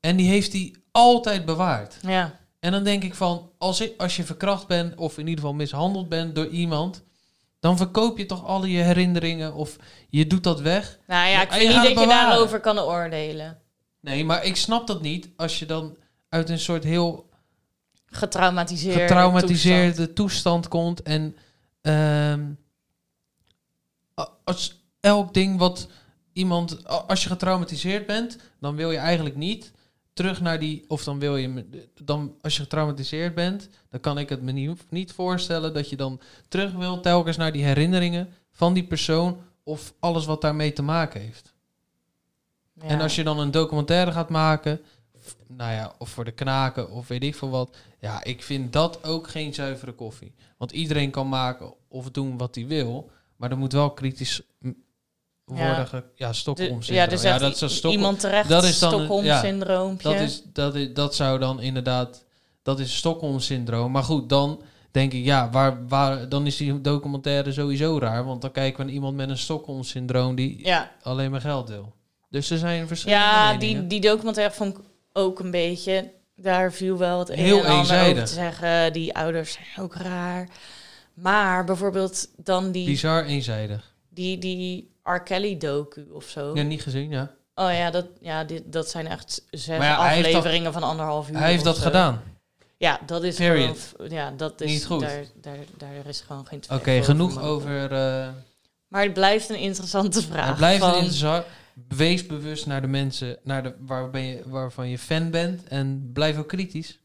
En 0.00 0.16
die 0.16 0.28
heeft 0.28 0.52
hij 0.52 0.74
altijd 0.90 1.44
bewaard. 1.44 1.98
Ja. 2.02 2.40
En 2.60 2.72
dan 2.72 2.84
denk 2.84 3.02
ik 3.02 3.14
van, 3.14 3.50
als, 3.58 3.80
ik, 3.80 4.00
als 4.00 4.16
je 4.16 4.24
verkracht 4.24 4.66
bent 4.66 4.96
of 4.96 5.18
in 5.18 5.26
ieder 5.26 5.40
geval 5.40 5.56
mishandeld 5.56 6.08
bent 6.08 6.34
door 6.34 6.46
iemand, 6.46 7.02
dan 7.60 7.76
verkoop 7.76 8.18
je 8.18 8.26
toch 8.26 8.46
alle 8.46 8.70
je 8.70 8.82
herinneringen 8.82 9.54
of 9.54 9.76
je 10.08 10.26
doet 10.26 10.44
dat 10.44 10.60
weg. 10.60 10.98
Nou 11.06 11.28
ja, 11.28 11.42
ik 11.42 11.52
vind 11.52 11.68
niet 11.68 11.82
dat 11.82 12.00
je 12.00 12.06
daarover 12.06 12.60
kan 12.60 12.78
oordelen. 12.78 13.61
Nee, 14.02 14.24
maar 14.24 14.44
ik 14.44 14.56
snap 14.56 14.86
dat 14.86 15.02
niet 15.02 15.28
als 15.36 15.58
je 15.58 15.66
dan 15.66 15.96
uit 16.28 16.48
een 16.48 16.58
soort 16.58 16.84
heel 16.84 17.30
Getraumatiseerd. 18.06 19.00
getraumatiseerde 19.00 20.12
toestand, 20.12 20.68
komt 20.68 21.02
en 21.02 21.36
ehm, 21.80 22.50
als 24.44 24.82
elk 25.00 25.34
ding 25.34 25.58
wat 25.58 25.88
iemand, 26.32 26.88
als 26.88 27.22
je 27.22 27.28
getraumatiseerd 27.28 28.06
bent, 28.06 28.38
dan 28.60 28.76
wil 28.76 28.90
je 28.90 28.98
eigenlijk 28.98 29.36
niet 29.36 29.72
terug 30.12 30.40
naar 30.40 30.58
die, 30.58 30.84
of 30.88 31.04
dan 31.04 31.18
wil 31.18 31.36
je, 31.36 31.66
dan 32.02 32.34
als 32.40 32.56
je 32.56 32.62
getraumatiseerd 32.62 33.34
bent, 33.34 33.68
dan 33.88 34.00
kan 34.00 34.18
ik 34.18 34.28
het 34.28 34.42
me 34.42 34.52
niet, 34.52 34.84
niet 34.88 35.12
voorstellen 35.12 35.74
dat 35.74 35.88
je 35.88 35.96
dan 35.96 36.20
terug 36.48 36.72
wil 36.72 37.00
telkens 37.00 37.36
naar 37.36 37.52
die 37.52 37.64
herinneringen 37.64 38.28
van 38.50 38.74
die 38.74 38.86
persoon 38.86 39.40
of 39.62 39.94
alles 40.00 40.24
wat 40.24 40.40
daarmee 40.40 40.72
te 40.72 40.82
maken 40.82 41.20
heeft. 41.20 41.51
Ja. 42.74 42.88
En 42.88 43.00
als 43.00 43.14
je 43.14 43.24
dan 43.24 43.38
een 43.38 43.50
documentaire 43.50 44.12
gaat 44.12 44.28
maken, 44.28 44.80
nou 45.46 45.72
ja, 45.72 45.94
of 45.98 46.08
voor 46.08 46.24
de 46.24 46.30
knaken 46.32 46.90
of 46.90 47.08
weet 47.08 47.22
ik 47.22 47.34
veel 47.34 47.50
wat, 47.50 47.76
ja, 47.98 48.24
ik 48.24 48.42
vind 48.42 48.72
dat 48.72 49.04
ook 49.04 49.28
geen 49.28 49.54
zuivere 49.54 49.92
koffie. 49.92 50.34
Want 50.56 50.72
iedereen 50.72 51.10
kan 51.10 51.28
maken 51.28 51.74
of 51.88 52.10
doen 52.10 52.38
wat 52.38 52.54
hij 52.54 52.66
wil, 52.66 53.10
maar 53.36 53.50
er 53.50 53.58
moet 53.58 53.72
wel 53.72 53.90
kritisch 53.90 54.40
worden. 55.44 55.88
Ja. 55.92 56.04
Ja, 56.14 56.32
Stockholm 56.32 56.80
De- 56.80 56.92
ja, 56.92 57.06
dat 57.38 57.62
is 57.62 57.82
iemand 57.84 58.20
terecht 58.20 58.48
dat 58.48 58.64
is 58.64 58.78
dan 58.78 58.90
Stockholm-syndroompje. 58.90 60.08
dat, 60.08 60.20
is, 60.20 60.42
dat, 60.52 60.74
is, 60.74 60.92
dat 60.94 61.14
zou 61.14 61.38
dan 61.38 61.60
inderdaad, 61.60 62.24
dat 62.62 62.80
is 62.80 62.96
Stockholm-syndroom. 62.96 63.92
Maar 63.92 64.02
goed, 64.02 64.28
dan 64.28 64.62
denk 64.90 65.12
ik, 65.12 65.24
ja, 65.24 65.50
waar, 65.50 65.88
waar, 65.88 66.28
dan 66.28 66.46
is 66.46 66.56
die 66.56 66.80
documentaire 66.80 67.52
sowieso 67.52 67.98
raar. 67.98 68.24
Want 68.24 68.42
dan 68.42 68.50
kijken 68.52 68.78
we 68.78 68.84
naar 68.84 68.92
iemand 68.94 69.16
met 69.16 69.28
een 69.28 69.38
Stockholm-syndroom 69.38 70.34
die 70.34 70.66
alleen 71.02 71.30
maar 71.30 71.40
geld 71.40 71.68
wil. 71.68 71.92
Dus 72.32 72.50
er 72.50 72.58
zijn 72.58 72.86
verschillende 72.86 73.24
Ja, 73.24 73.54
die, 73.56 73.86
die 73.86 74.00
documentaire 74.00 74.54
vond 74.54 74.76
ik 74.78 74.84
ook 75.12 75.38
een 75.38 75.50
beetje... 75.50 76.10
Daar 76.36 76.72
viel 76.72 76.96
wel 76.96 77.18
het 77.18 77.28
een 77.28 77.38
Heel 77.38 77.56
en 77.58 77.64
ander 77.64 77.72
over 77.80 77.94
eenzijdig. 77.96 78.28
te 78.28 78.34
zeggen. 78.34 78.92
Die 78.92 79.14
ouders 79.16 79.52
zijn 79.52 79.66
ook 79.86 79.94
raar. 79.94 80.48
Maar 81.14 81.64
bijvoorbeeld 81.64 82.28
dan 82.36 82.70
die... 82.70 82.86
Bizar 82.86 83.24
eenzijdig. 83.24 83.92
Die, 84.08 84.38
die 84.38 84.90
R. 85.02 85.18
Kelly 85.18 85.56
docu 85.56 86.06
of 86.12 86.24
zo. 86.24 86.50
Ja, 86.54 86.62
niet 86.62 86.82
gezien, 86.82 87.10
ja. 87.10 87.30
Oh 87.54 87.72
ja, 87.72 87.90
dat, 87.90 88.06
ja 88.20 88.44
dit, 88.44 88.62
dat 88.72 88.90
zijn 88.90 89.06
echt 89.06 89.44
zes 89.50 89.76
ja, 89.82 89.94
afleveringen 89.96 90.72
van 90.72 90.82
anderhalf 90.82 91.28
uur. 91.30 91.36
Hij 91.38 91.50
heeft 91.50 91.64
dat 91.64 91.76
zo. 91.76 91.82
gedaan. 91.82 92.22
Ja, 92.76 93.00
dat 93.06 93.22
is 93.22 93.36
Period. 93.36 93.78
gewoon... 93.96 94.10
Ja, 94.10 94.32
dat 94.36 94.60
is... 94.60 94.70
Niet 94.70 94.86
goed. 94.86 95.00
Daar, 95.00 95.24
daar, 95.40 95.56
daar 95.78 96.06
is 96.06 96.20
gewoon 96.20 96.46
geen 96.46 96.62
Oké, 96.70 96.80
twijfel 96.82 97.04
genoeg 97.04 97.34
mogelijk. 97.34 97.52
over... 97.52 97.92
eh, 97.92 98.28
Maar 98.88 99.02
het 99.02 99.12
blijft 99.14 99.48
een 99.48 99.58
interessante 99.58 100.22
vraag. 100.22 100.46
het 100.46 100.56
blijft 100.56 100.80
van, 100.80 100.88
een 100.90 100.94
interessant. 100.96 101.44
Wees 101.88 102.26
bewust 102.26 102.66
naar 102.66 102.80
de 102.80 102.86
mensen 102.86 103.38
naar 103.42 103.62
de, 103.62 103.74
waar 103.80 104.10
ben 104.10 104.22
je, 104.22 104.42
waarvan 104.46 104.88
je 104.88 104.98
fan 104.98 105.30
bent. 105.30 105.64
En 105.68 106.10
blijf 106.12 106.38
ook 106.38 106.48
kritisch. 106.48 106.98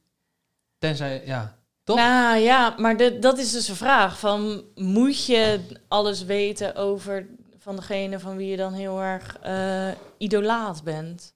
Tenzij, 0.78 1.22
ja... 1.26 1.55
Toch? 1.84 1.97
Nou 1.97 2.38
ja, 2.38 2.76
maar 2.78 2.97
de, 2.97 3.20
dat 3.20 3.38
is 3.38 3.51
dus 3.51 3.68
een 3.68 3.76
vraag. 3.76 4.20
Van, 4.20 4.63
moet 4.76 5.26
je 5.26 5.59
alles 5.88 6.24
weten 6.24 6.76
over 6.76 7.28
van 7.57 7.76
degene 7.76 8.20
van 8.20 8.38
wie 8.38 8.47
je 8.47 8.57
dan 8.57 8.74
heel 8.74 9.01
erg 9.01 9.38
eh, 9.41 9.89
idolaat 10.18 10.84
bent? 10.84 11.34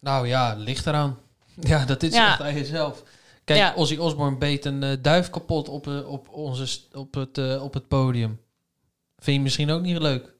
Nou 0.00 0.26
ja, 0.28 0.54
ligt 0.54 0.86
eraan. 0.86 1.18
Ja, 1.60 1.84
dat 1.84 2.02
is 2.02 2.14
Ja. 2.14 2.28
echt 2.30 2.40
aan 2.40 2.54
jezelf. 2.54 3.02
Kijk, 3.44 3.58
Ja. 3.58 3.72
Ozzy 3.76 3.96
Osbourne 3.96 4.36
beet 4.36 4.64
een 4.64 4.82
eh, 4.82 4.96
duif 5.02 5.30
kapot 5.30 5.68
op, 5.68 5.86
eh, 5.86 6.08
op, 6.08 6.28
onze, 6.28 6.78
op, 6.92 7.14
het, 7.14 7.60
op 7.60 7.74
het 7.74 7.88
podium. 7.88 8.40
Vind 9.18 9.36
je 9.36 9.42
misschien 9.42 9.70
ook 9.70 9.82
niet 9.82 9.98
leuk? 9.98 10.34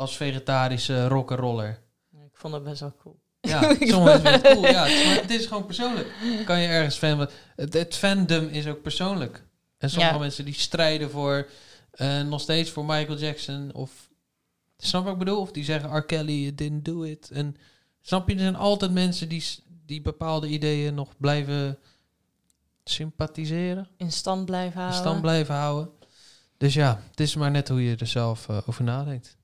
Als 0.00 0.16
vegetarische 0.16 1.08
rock'n'roller. 1.08 1.82
Ik 2.12 2.36
vond 2.36 2.52
dat 2.52 2.64
best 2.64 2.80
wel 2.80 2.94
cool. 3.02 3.20
Ja, 3.40 3.60
mensen 3.78 3.78
vinden 4.02 4.32
het 4.32 4.42
cool. 4.42 4.66
Ja, 4.66 4.82
het 4.86 4.92
is, 4.92 5.04
maar 5.06 5.14
het 5.22 5.30
is 5.30 5.46
gewoon 5.46 5.66
persoonlijk. 5.66 6.08
Kan 6.44 6.60
je 6.60 6.68
ergens 6.68 6.96
fan 6.96 7.16
van... 7.16 7.28
Het, 7.56 7.72
het 7.72 7.96
fandom 7.96 8.46
is 8.48 8.66
ook 8.66 8.82
persoonlijk. 8.82 9.44
En 9.78 9.90
sommige 9.90 10.12
Ja. 10.14 10.18
mensen 10.20 10.44
die 10.44 10.54
strijden 10.54 11.10
voor... 11.10 11.48
eh, 11.90 12.20
nog 12.22 12.40
steeds 12.40 12.70
voor 12.70 12.84
Michael 12.84 13.18
Jackson 13.18 13.70
of... 13.72 14.08
Snap 14.78 15.04
wat 15.04 15.12
ik 15.12 15.18
bedoel? 15.18 15.40
Of 15.40 15.52
die 15.52 15.64
zeggen 15.64 15.96
R. 15.96 16.02
Kelly 16.04 16.54
didn't 16.54 16.84
do 16.84 17.02
it. 17.02 17.30
En 17.30 17.56
snap 18.00 18.28
je, 18.28 18.34
er 18.34 18.40
zijn 18.40 18.56
altijd 18.56 18.92
mensen 18.92 19.28
die, 19.28 19.44
die 19.86 20.00
bepaalde 20.02 20.46
ideeën 20.48 20.94
nog 20.94 21.16
blijven 21.18 21.78
sympathiseren. 22.84 23.88
In 23.96 24.12
stand 24.12 24.44
blijven 24.44 24.72
In 24.72 24.78
houden. 24.80 25.00
stand 25.00 25.20
blijven 25.20 25.54
houden. 25.54 25.90
Dus 26.56 26.74
ja, 26.74 27.02
het 27.10 27.20
is 27.20 27.34
maar 27.34 27.50
net 27.50 27.68
hoe 27.68 27.84
je 27.84 27.96
er 27.96 28.06
zelf 28.06 28.48
eh, 28.48 28.58
over 28.66 28.84
nadenkt. 28.84 29.38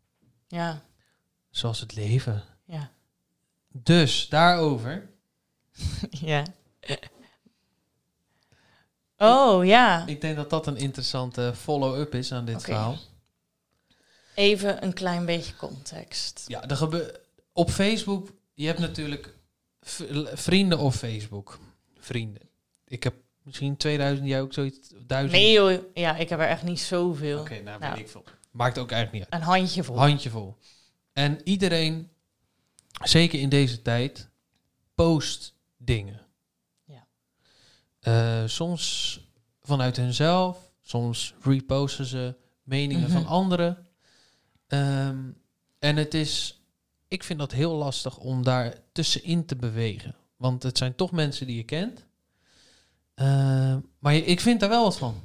Ja, 0.48 0.82
Zoals 1.50 1.80
het 1.80 1.94
leven. 1.94 2.42
ja. 2.64 2.90
Dus 3.72 4.28
daarover. 4.28 5.08
ja. 6.10 6.42
Oh 9.18 9.64
ja. 9.64 10.06
Ik 10.06 10.20
denk 10.20 10.36
dat 10.36 10.50
dat 10.50 10.66
een 10.66 10.76
interessante 10.76 11.52
follow-up 11.56 12.14
is 12.14 12.32
aan 12.32 12.44
dit 12.44 12.62
verhaal. 12.62 12.96
Even 14.34 14.84
een 14.84 14.92
klein 14.92 15.26
beetje 15.26 15.56
context. 15.56 16.44
Ja, 16.46 16.68
er 16.68 16.76
gebe- 16.76 17.20
op 17.52 17.70
Facebook, 17.70 18.28
je 18.54 18.66
hebt 18.66 18.78
natuurlijk 18.78 19.34
vrienden 20.34 20.78
op 20.78 20.92
Facebook. 20.92 21.58
Vrienden. 21.98 22.42
Ik 22.84 23.02
heb 23.02 23.14
misschien 23.42 23.76
2000, 23.76 24.28
jij 24.28 24.40
ook 24.40 24.52
zoiets, 24.52 24.92
duizend. 25.06 25.32
Nee 25.32 25.52
joh, 25.52 25.80
ja, 25.94 26.16
ik 26.16 26.28
heb 26.28 26.40
er 26.40 26.46
echt 26.48 26.62
niet 26.62 26.80
zoveel. 26.80 27.40
Oké, 27.40 27.60
nou, 27.62 27.78
Nou, 27.78 27.92
weet 27.92 28.00
ik 28.02 28.08
veel. 28.08 28.24
Maakt 28.56 28.78
ook 28.78 28.90
eigenlijk 28.90 29.22
niet 29.24 29.32
uit. 29.32 29.42
Een 29.42 29.48
handjevol. 29.48 29.98
Handjevol. 29.98 30.56
En 31.12 31.40
iedereen, 31.44 32.10
zeker 33.02 33.40
in 33.40 33.48
deze 33.48 33.82
tijd, 33.82 34.28
post 34.94 35.54
dingen. 35.76 36.20
Ja. 36.84 37.06
Eh, 38.00 38.48
soms 38.48 39.20
vanuit 39.62 39.96
hunzelf, 39.96 40.72
soms 40.82 41.34
reposten 41.40 42.06
ze 42.06 42.34
meningen 42.62 43.02
Mhm. 43.10 43.12
van 43.12 43.26
anderen. 43.26 43.86
Ehm, 44.66 45.30
en 45.78 45.96
het 45.96 46.14
is, 46.14 46.60
ik 47.08 47.22
vind 47.24 47.38
dat 47.38 47.52
heel 47.52 47.74
lastig 47.74 48.18
om 48.18 48.42
daar 48.42 48.74
tussenin 48.92 49.46
te 49.46 49.56
bewegen. 49.56 50.14
Want 50.36 50.62
het 50.62 50.78
zijn 50.78 50.94
toch 50.94 51.12
mensen 51.12 51.46
die 51.46 51.56
je 51.56 51.64
kent. 51.64 52.04
Ehm, 53.14 53.80
maar 53.98 54.14
je- 54.14 54.24
ik 54.24 54.40
vind 54.40 54.60
daar 54.60 54.68
wel 54.68 54.82
wat 54.84 54.98
van. 54.98 55.24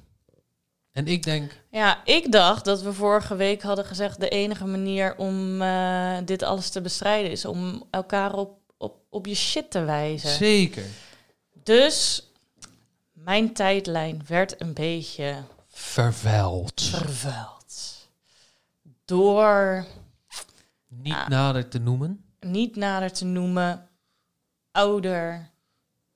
En 0.91 1.07
ik 1.07 1.23
denk, 1.23 1.63
Ja, 1.69 2.05
ik 2.05 2.31
dacht 2.31 2.65
dat 2.65 2.81
we 2.81 2.93
vorige 2.93 3.35
week 3.35 3.61
hadden 3.61 3.85
gezegd... 3.85 4.19
de 4.19 4.29
enige 4.29 4.65
manier 4.65 5.15
om 5.17 5.61
eh, 5.61 6.17
dit 6.25 6.43
alles 6.43 6.69
te 6.69 6.81
bestrijden... 6.81 7.31
is 7.31 7.45
om 7.45 7.87
elkaar 7.91 8.33
op, 8.33 8.57
op, 8.77 8.97
op 9.09 9.25
je 9.25 9.35
shit 9.35 9.71
te 9.71 9.83
wijzen. 9.83 10.29
zeker. 10.29 10.85
Dus 11.63 12.27
mijn 13.11 13.53
tijdlijn 13.53 14.21
werd 14.27 14.61
een 14.61 14.73
beetje 14.73 15.35
Vervuild. 15.67 16.81
vervuild. 16.81 18.07
Door 19.05 19.85
Niet 20.87 21.13
Ah. 21.13 21.27
nader 21.27 21.67
te 21.67 21.79
noemen. 21.79 22.25
niet 22.39 22.75
nader 22.75 23.11
te 23.11 23.25
noemen... 23.25 23.89
ouder 24.71 25.49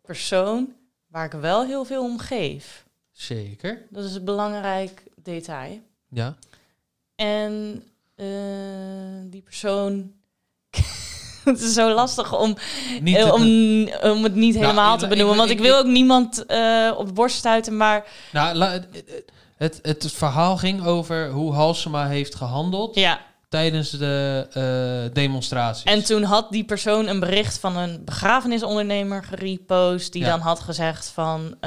persoon... 0.01 0.73
waar 1.07 1.25
ik 1.25 1.31
wel 1.31 1.65
heel 1.65 1.85
veel 1.85 2.03
om 2.03 2.19
geef. 2.19 2.84
Zeker. 3.17 3.81
Dat 3.89 4.03
is 4.03 4.15
een 4.15 4.23
belangrijk 4.25 5.03
detail. 5.23 5.79
Ja. 6.09 6.35
En 7.15 7.83
eh, 8.15 8.25
die 9.23 9.41
persoon. 9.41 10.11
het 11.43 11.61
is 11.61 11.73
zo 11.73 11.93
lastig 11.93 12.39
om, 12.39 12.55
Niet 13.01 13.15
eh, 13.15 13.23
te- 13.25 13.33
om, 13.33 13.41
om 14.11 14.23
het 14.23 14.35
niet 14.35 14.53
Nou, 14.53 14.65
helemaal 14.65 14.97
te 14.97 15.03
ik- 15.03 15.09
benoemen. 15.09 15.37
want 15.37 15.49
ik- 15.49 15.57
ik, 15.57 15.63
wil 15.63 15.77
ook 15.77 15.85
niemand 15.85 16.45
eh, 16.45 16.91
op 16.97 17.07
de 17.07 17.13
borst 17.13 17.35
stuiten. 17.35 17.77
Maar 17.77 18.05
Nou, 18.31 18.55
la- 18.55 18.79
het, 19.57 19.79
het, 19.81 20.11
verhaal 20.11 20.57
ging 20.57 20.85
over 20.85 21.29
hoe 21.29 21.53
Halsema 21.53 22.07
heeft 22.07 22.35
gehandeld 22.35 22.95
ja. 22.95 23.19
tijdens 23.49 23.89
de 23.89 24.47
eh, 25.07 25.13
demonstraties. 25.13 25.83
En 25.83 26.03
toen 26.03 26.23
had 26.23 26.51
die 26.51 26.63
persoon 26.65 27.07
een 27.07 27.19
bericht 27.19 27.59
van 27.59 27.77
een 27.77 28.01
begrafenisondernemer 28.05 29.23
gerepost. 29.23 30.13
Die 30.13 30.21
Ja. 30.23 30.29
dan 30.29 30.39
had 30.39 30.59
gezegd 30.59 31.07
van. 31.07 31.57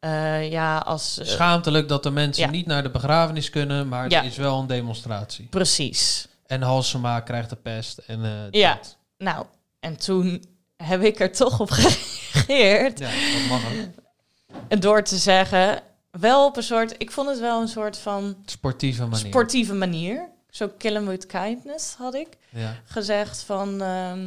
Eh, 0.00 0.50
ja, 0.50 0.78
als. 0.78 1.18
eh, 1.18 1.26
Schaamtelijk 1.26 1.88
dat 1.88 2.02
de 2.02 2.10
mensen 2.10 2.44
Ja. 2.44 2.50
niet 2.50 2.66
naar 2.66 2.82
de 2.82 2.90
begrafenis 2.90 3.50
kunnen, 3.50 3.88
maar 3.88 4.10
Ja. 4.10 4.18
er 4.20 4.24
is 4.26 4.36
wel 4.36 4.58
een 4.60 4.66
demonstratie. 4.66 5.46
precies. 5.46 6.28
En 6.46 6.62
Halsema 6.62 7.20
krijgt 7.20 7.50
de 7.50 7.56
pest. 7.56 7.98
En, 7.98 8.24
eh, 8.24 8.30
Ja. 8.50 8.74
dat. 8.74 8.96
Nou, 9.18 9.46
en 9.80 9.96
toen 9.96 10.44
heb 10.76 11.02
ik 11.02 11.20
er 11.20 11.32
toch 11.32 11.60
op 11.60 11.70
gereageerd. 11.76 12.98
Ja, 12.98 13.08
dat 13.10 13.48
mag 13.48 13.62
ook. 13.72 14.80
Door 14.80 15.02
te 15.02 15.16
zeggen, 15.16 15.80
wel 16.10 16.46
op 16.46 16.56
een 16.56 16.62
soort, 16.62 16.94
ik 16.98 17.10
vond 17.10 17.28
het 17.28 17.40
wel 17.40 17.60
een 17.60 17.68
soort 17.68 17.98
van 17.98 18.36
Sportieve 18.46 19.06
manier. 19.06 19.26
sportieve 19.26 19.74
manier. 19.74 20.28
Zo 20.50 20.68
kill 20.78 20.94
'em 20.96 21.06
with 21.06 21.26
kindness 21.26 21.94
had 21.94 22.14
ik 22.14 22.28
Ja. 22.50 22.74
gezegd 22.84 23.42
van. 23.42 23.82
ehm, 23.82 24.20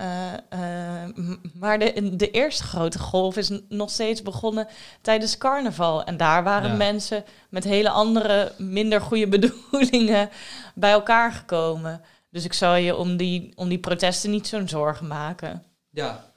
eh, 0.00 1.02
eh, 1.02 1.08
maar 1.54 1.78
de, 1.78 2.16
de 2.16 2.30
eerste 2.30 2.62
grote 2.62 2.98
golf 2.98 3.36
is 3.36 3.50
nog 3.68 3.90
steeds 3.90 4.22
begonnen 4.22 4.66
tijdens 5.00 5.38
carnaval. 5.38 6.04
En 6.04 6.16
daar 6.16 6.44
waren 6.44 6.70
Ja. 6.70 6.76
mensen 6.76 7.24
met 7.50 7.64
hele 7.64 7.90
andere, 7.90 8.52
minder 8.58 9.00
goede 9.00 9.28
bedoelingen 9.38 10.28
bij 10.74 10.90
elkaar 10.90 11.32
gekomen. 11.32 12.00
Dus 12.30 12.44
ik 12.44 12.52
zou 12.52 12.78
je 12.78 12.96
om 12.96 13.16
die, 13.16 13.52
om 13.54 13.68
die 13.68 13.78
protesten 13.78 14.30
niet 14.30 14.46
zo'n 14.48 14.68
zorgen 14.68 15.06
maken. 15.06 15.62
ja. 15.90 16.28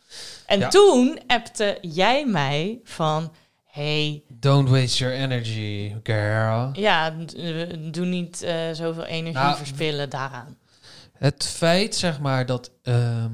En 0.45 0.59
Ja. 0.59 0.67
toen 0.69 1.19
appte 1.27 1.77
jij 1.81 2.25
mij 2.25 2.79
van... 2.83 3.31
Hey, 3.65 4.23
Don't 4.27 4.69
waste 4.69 4.97
your 5.03 5.15
energy, 5.15 5.93
girl. 6.03 6.69
ja, 6.73 7.13
eh, 7.37 7.67
doe 7.91 8.05
niet 8.05 8.41
eh, 8.41 8.55
zoveel 8.73 9.05
energie 9.05 9.39
Nou, 9.41 9.55
verspillen 9.57 10.09
daaraan. 10.09 10.57
Het 11.17 11.45
feit, 11.45 11.95
zeg 11.95 12.19
maar, 12.19 12.45
dat, 12.45 12.71
ehm, 12.83 13.31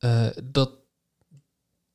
eh, 0.00 0.26
dat, 0.44 0.70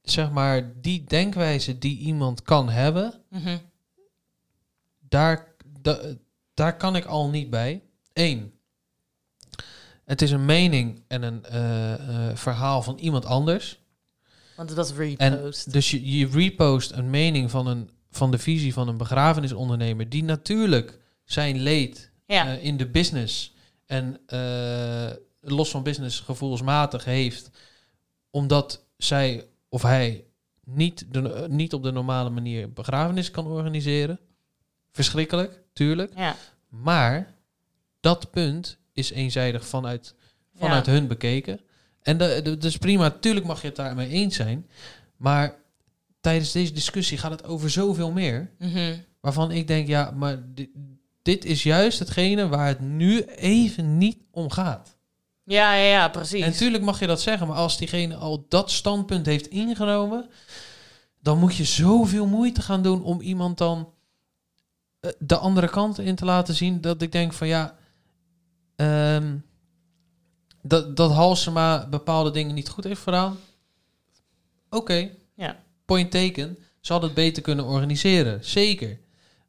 zeg 0.02 0.32
maar, 0.32 0.82
die 0.82 1.04
denkwijze 1.04 1.78
die 1.78 1.98
iemand 1.98 2.42
kan 2.42 2.70
hebben, 2.70 3.14
Mhm. 3.30 3.58
daar, 5.00 5.56
da- 5.82 6.02
daar 6.54 6.78
kan 6.78 6.96
ik 6.96 7.06
al 7.06 7.30
niet 7.30 7.50
bij. 7.50 7.84
Eén, 8.14 8.54
het 10.06 10.22
is 10.22 10.32
een 10.32 10.46
mening 10.46 11.04
en 11.08 11.24
een 11.24 11.46
eh, 11.46 11.94
eh, 12.30 12.36
verhaal 12.36 12.82
van 12.82 12.98
iemand 12.98 13.26
anders. 13.26 13.80
Want 14.56 14.70
het 14.70 14.78
was 14.78 14.92
En 15.18 15.36
repost. 15.36 15.72
dus 15.72 15.92
je, 15.92 16.18
je 16.18 16.28
repost 16.28 16.92
een 16.92 17.10
mening 17.10 17.52
van, 17.52 17.68
een, 17.68 17.90
van 18.10 18.32
de 18.32 18.38
visie 18.38 18.74
van 18.74 18.88
een 18.88 18.98
begrafenisondernemer... 18.98 20.10
die 20.10 20.24
natuurlijk 20.24 21.00
zijn 21.24 21.60
leed 21.60 22.12
Ja. 22.26 22.46
in 22.52 22.78
de 22.78 22.88
business... 22.90 23.54
en 23.86 24.20
los 25.42 25.70
van 25.70 25.84
business 25.84 26.20
gevoelsmatig 26.20 27.04
heeft... 27.06 27.50
omdat 28.36 28.86
zij 28.98 29.48
of 29.70 29.82
hij 29.82 30.24
niet, 30.64 31.06
de, 31.14 31.46
niet 31.50 31.74
op 31.74 31.84
de 31.84 31.92
normale 31.92 32.30
manier 32.30 32.74
begrafenis 32.74 33.32
kan 33.32 33.48
organiseren. 33.48 34.20
Verschrikkelijk, 34.92 35.62
tuurlijk. 35.74 36.12
Ja. 36.16 36.36
Maar 36.70 37.36
dat 38.00 38.32
punt 38.32 38.78
is 38.94 39.12
eenzijdig 39.12 39.68
vanuit, 39.68 40.16
vanuit 40.56 40.86
Ja. 40.86 40.92
hun 40.92 41.08
bekeken. 41.08 41.60
En 42.02 42.18
de, 42.18 42.40
de, 42.44 42.58
dus 42.58 42.78
prima, 42.78 43.10
tuurlijk 43.10 43.46
mag 43.46 43.62
je 43.62 43.68
het 43.68 43.76
daarmee 43.76 44.10
eens 44.10 44.36
zijn. 44.36 44.68
Maar 45.18 45.56
tijdens 46.20 46.52
deze 46.52 46.74
discussie 46.74 47.18
gaat 47.18 47.32
het 47.32 47.44
over 47.44 47.70
zoveel 47.70 48.12
meer. 48.12 48.52
Mhm. 48.60 48.98
Waarvan 49.20 49.52
ik 49.52 49.68
denk, 49.68 49.88
ja, 49.88 50.12
maar 50.12 50.54
dit, 50.54 50.70
dit 51.22 51.46
is 51.46 51.64
juist 51.64 52.00
hetgene 52.00 52.48
waar 52.48 52.68
het 52.68 52.80
nu 52.80 53.22
even 53.24 53.98
niet 53.98 54.18
om 54.32 54.52
gaat. 54.52 54.95
Ja, 55.46 55.74
ja, 55.74 55.84
ja, 55.90 56.10
precies. 56.10 56.42
En 56.42 56.50
natuurlijk 56.50 56.84
mag 56.84 57.00
je 57.00 57.08
dat 57.08 57.22
zeggen, 57.22 57.48
maar 57.48 57.58
als 57.58 57.78
diegene 57.78 58.16
al 58.16 58.46
dat 58.50 58.72
standpunt 58.72 59.26
heeft 59.26 59.48
ingenomen, 59.48 60.30
dan 61.20 61.40
moet 61.40 61.56
je 61.56 61.64
zoveel 61.64 62.28
moeite 62.28 62.62
gaan 62.62 62.82
doen 62.84 63.04
om 63.04 63.22
iemand 63.22 63.58
dan 63.58 63.94
eh, 65.00 65.12
de 65.20 65.38
andere 65.38 65.70
kant 65.70 66.00
in 66.00 66.16
te 66.16 66.26
laten 66.26 66.54
zien. 66.56 66.82
Dat 66.82 67.02
ik 67.02 67.12
denk 67.12 67.34
van 67.34 67.48
ja, 67.48 67.76
ehm, 68.76 69.38
dat, 70.62 70.96
dat 70.98 71.12
Halsema 71.12 71.88
bepaalde 71.90 72.32
dingen 72.32 72.56
niet 72.56 72.70
goed 72.70 72.84
heeft 72.84 73.02
gedaan. 73.02 73.38
Oké, 74.70 75.10
Ja. 75.36 75.60
point 75.86 76.12
taken. 76.12 76.58
Ze 76.82 76.92
hadden 76.92 77.10
het 77.10 77.20
beter 77.20 77.42
kunnen 77.44 77.66
organiseren, 77.66 78.46
zeker. 78.46 79.00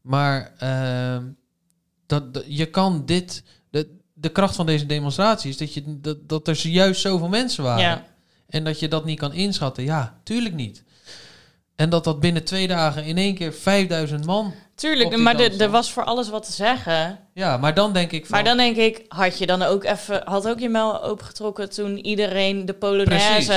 Maar 0.00 0.54
ehm, 0.58 1.24
dat, 2.06 2.34
dat- 2.34 2.44
je 2.46 2.66
kan 2.66 3.06
dit. 3.06 3.42
De, 4.18 4.28
kracht 4.28 4.54
van 4.56 4.66
deze 4.66 4.86
demonstratie 4.86 5.50
is 5.50 5.56
dat, 5.56 5.74
je, 5.74 5.82
dat, 6.00 6.28
dat 6.28 6.48
er 6.48 6.66
juist 6.66 7.00
zoveel 7.00 7.28
mensen 7.28 7.64
waren. 7.64 7.82
Ja. 7.82 8.04
En 8.48 8.64
dat 8.64 8.80
je 8.80 8.88
dat 8.88 9.04
niet 9.04 9.18
kan 9.18 9.32
inschatten. 9.32 9.84
Ja, 9.84 10.18
tuurlijk 10.22 10.54
niet. 10.54 10.84
En 11.76 11.90
dat 11.90 12.04
dat 12.04 12.20
binnen 12.20 12.44
twee 12.44 12.68
dagen 12.68 13.04
in 13.04 13.18
één 13.18 13.34
keer 13.34 13.52
5000 13.52 14.24
man. 14.26 14.54
Tuurlijk, 14.74 15.16
maar 15.16 15.40
er- 15.40 15.70
was 15.70 15.92
voor 15.92 16.04
alles 16.04 16.28
wat 16.28 16.44
te 16.46 16.52
zeggen. 16.52 17.18
Ja, 17.34 17.56
maar 17.56 17.74
dan 17.74 17.92
denk 17.92 18.12
ik 18.12 18.26
van. 18.26 18.30
Maar 18.34 18.44
dan 18.44 18.56
denk 18.56 18.76
ik, 18.76 19.04
had 19.08 19.38
je 19.38 19.46
dan 19.46 19.62
ook 19.62 19.84
even, 19.84 20.22
had 20.24 20.48
ook 20.48 20.58
je 20.58 20.68
mel 20.68 21.02
opengetrokken 21.02 21.70
toen 21.70 21.98
iedereen 21.98 22.66
de 22.66 22.74
Polonaise 22.74 23.26
Precies. 23.32 23.50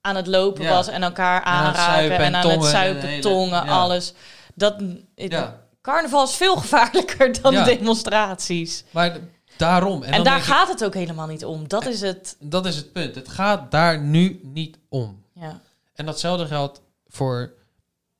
aan 0.00 0.16
het 0.16 0.26
lopen 0.26 0.62
Ja. 0.64 0.70
was 0.70 0.88
en 0.88 1.02
elkaar 1.02 1.42
aanraken 1.42 2.18
en, 2.18 2.34
aan 2.34 2.48
het 2.50 2.56
en 2.62 2.62
zuipen, 2.68 3.20
tongen, 3.20 3.64
ja. 3.64 3.70
alles. 3.80 4.12
Dat, 4.54 4.74
Ja. 5.14 5.60
Carnaval 5.82 6.24
is 6.24 6.34
veel 6.34 6.56
gevaarlijker 6.66 7.42
dan 7.42 7.64
demonstraties. 7.64 8.84
Maar 8.90 9.16
daarom. 9.56 10.02
En, 10.02 10.24
daar 10.24 10.36
ik- 10.38 10.42
gaat 10.44 10.68
het 10.68 10.84
ook 10.84 10.94
helemaal 10.94 11.26
niet 11.26 11.44
om. 11.44 11.68
Dat 11.68 11.86
is 11.86 12.00
het. 12.00 12.36
dat 12.40 12.66
is 12.66 12.76
het 12.76 12.92
punt. 12.92 13.14
Het 13.14 13.28
gaat 13.28 13.70
daar 13.70 14.00
nu 14.00 14.40
niet 14.42 14.78
om. 14.88 15.22
Ja. 15.32 15.60
En 15.94 16.06
datzelfde 16.06 16.46
geldt 16.46 16.80
voor 17.06 17.52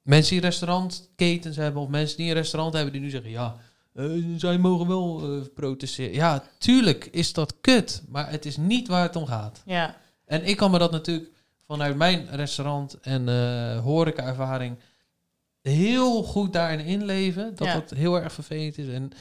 mensen 0.02 0.32
die 0.32 0.40
restaurantketens 0.40 1.56
hebben 1.56 1.82
of 1.82 1.88
mensen 1.88 2.16
die 2.16 2.28
een 2.28 2.34
restaurant 2.34 2.74
hebben 2.74 2.92
die 2.92 3.00
nu 3.02 3.10
zeggen 3.10 3.30
ja, 3.30 3.56
eh, 3.94 4.04
zij 4.36 4.58
mogen 4.58 4.86
wel 4.88 5.20
eh, 5.22 5.46
protesteren. 5.54 6.14
Ja, 6.14 6.42
tuurlijk 6.58 7.08
is 7.10 7.32
dat 7.32 7.54
kut, 7.60 8.02
maar 8.08 8.30
het 8.30 8.44
is 8.46 8.56
niet 8.56 8.88
waar 8.88 9.02
het 9.02 9.16
om 9.16 9.26
gaat. 9.26 9.62
Ja. 9.64 9.96
En 10.24 10.44
ik 10.44 10.56
kan 10.56 10.70
me 10.70 10.78
dat 10.78 10.90
natuurlijk 10.90 11.30
vanuit 11.66 11.96
mijn 11.96 12.28
restaurant 12.30 13.00
en 13.00 13.28
eh 13.28 13.80
horeca-ervaring 13.82 14.76
heel 15.62 16.22
goed 16.22 16.52
daarin 16.52 16.80
inleven. 16.80 17.54
Dat 17.54 17.66
Ja. 17.66 17.74
dat 17.74 17.90
heel 17.90 18.20
erg 18.20 18.32
vervelend 18.32 18.78
is 18.78 18.88
en 18.88 19.12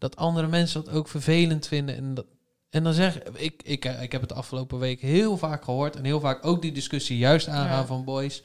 dat 0.00 0.16
andere 0.16 0.46
mensen 0.46 0.84
dat 0.84 0.94
ook 0.94 1.08
vervelend 1.08 1.66
vinden. 1.66 1.96
En, 1.96 2.14
dat, 2.14 2.26
en 2.70 2.82
dan 2.84 2.92
zeg 2.94 3.22
ik, 3.22 3.62
ik, 3.64 3.84
eh, 3.84 4.02
ik 4.02 4.12
heb 4.12 4.20
het 4.20 4.30
de 4.30 4.36
afgelopen 4.36 4.78
week 4.78 5.00
heel 5.00 5.36
vaak 5.36 5.64
gehoord 5.64 5.96
en 5.96 6.04
heel 6.04 6.20
vaak 6.20 6.46
ook 6.46 6.62
die 6.62 6.72
discussie 6.72 7.18
juist 7.18 7.48
aangaan 7.48 7.78
Ja. 7.78 7.86
van 7.86 8.04
boys. 8.04 8.42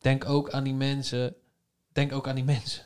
Denk 0.00 0.24
ook 0.28 0.50
aan 0.50 0.64
die 0.64 0.74
mensen. 0.74 1.34
Denk 1.92 2.12
ook 2.12 2.28
aan 2.28 2.34
die 2.34 2.44
mensen. 2.44 2.82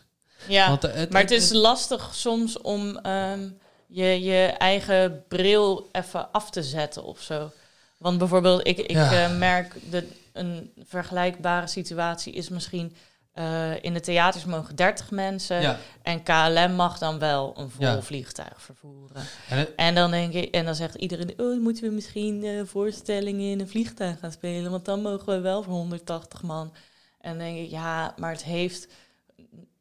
Ja, 0.49 0.69
Want, 0.69 0.85
eh, 0.85 1.11
maar 1.11 1.21
het 1.23 1.31
is 1.31 1.53
lastig 1.53 2.15
soms 2.15 2.61
om 2.61 2.97
ehm, 2.99 3.49
je, 3.87 4.05
je 4.23 4.45
eigen 4.47 5.25
bril 5.29 5.89
even 5.93 6.33
af 6.33 6.51
te 6.51 6.63
zetten 6.63 7.05
of 7.05 7.21
zo. 7.23 7.51
Want 7.99 8.19
bijvoorbeeld, 8.19 8.67
ik, 8.67 8.79
ik 8.79 8.91
Ja. 8.91 9.25
eh, 9.25 9.37
merk 9.39 9.75
dat 9.91 10.05
een 10.33 10.73
vergelijkbare 10.89 11.67
situatie 11.67 12.33
is 12.33 12.49
misschien... 12.49 12.97
eh, 13.37 13.83
in 13.85 13.93
de 13.95 14.01
theaters 14.01 14.45
mogen 14.45 14.77
30 14.77 15.11
mensen 15.11 15.61
Ja. 15.61 15.79
en 16.03 16.23
KLM 16.23 16.73
mag 16.75 16.99
dan 16.99 17.19
wel 17.19 17.55
een 17.59 17.71
vol 17.71 17.85
Ja. 17.87 18.03
vliegtuig 18.03 18.55
vervoeren. 18.63 19.23
En 19.49 19.59
het- 19.59 19.73
En 19.77 19.95
dan 19.95 20.11
denk 20.11 20.33
ik, 20.33 20.55
en 20.55 20.65
dan 20.65 20.75
zegt 20.75 20.95
iedereen, 20.95 21.31
oh, 21.31 21.37
dan 21.37 21.61
moeten 21.61 21.85
we 21.85 21.91
misschien 21.91 22.45
eh, 22.45 22.61
voorstellingen 22.65 23.51
in 23.51 23.61
een 23.61 23.69
vliegtuig 23.69 24.19
gaan 24.19 24.33
spelen, 24.33 24.71
want 24.71 24.85
dan 24.85 25.03
mogen 25.03 25.27
we 25.27 25.41
wel 25.41 25.63
voor 25.63 25.73
180 25.75 26.43
man. 26.43 26.73
En 27.21 27.31
dan 27.31 27.39
denk 27.39 27.59
ik, 27.59 27.71
ja, 27.71 28.15
maar 28.19 28.31
het 28.33 28.45
heeft, 28.45 28.89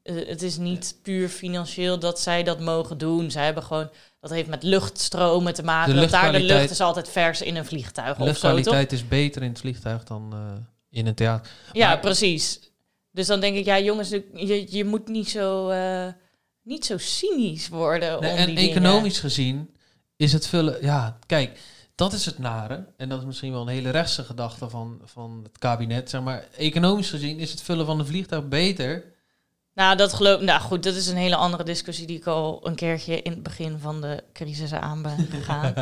eh, 0.03 0.27
het 0.27 0.41
is 0.41 0.57
niet 0.57 0.95
puur 1.01 1.29
financieel 1.29 1.99
dat 1.99 2.19
zij 2.19 2.43
dat 2.43 2.59
mogen 2.59 2.97
doen. 2.97 3.31
Zij 3.31 3.45
hebben 3.45 3.63
gewoon, 3.63 3.89
dat 4.21 4.29
heeft 4.31 4.49
met 4.49 4.63
luchtstromen 4.63 5.53
te 5.53 5.63
maken. 5.63 6.09
Daar 6.09 6.31
de 6.31 6.39
lucht 6.39 6.69
is 6.69 6.81
altijd 6.81 7.09
vers 7.09 7.41
in 7.41 7.55
een 7.55 7.65
vliegtuig 7.65 8.17
De 8.17 8.23
of 8.23 8.27
zo, 8.27 8.33
toch? 8.33 8.41
luchtkwaliteit 8.51 8.91
is 8.91 9.07
beter 9.07 9.41
in 9.41 9.49
het 9.49 9.59
vliegtuig 9.59 10.03
dan 10.03 10.33
in 10.89 11.07
een 11.07 11.15
theater. 11.15 11.51
Ja, 11.73 11.87
Maar- 11.87 11.99
precies. 11.99 12.59
Dus 13.15 13.27
dan 13.27 13.39
denk 13.39 13.55
ik, 13.55 13.65
ja, 13.65 13.79
jongens, 13.79 14.09
je, 14.33 14.65
je 14.69 14.85
moet 14.85 15.07
niet 15.07 15.29
zo, 15.29 15.69
eh, 15.69 16.07
niet 16.63 16.85
zo 16.85 16.97
cynisch 16.97 17.67
worden 17.67 18.19
Nee, 18.21 18.31
om 18.31 18.37
en 18.37 18.45
die 18.45 18.55
dingen. 18.55 18.69
economisch 18.71 19.19
gezien 19.19 19.69
is 20.15 20.33
het 20.33 20.47
vullen. 20.47 20.77
Ja, 20.81 21.17
kijk, 21.25 21.59
dat 21.95 22.13
is 22.13 22.25
het 22.25 22.37
nare. 22.39 22.85
En 22.97 23.09
dat 23.09 23.19
is 23.19 23.25
misschien 23.25 23.51
wel 23.51 23.61
een 23.61 23.67
hele 23.67 23.89
rechtse 23.89 24.23
gedachte 24.23 24.69
van, 24.69 25.01
van 25.03 25.39
het 25.43 25.57
kabinet. 25.57 26.09
Zeg 26.09 26.21
maar, 26.21 26.47
economisch 26.57 27.09
gezien 27.09 27.39
is 27.39 27.51
het 27.51 27.61
vullen 27.61 27.85
van 27.85 27.99
een 27.99 28.05
vliegtuig 28.05 28.47
beter. 28.47 29.13
Nou, 29.73 29.95
dat 29.97 30.13
geloof 30.13 30.41
Nou 30.41 30.61
goed, 30.61 30.83
dat 30.83 30.95
is 30.95 31.07
een 31.07 31.17
hele 31.17 31.35
andere 31.35 31.63
discussie 31.63 32.07
die 32.07 32.17
ik 32.17 32.27
al 32.27 32.67
een 32.67 32.75
keertje 32.75 33.21
in 33.21 33.31
het 33.31 33.43
begin 33.43 33.77
van 33.79 34.01
de 34.01 34.23
crisis 34.33 34.73
aan 34.73 35.01
ben 35.01 35.27
gegaan. 35.31 35.73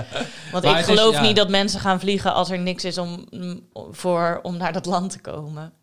Want 0.51 0.63
Maar 0.63 0.73
ik 0.73 0.79
is- 0.79 0.85
geloof 0.85 1.13
ja. 1.13 1.21
niet 1.21 1.35
dat 1.35 1.49
mensen 1.49 1.79
gaan 1.79 1.99
vliegen 1.99 2.33
als 2.33 2.49
er 2.49 2.59
niks 2.59 2.83
is 2.85 2.97
om, 2.97 3.25
voor, 3.91 4.39
om 4.43 4.57
naar 4.57 4.73
dat 4.73 4.85
land 4.85 5.11
te 5.11 5.19
komen. 5.21 5.73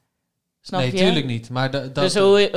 Snap 0.63 0.81
nee, 0.81 0.93
je? 0.93 0.97
tuurlijk 0.99 1.27
niet. 1.27 1.51
Maar 1.51 1.71
da- 1.71 1.81
dat, 1.81 1.95
dus 1.95 2.15
hoe, 2.17 2.51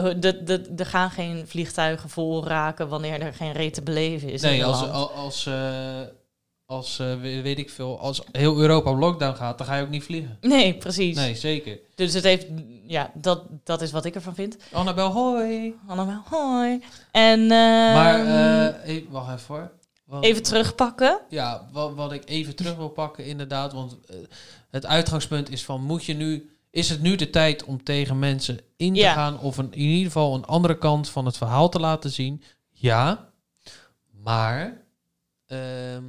er 0.78 0.86
gaan 0.86 1.12
geen 1.12 1.48
vliegtuigen 1.48 2.10
vol 2.10 2.48
raken 2.48 2.88
wanneer 2.90 3.22
er 3.22 3.34
geen 3.34 3.52
reet 3.52 3.74
te 3.74 3.82
beleven 3.82 4.30
is. 4.32 4.42
nee, 4.42 4.66
als, 4.66 4.90
als, 4.90 5.12
als, 5.12 5.46
eh, 5.46 6.02
als 6.66 7.00
eh, 7.00 7.08
we- 7.22 7.42
weet 7.42 7.58
ik 7.60 7.70
veel, 7.70 8.00
als 8.00 8.22
heel 8.32 8.58
Europa 8.60 8.90
op 8.92 8.98
lockdown 9.00 9.36
gaat, 9.36 9.58
dan 9.58 9.68
ga 9.68 9.76
je 9.76 9.84
ook 9.84 9.90
niet 9.90 10.04
vliegen. 10.04 10.38
Nee, 10.42 10.74
precies. 10.78 11.16
Nee, 11.16 11.36
zeker. 11.36 11.80
Dus 11.96 12.14
het 12.14 12.24
heeft, 12.24 12.46
ja, 12.88 13.12
dat, 13.14 13.44
dat 13.64 13.82
is 13.82 13.92
wat 13.92 14.06
ik 14.06 14.16
ervan 14.16 14.36
vind. 14.36 14.58
Annabel, 14.72 15.12
hoi. 15.12 15.76
Annabel, 15.88 16.22
hoi. 16.30 16.82
En, 17.12 17.48
maar, 17.48 18.20
ehm, 18.20 18.74
eh, 18.84 18.96
even, 18.96 19.12
wacht 19.12 19.40
even. 19.42 19.72
Wat- 20.06 20.24
even 20.24 20.44
terugpakken. 20.44 21.20
Ja, 21.30 21.70
wat, 21.72 21.94
wat 21.94 22.12
ik 22.12 22.24
even 22.30 22.56
terug 22.56 22.76
wil 22.76 22.90
pakken, 22.90 23.26
inderdaad. 23.26 23.74
Want 23.74 23.98
eh, 24.10 24.16
het 24.70 24.86
uitgangspunt 24.86 25.50
is 25.52 25.64
van, 25.66 25.82
moet 25.82 26.06
je 26.06 26.14
nu, 26.14 26.53
is 26.74 26.90
het 26.90 27.02
nu 27.02 27.16
de 27.16 27.30
tijd 27.30 27.64
om 27.64 27.84
tegen 27.84 28.20
mensen 28.20 28.60
in 28.78 28.94
te 28.94 29.00
Ja. 29.00 29.14
gaan 29.14 29.40
of 29.40 29.58
een, 29.58 29.72
in 29.74 29.80
ieder 29.80 30.06
geval 30.06 30.36
een 30.36 30.46
andere 30.46 30.78
kant 30.78 31.10
van 31.10 31.26
het 31.26 31.38
verhaal 31.38 31.70
te 31.70 31.80
laten 31.80 32.10
zien? 32.12 32.44
Ja, 32.72 33.30
maar 34.24 34.82
ehm, 35.46 36.04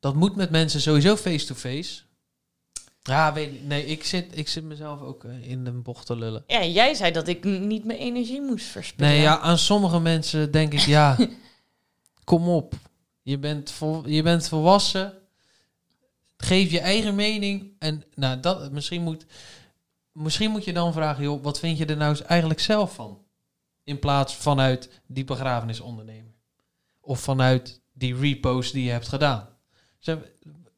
dat 0.00 0.14
moet 0.14 0.36
met 0.36 0.50
mensen 0.50 0.80
sowieso 0.80 1.16
face-to-face. 1.16 2.02
Ja, 3.02 3.32
weet 3.32 3.54
ik, 3.54 3.62
nee, 3.62 3.86
ik 3.86 4.04
zit, 4.04 4.38
ik 4.38 4.48
zit 4.48 4.64
mezelf 4.64 5.00
ook 5.00 5.24
eh, 5.24 5.50
in 5.50 5.64
de 5.64 5.70
bocht 5.72 6.06
te 6.06 6.16
lullen. 6.16 6.44
Ja, 6.46 6.64
jij 6.64 6.94
zei 6.94 7.12
dat 7.12 7.28
ik 7.28 7.44
niet 7.44 7.84
mijn 7.84 7.98
energie 7.98 8.40
moest 8.40 8.66
verspillen. 8.66 9.12
Nee, 9.12 9.20
ja, 9.20 9.38
aan 9.38 9.58
sommige 9.58 10.00
mensen 10.00 10.50
denk 10.50 10.72
ik, 10.72 10.80
ja, 10.80 11.16
kom 12.24 12.48
op. 12.48 12.74
Je 13.22 13.38
bent, 13.38 13.70
vol, 13.70 14.08
je 14.08 14.22
bent 14.22 14.48
volwassen. 14.48 15.12
Geef 16.44 16.70
je 16.70 16.80
eigen 16.80 17.14
mening. 17.14 17.72
En 17.78 18.02
nou, 18.14 18.40
dat, 18.40 18.72
misschien, 18.72 19.02
moet, 19.02 19.26
misschien 20.12 20.50
moet 20.50 20.64
je 20.64 20.72
dan 20.72 20.92
vragen, 20.92 21.22
joh, 21.22 21.42
wat 21.42 21.58
vind 21.58 21.78
je 21.78 21.84
er 21.86 21.96
nou 21.96 22.18
eigenlijk 22.26 22.60
zelf 22.60 22.94
van? 22.94 23.22
In 23.84 23.98
plaats 23.98 24.34
vanuit 24.34 25.00
die 25.06 25.24
begrafenisondernemer. 25.24 26.32
Of 27.00 27.20
vanuit 27.20 27.80
die 27.92 28.16
repost 28.16 28.72
die 28.72 28.84
je 28.84 28.90
hebt 28.90 29.08
gedaan. 29.08 29.48
Dus 30.00 30.16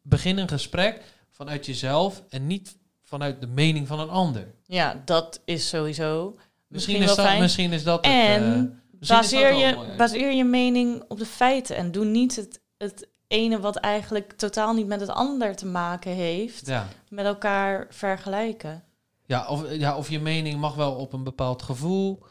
begin 0.03 0.39
een 0.39 0.49
gesprek 0.49 1.03
vanuit 1.31 1.67
jezelf 1.67 2.23
en 2.29 2.47
niet 2.47 2.77
vanuit 3.03 3.41
de 3.41 3.47
mening 3.47 3.87
van 3.87 4.01
een 4.01 4.09
ander. 4.11 4.55
Ja, 4.67 5.03
dat 5.05 5.41
is 5.45 5.69
sowieso 5.69 6.25
Misschien 6.25 6.49
misschien, 6.69 7.01
is 7.03 7.07
dat- 7.17 7.27
fijn. 7.27 7.41
misschien 7.41 7.73
is 7.73 7.83
dat 7.85 8.05
het, 8.07 8.15
En 8.15 8.83
is 9.01 9.09
dat 9.09 9.19
baseer 9.21 9.55
je, 9.55 9.95
baseer 9.97 10.33
je 10.33 10.45
mening 10.45 11.05
op 11.09 11.19
de 11.19 11.27
feiten 11.27 11.77
en 11.77 11.93
doe 11.93 12.05
niet 12.05 12.37
het, 12.37 12.61
het 12.79 13.09
ene 13.29 13.61
wat 13.61 13.77
eigenlijk 13.77 14.33
totaal 14.33 14.75
niet 14.75 14.87
met 14.87 15.01
het 15.01 15.09
ander 15.11 15.57
te 15.57 15.67
maken 15.67 16.13
heeft, 16.13 16.67
Ja. 16.67 16.87
met 17.09 17.25
elkaar 17.27 17.87
vergelijken. 17.91 18.85
Ja 19.27 19.47
of, 19.49 19.73
ja, 19.73 19.97
of 19.97 20.11
je 20.11 20.21
mening 20.21 20.61
mag 20.61 20.75
wel 20.75 20.95
op 20.95 21.13
een 21.13 21.25
bepaald 21.25 21.63
gevoel 21.63 22.23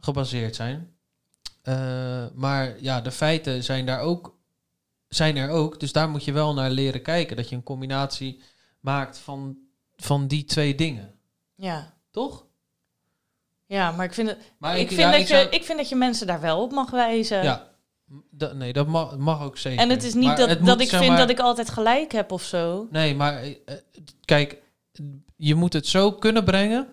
gebaseerd 0.00 0.54
zijn. 0.56 0.92
Eh, 1.62 2.24
maar 2.34 2.74
ja, 2.80 3.00
de 3.00 3.10
feiten 3.10 3.62
zijn 3.64 3.86
daar 3.86 4.00
ook, 4.00 4.34
zijn 5.08 5.36
er 5.36 5.50
ook. 5.50 5.80
Dus 5.80 5.92
daar 5.92 6.08
moet 6.08 6.24
je 6.24 6.32
wel 6.32 6.54
naar 6.54 6.70
leren 6.70 7.02
kijken. 7.02 7.36
Dat 7.36 7.48
je 7.48 7.56
een 7.56 7.62
combinatie 7.62 8.42
maakt 8.80 9.18
van, 9.18 9.56
van 9.96 10.26
die 10.26 10.44
twee 10.44 10.74
dingen. 10.74 11.14
Ja. 11.54 11.92
Toch? 12.10 12.46
Ja, 13.66 13.90
maar 13.92 14.04
ik 14.04 14.12
vind, 14.14 14.28
het, 14.28 14.38
Maar 14.58 14.74
ik, 14.76 14.80
ik- 14.82 14.88
vind 14.88 15.00
ja, 15.00 15.10
dat 15.10 15.20
ik 15.20 15.26
je, 15.26 15.48
ik 15.50 15.64
vind 15.64 15.78
dat 15.78 15.88
je 15.88 15.96
mensen 15.96 16.26
daar 16.26 16.40
wel 16.40 16.62
op 16.62 16.72
mag 16.72 16.90
wijzen. 16.90 17.42
Ja. 17.42 17.68
Dat, 18.30 18.54
nee, 18.54 18.72
dat 18.72 18.86
mag, 18.86 19.16
mag 19.16 19.42
ook 19.42 19.58
zeker. 19.58 19.80
En 19.80 19.90
het 19.90 20.02
is 20.02 20.14
niet 20.14 20.24
Maar 20.24 20.36
dat, 20.36 20.48
dat 20.48 20.60
moet, 20.60 20.80
ik 20.80 20.88
zeg 20.88 21.00
vind 21.00 21.16
dat 21.16 21.30
ik 21.30 21.38
altijd 21.38 21.70
gelijk 21.70 22.12
heb 22.12 22.32
of 22.32 22.42
zo. 22.42 22.86
Nee, 22.90 23.14
maar 23.14 23.42
eh, 23.42 23.50
eh, 23.64 23.74
kijk, 24.24 24.56
je 25.36 25.54
moet 25.54 25.72
het 25.72 25.86
zo 25.86 26.12
kunnen 26.12 26.44
brengen 26.44 26.88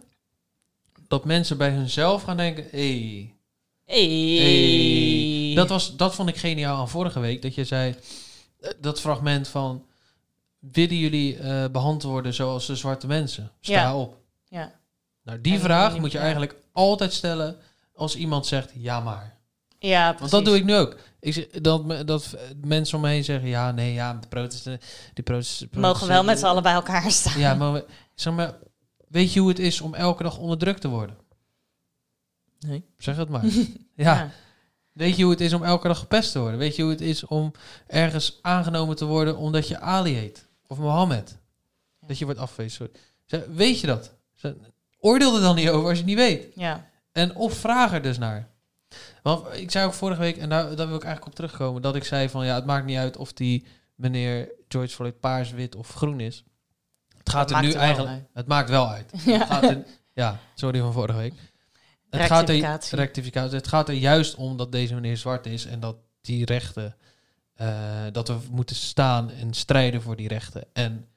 dat 1.07 1.26
mensen 1.26 1.57
bij 1.57 1.69
hunzelf 1.69 2.24
gaan 2.24 2.38
denken: 2.38 2.67
hé, 2.72 3.32
Hey. 3.86 4.38
hey. 4.38 5.55
Dat, 5.55 5.69
was, 5.69 5.95
dat 5.95 6.15
vond 6.15 6.30
ik 6.30 6.38
geniaal 6.38 6.78
aan 6.78 6.89
vorige 6.89 7.19
week. 7.19 7.41
Dat 7.41 7.55
je 7.55 7.63
zei, 7.63 7.95
eh, 8.59 8.72
dat 8.80 8.99
fragment 8.99 9.47
van... 9.47 9.86
Willen 10.59 10.97
jullie 10.97 11.38
eh 11.38 11.65
behandeld 11.72 12.03
worden 12.03 12.34
zoals 12.34 12.65
de 12.65 12.76
zwarte 12.76 13.07
mensen? 13.07 13.51
Sta 13.59 13.74
Ja. 13.74 13.95
op. 13.95 14.17
Ja. 14.47 14.72
Nou, 15.24 15.41
die 15.41 15.53
En 15.53 15.59
vraag 15.59 15.99
moet 15.99 16.11
je 16.11 16.17
eigenlijk 16.17 16.55
altijd 16.72 17.13
stellen 17.13 17.57
als 17.93 18.15
iemand 18.15 18.45
zegt 18.45 18.72
ja 18.76 18.99
maar. 18.99 19.41
Ja, 19.88 20.13
precies. 20.13 20.32
Want 20.32 20.32
dat 20.32 20.45
doe 20.45 20.55
ik 20.61 20.63
nu 20.63 20.75
ook. 20.75 20.97
Ik 21.19 21.34
zeg, 21.34 21.47
dat, 21.49 22.07
dat 22.07 22.38
mensen 22.65 22.95
om 22.95 23.01
me 23.03 23.09
heen 23.09 23.23
zeggen 23.23 23.49
ja, 23.49 23.71
nee, 23.71 23.93
ja, 23.93 24.13
de 24.13 24.27
protesten, 24.27 24.79
die 25.13 25.23
protesten, 25.23 25.69
Mogen 25.73 26.07
wel 26.07 26.23
met 26.23 26.39
z'n 26.39 26.45
allen 26.45 26.63
bij 26.63 26.73
elkaar 26.73 27.11
staan. 27.11 27.39
Ja, 27.39 27.53
maar 27.53 27.82
zeg 28.15 28.34
maar, 28.34 28.53
weet 29.07 29.34
je 29.34 29.39
hoe 29.39 29.49
het 29.49 29.59
is 29.59 29.82
om 29.82 29.93
elke 29.93 30.23
dag 30.23 30.38
onderdrukt 30.38 30.82
te 30.82 30.88
worden? 30.88 31.17
Nee. 32.59 32.84
Zeg 32.97 33.15
het 33.15 33.29
maar. 33.29 33.43
Ja. 33.95 34.13
ja. 34.15 34.32
Weet 34.91 35.15
je 35.15 35.23
hoe 35.23 35.32
het 35.32 35.41
is 35.41 35.53
om 35.53 35.63
elke 35.63 35.88
dag 35.88 35.99
gepest 35.99 36.32
te 36.32 36.39
worden? 36.39 36.59
Weet 36.59 36.75
je 36.75 36.82
hoe 36.82 36.91
het 36.91 37.01
is 37.01 37.25
om 37.25 37.51
ergens 37.88 38.39
aangenomen 38.41 38.95
te 38.95 39.05
worden 39.05 39.38
omdat 39.38 39.67
je 39.67 39.79
Ali 39.79 40.13
heet? 40.13 40.47
Of 40.67 40.77
Mohammed? 40.77 41.38
Dat 41.99 42.17
je 42.17 42.25
wordt 42.25 42.39
afgewezen. 42.39 42.75
sorry. 42.75 42.93
Zeg, 43.25 43.55
Weet 43.55 43.79
je 43.79 43.88
dat? 43.88 44.13
Zeg, 44.36 44.53
Oordeel 44.99 45.36
er 45.36 45.41
dan 45.41 45.55
niet 45.55 45.69
over 45.69 45.89
als 45.89 45.97
je 45.97 45.97
het 45.97 46.05
niet 46.05 46.17
weet. 46.17 46.45
Ja. 46.55 46.89
En 47.11 47.36
of 47.36 47.53
vraag 47.53 47.93
er 47.93 48.01
dus 48.01 48.17
naar. 48.17 48.51
Want 49.24 49.58
ik 49.58 49.72
zei 49.72 49.86
ook 49.86 49.94
vorige 49.94 50.22
week, 50.22 50.38
en 50.38 50.50
daar, 50.50 50.76
daar 50.76 50.88
wil 50.88 50.96
ik 50.96 51.04
eigenlijk 51.04 51.26
op 51.26 51.36
terugkomen, 51.36 51.82
dat 51.82 51.96
ik 51.96 52.04
zei 52.04 52.30
van 52.30 52.46
ja, 52.46 52.56
het 52.56 52.66
maakt 52.66 52.86
niet 52.86 52.98
uit 52.98 53.18
of 53.18 53.34
die 53.34 53.66
meneer 53.96 54.52
George 54.68 54.94
Floyd 54.94 55.20
paars, 55.20 55.52
wit 55.52 55.76
of 55.76 55.94
groen 55.94 56.20
is. 56.20 56.44
Het 57.18 57.30
gaat 57.30 57.52
er 57.52 57.62
nu 57.62 57.72
eigenlijk. 57.72 58.10
uit. 58.10 58.28
Het 58.34 58.48
maakt 58.48 58.70
wel 58.70 58.89
uit. 58.89 59.12
Ja. 59.26 59.38
Het 59.38 59.48
gaat 59.48 59.64
er, 59.64 59.86
ja, 60.14 60.39
sorry 60.56 60.80
van 60.80 60.94
vorige 60.94 61.18
week. 61.18 61.34
Het 62.10 62.22
gaat 62.22 62.50
er, 62.50 62.56
Rectificatie. 62.56 62.98
rectificatie. 62.98 63.58
Het 63.58 63.68
gaat 63.68 63.89
er 63.89 63.96
juist 63.96 64.36
om 64.36 64.58
dat 64.58 64.72
deze 64.72 64.94
meneer 64.94 65.18
zwart 65.18 65.46
is 65.46 65.66
en 65.66 65.80
dat 65.80 65.96
die 66.22 66.46
rechten, 66.46 66.98
eh, 67.54 68.06
dat 68.12 68.28
we 68.28 68.38
moeten 68.52 68.76
staan 68.76 69.32
en 69.32 69.54
strijden 69.54 70.02
voor 70.02 70.16
die 70.16 70.28
rechten. 70.28 70.64
En 70.74 71.08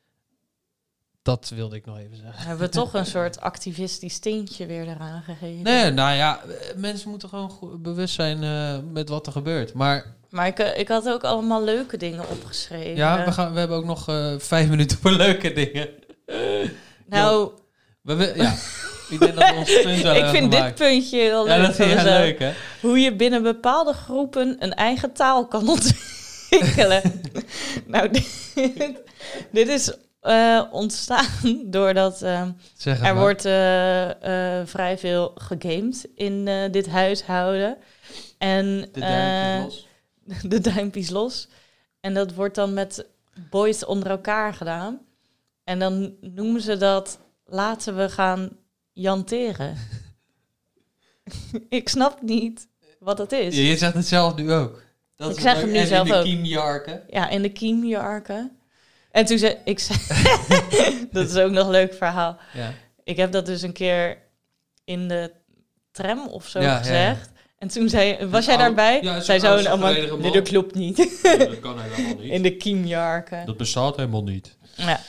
dat 1.24 1.52
wilde 1.54 1.76
ik 1.76 1.86
nog 1.86 1.98
even 1.98 2.16
zeggen. 2.16 2.46
Hebben 2.46 2.66
we 2.66 2.72
toch 2.72 2.94
een 2.94 3.06
soort 3.06 3.40
activistisch 3.40 4.18
tintje 4.18 4.66
weer 4.66 4.88
eraan 4.88 5.22
gegeven. 5.22 5.62
Nee, 5.62 5.90
nou 5.90 6.14
ja, 6.16 6.40
mensen 6.76 7.10
moeten 7.10 7.28
gewoon 7.28 7.78
bewust 7.82 8.14
zijn 8.14 8.42
eh, 8.42 8.78
met 8.92 9.08
wat 9.08 9.26
er 9.26 9.32
gebeurt. 9.32 9.72
Maar 9.72 10.14
Maar 10.30 10.46
ik, 10.46 10.58
eh, 10.58 10.78
ik 10.78 10.88
had 10.88 11.08
ook 11.08 11.24
allemaal 11.24 11.64
leuke 11.64 11.96
dingen 11.96 12.28
opgeschreven. 12.30 12.96
ja, 12.96 13.24
we, 13.24 13.32
gaan, 13.32 13.52
we 13.52 13.58
hebben 13.58 13.76
ook 13.76 13.84
nog 13.84 14.08
eh, 14.08 14.34
vijf 14.38 14.68
minuten 14.68 14.98
voor 14.98 15.10
leuke 15.10 15.52
dingen. 15.52 15.88
Nou, 17.06 17.50
We, 18.02 18.14
we- 18.14 18.32
ja, 18.36 18.54
ik 19.10 19.18
denk 19.20 19.34
dat 19.34 19.50
we 19.50 19.54
ons 19.56 19.82
punt 19.82 20.02
wel 20.02 20.14
ik 20.24 20.26
vind 20.26 20.50
dit 20.52 20.74
puntje 20.74 21.16
heel 21.18 21.46
Ja, 21.46 21.56
leuk. 21.56 21.66
dat 21.66 21.74
vind 21.76 21.94
mezelf. 21.94 22.18
leuk, 22.18 22.38
hè? 22.38 22.52
Hoe 22.80 22.98
je 23.00 23.16
binnen 23.16 23.42
bepaalde 23.42 23.92
groepen 23.92 24.56
een 24.58 24.74
eigen 24.74 25.12
taal 25.12 25.46
kan 25.46 25.68
ontwikkelen. 26.48 27.02
nou, 27.86 28.10
dit, 28.14 28.26
dit 29.50 29.68
is 29.68 29.92
eh, 30.24 30.62
ontstaan 30.70 31.26
doordat 31.70 32.22
eh, 32.22 32.40
er 32.84 32.98
maar. 33.00 33.16
wordt 33.16 33.44
eh, 33.44 34.60
vrij 34.64 34.98
veel 34.98 35.32
gegamed 35.34 36.08
in 36.14 36.44
dit 36.70 36.88
huishouden. 36.88 37.76
En, 38.38 38.88
De 38.92 39.00
duimpjes 39.00 39.86
eh, 40.26 40.42
De 40.50 40.60
duimpjes 40.60 41.10
los. 41.10 41.48
En 42.00 42.14
dat 42.14 42.34
wordt 42.34 42.54
dan 42.54 42.74
met 42.74 43.06
boys 43.50 43.84
onder 43.84 44.10
elkaar 44.10 44.54
gedaan. 44.54 45.00
En 45.64 45.78
dan 45.78 46.14
noemen 46.20 46.60
ze 46.60 46.76
dat 46.76 47.18
laten 47.44 47.96
we 47.96 48.08
gaan 48.08 48.50
janteren. 48.92 49.76
ik 51.68 51.88
snap 51.88 52.22
niet 52.22 52.68
wat 52.98 53.18
het 53.18 53.32
is. 53.32 53.56
Ja, 53.56 53.62
je 53.62 53.76
zegt 53.76 53.94
het 53.94 54.06
zelf 54.06 54.36
nu 54.36 54.52
ook. 54.52 54.82
Dat 55.16 55.30
ik 55.30 55.40
zeg 55.40 55.60
het 55.60 55.70
nu 55.70 55.84
zelf 55.86 56.06
in 56.06 56.12
de 56.12 56.18
ook. 56.18 56.24
kiemjarken. 56.24 57.02
Ja, 57.08 57.28
in 57.28 57.42
de 57.42 57.52
kiemjarken. 57.52 58.53
En 59.14 59.24
toen 59.24 59.38
zei 59.38 59.56
ik, 59.64 59.78
zei, 59.78 59.98
dat 61.12 61.30
is 61.30 61.36
ook 61.36 61.50
nog 61.50 61.64
een 61.64 61.70
leuk 61.70 61.94
verhaal. 61.94 62.36
Ja. 62.52 62.72
Ik 63.04 63.16
heb 63.16 63.32
dat 63.32 63.46
dus 63.46 63.62
een 63.62 63.72
keer 63.72 64.18
in 64.84 65.08
de 65.08 65.32
tram 65.92 66.28
of 66.28 66.46
zo 66.48 66.60
Ja, 66.60 66.64
ja, 66.66 66.72
ja. 66.72 66.78
gezegd. 66.78 67.30
En 67.58 67.68
toen 67.68 67.88
zei, 67.88 68.26
was 68.26 68.44
jij 68.44 68.56
daarbij? 68.56 69.02
ja, 69.02 69.20
Zij 69.20 69.38
zo 69.38 69.56
allemaal, 69.56 69.92
nee, 69.92 70.32
dat 70.32 70.48
klopt 70.48 70.74
niet. 70.74 70.96
Dat 71.22 71.60
kan 71.60 71.80
helemaal 71.80 72.16
niet. 72.22 72.30
In 72.32 72.42
de 72.42 72.56
kiemjarken. 72.56 73.46
Dat 73.46 73.56
bestaat 73.56 73.96
helemaal 73.96 74.22
niet. 74.22 74.56
Ja. 74.74 75.00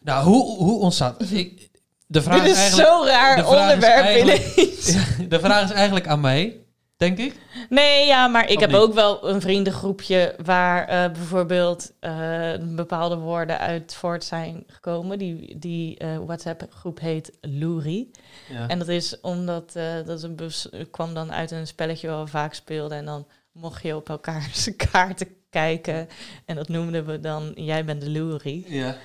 Nou, 0.00 0.24
hoe, 0.24 0.56
hoe 0.56 0.80
ontstaat... 0.80 1.30
Ik, 1.30 1.70
de 2.06 2.22
vraag 2.22 2.42
Dit 2.42 2.50
is 2.52 2.58
eigenlijk, 2.58 2.88
zo'n 2.88 3.06
raar 3.06 3.38
is 3.38 3.44
onderwerp. 3.44 4.04
Ja, 4.82 5.26
de 5.28 5.40
vraag 5.40 5.64
is 5.64 5.70
eigenlijk 5.70 6.06
aan 6.06 6.20
mij, 6.20 6.56
denk 7.02 7.18
ik. 7.18 7.40
Nee, 7.68 8.06
ja, 8.06 8.26
maar 8.26 8.48
ik 8.48 8.54
Of 8.54 8.60
heb 8.60 8.70
niet? 8.70 8.78
ook 8.78 8.94
wel 8.94 9.28
een 9.28 9.40
vriendengroepje 9.40 10.34
waar 10.44 10.88
eh, 10.88 11.12
bijvoorbeeld 11.12 11.92
eh, 12.00 12.52
bepaalde 12.60 13.16
woorden 13.16 13.58
uit 13.58 13.94
voort 13.94 14.24
zijn 14.24 14.64
gekomen. 14.66 15.18
Die, 15.18 15.58
die 15.58 15.98
eh, 15.98 16.18
WhatsApp-groep 16.18 17.00
heet 17.00 17.32
Loerie. 17.40 18.10
Ja. 18.48 18.68
En 18.68 18.78
dat 18.78 18.88
is 18.88 19.20
omdat 19.20 19.72
dat 20.06 20.22
een 20.22 20.36
bus 20.36 20.68
kwam 20.90 21.14
dan 21.14 21.32
uit 21.32 21.50
een 21.50 21.66
spelletje 21.66 22.08
waar 22.08 22.24
we 22.24 22.30
vaak 22.30 22.54
speelden. 22.54 22.98
En 22.98 23.04
dan 23.04 23.26
mocht 23.52 23.82
je 23.82 23.96
op 23.96 24.08
elkaars 24.08 24.70
kaarten 24.90 25.28
kijken. 25.50 26.08
En 26.44 26.56
dat 26.56 26.68
noemden 26.68 27.06
we 27.06 27.20
dan 27.20 27.52
Jij 27.54 27.84
bent 27.84 28.00
de 28.00 28.10
Loerie. 28.10 28.64
Ja. 28.68 28.96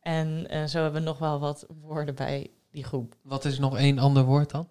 En 0.00 0.46
zo 0.68 0.82
hebben 0.82 1.00
we 1.00 1.08
nog 1.08 1.18
wel 1.18 1.38
wat 1.38 1.66
woorden 1.82 2.14
bij 2.14 2.50
die 2.70 2.84
groep. 2.84 3.14
Wat 3.22 3.44
is 3.44 3.58
nog 3.58 3.76
één 3.76 3.98
ander 3.98 4.24
woord 4.24 4.50
dan? 4.50 4.68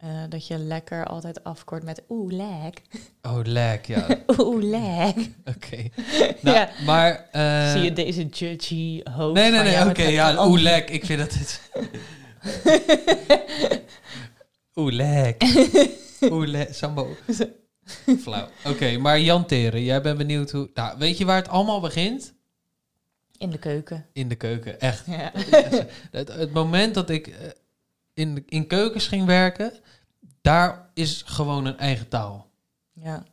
Eh, 0.00 0.08
dat 0.28 0.46
je 0.46 0.58
lekker 0.58 1.06
altijd 1.06 1.44
afkort 1.44 1.82
met 1.82 2.02
oeh, 2.08 2.32
lek. 2.32 2.82
Oh, 3.30 3.38
lek, 3.42 3.86
ja. 3.86 4.06
oeh, 4.38 4.62
lek. 4.64 5.30
Oké. 5.56 5.88
Nou, 6.40 6.56
ja. 6.56 6.68
maar... 6.84 7.28
eh, 7.32 7.70
Zie 7.72 7.80
je 7.82 7.92
deze 7.92 8.26
judgy 8.26 9.00
hoofd 9.10 9.34
Nee, 9.34 9.50
nee, 9.50 9.62
nee, 9.62 9.88
oké, 9.88 10.02
ja, 10.02 10.46
oeh, 10.46 10.60
lek. 10.60 10.90
Ik 10.90 11.04
vind 11.04 11.18
dat 11.18 11.32
het... 11.34 11.60
oeh, 14.74 14.92
lek. 14.92 15.42
Oeh, 16.20 16.48
lek. 16.48 16.74
Sambo. 16.74 17.16
Flauw. 18.20 18.48
Oké, 18.64 18.98
maar 18.98 19.20
Jan 19.20 19.46
Teren, 19.46 19.82
jij 19.82 20.02
bent 20.02 20.18
benieuwd 20.18 20.50
hoe... 20.50 20.70
Nou, 20.74 20.98
weet 20.98 21.18
je 21.18 21.24
waar 21.24 21.36
het 21.36 21.48
allemaal 21.48 21.80
begint? 21.80 22.34
In 23.38 23.50
de 23.50 23.58
keuken. 23.58 24.06
In 24.12 24.28
de 24.28 24.34
keuken, 24.34 24.80
echt. 24.80 25.06
Ja. 25.06 25.32
Het, 26.10 26.28
het 26.28 26.52
moment 26.52 26.94
dat 26.94 27.10
ik 27.10 27.26
eh, 27.26 27.34
in, 28.20 28.44
in 28.48 28.66
keukens 28.66 29.06
ging 29.06 29.26
werken, 29.26 29.72
daar 30.40 30.90
is 30.94 31.22
gewoon 31.26 31.64
een 31.64 31.78
eigen 31.78 32.08
taal. 32.08 32.50
Ja. 32.92 33.24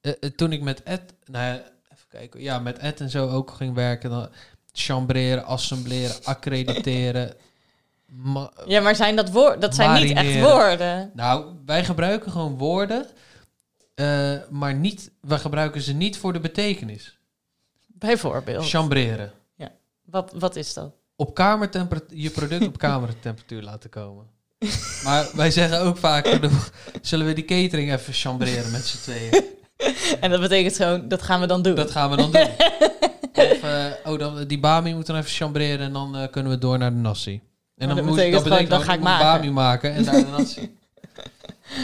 Eh, 0.00 0.12
toen 0.12 0.52
ik 0.52 0.62
met 0.62 0.82
Ed, 0.82 1.14
nou 1.24 1.44
ja, 1.44 1.54
even 1.92 2.08
kijken, 2.08 2.40
ja, 2.40 2.58
met 2.58 2.78
Ed 2.78 3.00
en 3.00 3.10
zo 3.10 3.28
ook 3.28 3.50
ging 3.50 3.74
werken, 3.74 4.10
dan 4.10 4.28
chambreren, 4.72 5.44
assembleren, 5.44 6.24
accrediteren. 6.24 7.34
ma- 8.06 8.52
Ja, 8.66 8.80
maar 8.80 8.96
zijn 8.96 9.16
dat 9.16 9.30
woorden? 9.30 9.60
Dat 9.60 9.74
zijn 9.74 10.02
niet 10.02 10.16
echt 10.16 10.40
woorden. 10.40 11.10
Nou, 11.14 11.54
wij 11.66 11.84
gebruiken 11.84 12.30
gewoon 12.32 12.58
woorden, 12.58 13.06
eh, 13.94 14.36
maar 14.50 14.74
niet, 14.74 15.10
wij 15.20 15.38
gebruiken 15.38 15.80
ze 15.80 15.92
niet 15.92 16.18
voor 16.18 16.32
de 16.32 16.40
betekenis. 16.40 17.18
Bijvoorbeeld. 17.86 18.68
Chambreren. 18.68 19.32
Ja. 19.54 19.72
Wat, 20.04 20.32
wat 20.38 20.56
is 20.56 20.74
dat? 20.74 20.92
Op 21.20 21.34
kamertemperatuur, 21.34 22.18
je 22.18 22.30
product 22.30 22.66
op 22.66 22.78
kamertemperatuur 22.88 23.62
laten 23.62 23.90
komen. 23.90 24.26
Maar 25.04 25.28
wij 25.34 25.50
zeggen 25.50 25.80
ook 25.80 25.96
vaak 25.96 26.38
zullen 27.02 27.26
we 27.26 27.32
die 27.32 27.44
catering 27.44 27.92
even 27.92 28.12
chambreren 28.12 28.70
met 28.70 28.84
z'n 28.86 28.98
tweeën? 28.98 29.44
En 30.20 30.30
dat 30.30 30.40
betekent 30.40 30.76
gewoon, 30.76 31.08
dat 31.08 31.22
gaan 31.22 31.40
we 31.40 31.46
dan 31.46 31.62
doen. 31.62 31.74
Dat 31.74 31.90
gaan 31.90 32.10
we 32.10 32.16
dan 32.16 32.32
doen. 32.32 32.48
Of, 33.44 33.62
eh, 33.62 33.84
oh, 34.04 34.18
dan, 34.18 34.44
die 34.44 34.60
bami 34.60 34.94
moet 34.94 35.06
dan 35.06 35.16
even 35.16 35.30
chambreren 35.30 35.86
en 35.86 35.92
dan 35.92 36.16
eh, 36.16 36.30
kunnen 36.30 36.52
we 36.52 36.58
door 36.58 36.78
naar 36.78 36.90
de 36.90 36.96
nasi. 36.96 37.32
En 37.32 37.40
Maar 37.76 37.86
dan 37.86 37.96
dat 37.96 38.04
moet 38.04 38.14
betekent 38.14 38.44
dat 38.44 38.52
betekent 38.52 38.82
ga 38.82 38.92
ik 38.92 39.00
maken. 39.00 39.26
bami 39.26 39.50
maken 39.50 39.94
en 39.94 40.04
daar 40.04 40.14
de 40.14 40.26
nasi. 40.38 40.68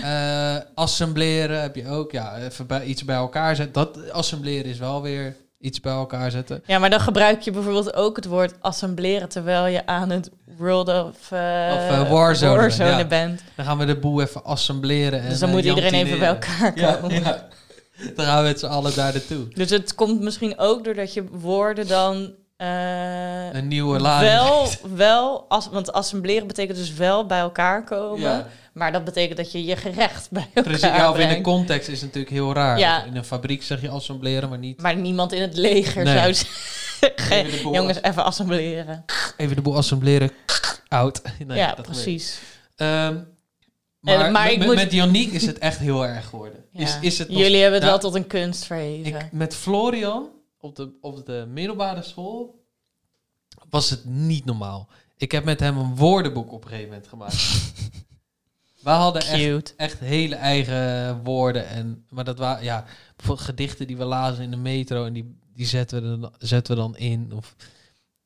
Eh, 0.02 0.56
assembleren 0.74 1.60
heb 1.60 1.76
je 1.76 1.88
ook. 1.88 2.12
Ja, 2.12 2.36
even 2.38 2.66
bij, 2.66 2.84
iets 2.84 3.04
bij 3.04 3.16
elkaar 3.16 3.56
zetten. 3.56 3.72
Dat 3.72 4.10
assembleren 4.10 4.70
is 4.70 4.78
wel 4.78 5.02
weer 5.02 5.36
iets 5.58 5.80
bij 5.80 5.92
elkaar 5.92 6.30
zetten. 6.30 6.62
Ja, 6.66 6.78
maar 6.78 6.90
dan 6.90 7.00
gebruik 7.00 7.40
je 7.40 7.50
bijvoorbeeld 7.50 7.94
ook 7.94 8.16
het 8.16 8.26
woord 8.26 8.54
assembleren 8.60 9.28
terwijl 9.28 9.66
je 9.66 9.86
aan 9.86 10.10
het 10.10 10.30
World 10.56 10.88
of, 10.88 10.94
uh, 11.32 11.72
Of 11.74 11.90
eh, 11.90 12.10
Warzone, 12.10 12.56
Warzone 12.56 12.90
ja. 12.90 13.04
bent. 13.04 13.42
Dan 13.56 13.64
gaan 13.64 13.78
we 13.78 13.84
de 13.84 13.98
boel 13.98 14.20
even 14.20 14.44
assembleren. 14.44 15.22
En, 15.22 15.28
Dus 15.28 15.38
dan 15.38 15.48
eh, 15.48 15.54
moet 15.54 15.64
iedereen 15.64 15.92
even 15.92 16.18
bij 16.18 16.28
elkaar 16.28 16.72
komen. 16.72 17.10
Ja, 17.10 17.20
ja. 17.20 17.48
Dan 18.14 18.24
gaan 18.24 18.42
we 18.42 18.48
met 18.48 18.58
z'n 18.58 18.66
allen 18.66 18.94
daar 18.94 19.12
naartoe. 19.12 19.48
Dus 19.48 19.70
het 19.70 19.94
komt 19.94 20.20
misschien 20.20 20.58
ook 20.58 20.84
doordat 20.84 21.14
je 21.14 21.24
woorden 21.30 21.88
dan... 21.88 22.34
eh, 22.56 23.52
Een 23.54 23.68
nieuwe 23.68 23.98
lading. 24.00 24.30
Wel, 24.32 24.68
wel 24.94 25.44
as, 25.48 25.68
want 25.68 25.92
assembleren 25.92 26.46
betekent 26.46 26.78
dus 26.78 26.92
wel 26.94 27.26
bij 27.26 27.38
elkaar 27.38 27.84
komen. 27.84 28.20
Ja. 28.20 28.46
Maar 28.72 28.92
dat 28.92 29.04
betekent 29.04 29.36
dat 29.36 29.52
je 29.52 29.64
je 29.64 29.76
gerecht 29.76 30.30
bij 30.30 30.42
elkaar 30.42 30.62
Precies, 30.62 30.96
ja, 30.96 31.10
of 31.10 31.18
in 31.18 31.28
de 31.28 31.40
context 31.40 31.88
is 31.88 31.94
het 32.00 32.06
natuurlijk 32.06 32.34
heel 32.34 32.52
raar. 32.54 32.78
Ja. 32.78 33.04
In 33.04 33.16
een 33.16 33.24
fabriek 33.24 33.62
zeg 33.62 33.80
je 33.80 33.88
assembleren, 33.88 34.48
maar 34.48 34.58
niet... 34.58 34.82
Maar 34.82 34.96
niemand 34.96 35.32
in 35.32 35.40
het 35.42 35.56
leger 35.56 36.04
Nee. 36.04 36.18
zou 36.18 36.34
zeggen... 36.34 37.36
Even 37.46 37.70
Jongens, 37.72 38.02
even 38.02 38.24
assembleren. 38.24 39.04
Even 39.36 39.56
de 39.56 39.62
boel 39.62 39.76
assembleren. 39.76 40.30
Oud. 40.88 41.22
Nee, 41.46 41.58
ja, 41.58 41.76
precies. 41.82 42.38
Ehm, 42.76 43.16
maar 44.00 44.24
En- 44.24 44.32
maar 44.32 44.46
met, 44.56 44.66
moet- 44.66 44.74
met 44.74 44.92
Yannick 44.92 45.32
is 45.32 45.46
het 45.46 45.58
echt 45.58 45.78
heel 45.78 46.06
erg 46.06 46.26
geworden. 46.28 46.64
Ja. 46.72 46.80
Is, 46.80 46.98
is 47.00 47.18
het 47.18 47.28
nog- 47.28 47.38
Jullie 47.38 47.60
hebben 47.60 47.80
het 47.80 47.88
Nou, 47.88 48.00
wel 48.00 48.10
tot 48.10 48.14
een 48.20 48.26
kunst 48.26 48.64
verheven. 48.64 49.06
ik, 49.14 49.28
met 49.32 49.54
Florian 49.54 50.28
op 50.66 50.76
de, 50.76 50.92
op 51.00 51.26
de 51.26 51.46
middelbare 51.48 52.02
school 52.02 52.64
was 53.70 53.90
het 53.90 54.04
niet 54.04 54.44
normaal. 54.44 54.88
Ik 55.16 55.32
heb 55.32 55.44
met 55.44 55.60
hem 55.60 55.78
een 55.78 55.96
woordenboek 55.96 56.52
op 56.52 56.62
een 56.62 56.68
gegeven 56.68 56.88
moment 56.88 57.08
gemaakt. 57.08 57.34
We 58.82 58.92
hadden 58.92 59.22
echt, 59.22 59.76
echt 59.76 59.98
hele 59.98 60.34
eigen 60.34 61.24
woorden. 61.24 61.68
En, 61.68 62.04
maar 62.08 62.24
dat 62.24 62.38
waren 62.38 62.64
ja, 62.64 62.84
gedichten 63.16 63.86
die 63.86 63.96
we 63.96 64.04
lazen 64.04 64.44
in 64.44 64.50
de 64.50 64.56
metro 64.56 65.04
en 65.04 65.12
die, 65.12 65.38
die 65.54 65.66
zetten, 65.66 66.10
we 66.10 66.18
dan, 66.20 66.34
zetten 66.38 66.74
we 66.74 66.80
dan 66.80 66.96
in. 66.96 67.32
Of, 67.32 67.56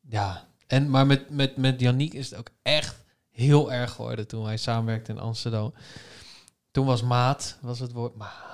ja. 0.00 0.46
en, 0.66 0.90
maar 0.90 1.06
met, 1.06 1.30
met, 1.30 1.56
met 1.56 1.80
Yannick 1.80 2.14
is 2.14 2.30
het 2.30 2.38
ook 2.38 2.50
echt 2.62 3.04
heel 3.30 3.72
erg 3.72 3.92
geworden 3.92 4.26
toen 4.26 4.42
wij 4.42 4.56
samenwerkten 4.56 5.14
in 5.14 5.20
Amsterdam. 5.20 5.74
Toen 6.70 6.86
was 6.86 7.02
maat, 7.02 7.58
was 7.60 7.78
het 7.78 7.92
woord 7.92 8.16
maat. 8.16 8.49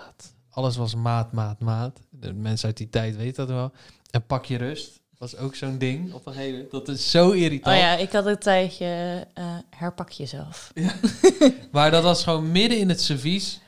Alles 0.57 0.77
was 0.77 0.95
maat, 0.95 1.33
maat, 1.33 1.61
maat. 1.61 2.01
De 2.11 2.33
mensen 2.33 2.67
uit 2.67 2.77
die 2.77 2.89
tijd 2.89 3.17
weten 3.17 3.47
dat 3.47 3.57
wel. 3.57 3.73
En 4.11 4.27
pak 4.27 4.45
je 4.45 4.57
rust 4.57 5.01
was 5.19 5.37
ook 5.37 5.55
zo'n 5.55 5.79
ding 5.79 6.13
op 6.13 6.27
een 6.27 6.33
gegeven 6.33 6.53
moment. 6.55 6.71
Dat 6.71 6.89
is 6.89 7.11
zo 7.11 7.31
irritant. 7.31 7.77
Oh 7.77 7.83
ja, 7.83 7.97
ik 7.97 8.13
had 8.13 8.27
een 8.27 8.39
tijdje 8.39 9.27
eh, 9.35 9.59
herpak 9.71 10.11
jezelf. 10.11 10.73
Maar 11.73 11.91
dat 11.91 12.03
was 12.03 12.23
gewoon 12.23 12.53
midden 12.53 12.79
in 12.79 12.89
het 12.89 13.01
servies. 13.01 13.61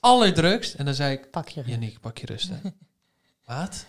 Allerdrukst. 0.00 0.74
En 0.74 0.84
dan 0.84 0.94
zei 0.94 1.12
ik... 1.12 1.30
Pak 1.30 1.48
je 1.48 1.60
rust. 1.60 1.72
Yannick, 1.72 2.00
pak 2.00 2.18
je 2.18 2.26
rust, 2.26 2.48
hè. 2.48 2.70
Wat? 3.54 3.86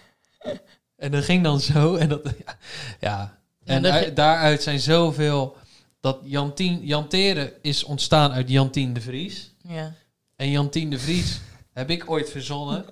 En 0.96 1.12
dat 1.12 1.24
ging 1.24 1.44
dan 1.44 1.60
zo. 1.60 1.96
En 1.96 2.10
dat... 2.10 2.22
Ja. 2.46 2.58
ja. 3.00 3.38
En 3.64 3.86
uit- 3.86 4.16
daaruit 4.16 4.64
zijn 4.64 4.80
zoveel... 4.80 5.58
Dat 6.00 6.20
Jantien... 6.24 6.86
Janteren 6.86 7.52
is 7.62 7.84
ontstaan 7.84 8.32
uit 8.32 8.50
Jantien 8.50 8.94
de 8.94 9.02
Vries. 9.02 9.54
Ja. 9.68 9.94
En 10.36 10.50
Jantien 10.50 10.90
de 10.90 11.00
Vries 11.00 11.40
heb 11.74 11.90
ik 11.90 12.10
ooit 12.10 12.30
verzonnen. 12.30 12.86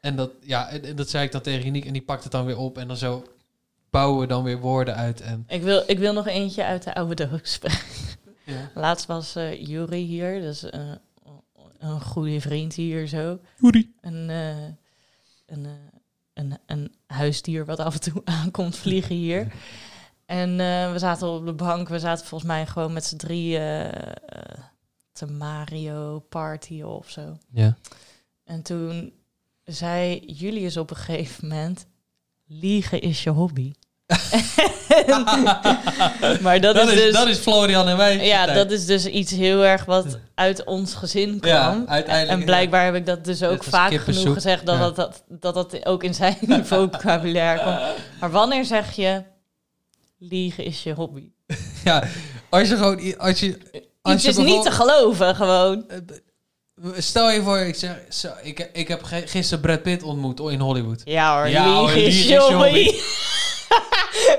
En 0.00 0.16
dat, 0.16 0.30
ja, 0.40 0.68
en, 0.68 0.84
en 0.84 0.96
dat 0.96 1.08
zei 1.08 1.24
ik 1.24 1.32
dan 1.32 1.40
tegen 1.40 1.62
Yannick. 1.62 1.84
En 1.84 1.92
die 1.92 2.02
pakt 2.02 2.22
het 2.22 2.32
dan 2.32 2.46
weer 2.46 2.58
op. 2.58 2.78
En 2.78 2.88
dan 2.88 2.96
zo 2.96 3.24
bouwen 3.90 4.20
we 4.20 4.26
dan 4.26 4.44
weer 4.44 4.58
woorden 4.58 4.94
uit. 4.94 5.20
En 5.20 5.44
Ik 5.48 5.62
wil, 5.62 5.82
ik 5.86 5.98
wil 5.98 6.12
nog 6.12 6.26
eentje 6.26 6.64
uit 6.64 6.82
de 6.82 6.94
oude 6.94 7.28
doos. 7.28 7.58
Ja. 8.46 8.70
Laatst 8.74 9.06
was 9.06 9.36
eh 9.36 9.66
Jury 9.66 10.04
hier, 10.04 10.40
dus 10.40 10.70
eh, 10.70 10.92
een 11.78 12.00
goede 12.00 12.40
vriend 12.40 12.74
hier 12.74 13.06
zo. 13.06 13.38
Jury. 13.56 13.88
Een, 14.00 14.30
eh, 14.30 14.64
een, 15.46 15.66
eh, 15.66 15.70
een, 16.34 16.58
een 16.66 16.94
huisdier 17.06 17.64
wat 17.64 17.78
af 17.78 17.94
en 17.94 18.00
toe 18.00 18.22
aankomt 18.42 18.76
vliegen 18.76 19.16
hier. 19.16 19.52
En 20.26 20.60
eh, 20.60 20.92
we 20.92 20.98
zaten 20.98 21.28
op 21.28 21.46
de 21.46 21.52
bank, 21.52 21.88
we 21.88 21.98
zaten 21.98 22.26
volgens 22.26 22.50
mij 22.50 22.66
gewoon 22.66 22.92
met 22.92 23.04
z'n 23.04 23.16
drie 23.16 23.58
te 25.16 25.26
Mario 25.26 26.18
Party 26.28 26.82
of 26.82 27.10
zo. 27.10 27.36
Ja. 27.52 27.76
En 28.44 28.62
toen 28.62 29.12
zei 29.64 30.22
Julius 30.26 30.76
op 30.76 30.90
een 30.90 30.96
gegeven 30.96 31.48
moment, 31.48 31.86
liegen 32.46 33.00
is 33.00 33.22
je 33.22 33.30
hobby. 33.30 33.72
maar 36.42 36.60
dat, 36.60 36.74
Dat 36.74 36.88
is, 36.88 36.92
is- 36.94 37.00
dus, 37.00 37.12
dat 37.12 37.28
is 37.28 37.38
Florian 37.38 37.88
en 37.88 37.96
wij. 37.96 38.26
Ja, 38.26 38.46
dat 38.46 38.70
is 38.70 38.86
dus 38.86 39.06
iets 39.06 39.30
heel 39.30 39.64
erg 39.64 39.84
wat 39.84 40.18
uit 40.34 40.64
ons 40.64 40.94
gezin 40.94 41.38
Ja, 41.40 41.68
kwam. 41.70 41.84
uiteindelijk, 41.88 42.38
en 42.38 42.44
blijkbaar 42.44 42.84
heb 42.84 42.94
ik 42.94 43.06
dat 43.06 43.24
dus 43.24 43.42
ook 43.42 43.64
vaak 43.64 43.94
genoeg 43.94 44.32
gezegd 44.34 44.66
dat, 44.66 44.74
Ja. 44.74 44.80
dat, 44.80 44.96
dat, 44.96 45.24
dat 45.28 45.54
dat 45.54 45.86
ook 45.86 46.02
in 46.04 46.14
zijn 46.14 46.36
vocabulaire 46.66 47.62
komt. 47.64 47.78
Maar 48.20 48.30
wanneer 48.30 48.64
zeg 48.64 48.92
je 48.92 49.22
liegen 50.18 50.64
is 50.64 50.82
je 50.82 50.92
hobby? 50.92 51.30
Ja, 51.84 52.04
als 52.48 52.68
je 52.68 52.76
gewoon... 52.76 53.18
Als 53.18 53.40
je, 53.40 53.58
als 54.12 54.22
je 54.22 54.28
is 54.28 54.36
niet 54.36 54.62
te 54.62 54.70
geloven, 54.70 55.34
gewoon. 55.34 55.86
Stel 56.96 57.30
je 57.30 57.42
voor, 57.42 57.58
ik 57.58 57.74
zeg, 57.74 57.96
zo, 58.08 58.28
ik, 58.42 58.70
ik 58.72 58.88
heb 58.88 59.02
gisteren 59.04 59.60
Brad 59.60 59.82
Pitt 59.82 60.02
ontmoet 60.02 60.40
in 60.40 60.60
Hollywood. 60.60 61.00
Ja 61.04 61.36
hoor, 61.36 61.48
Ja, 61.48 61.74
hoor, 61.74 61.90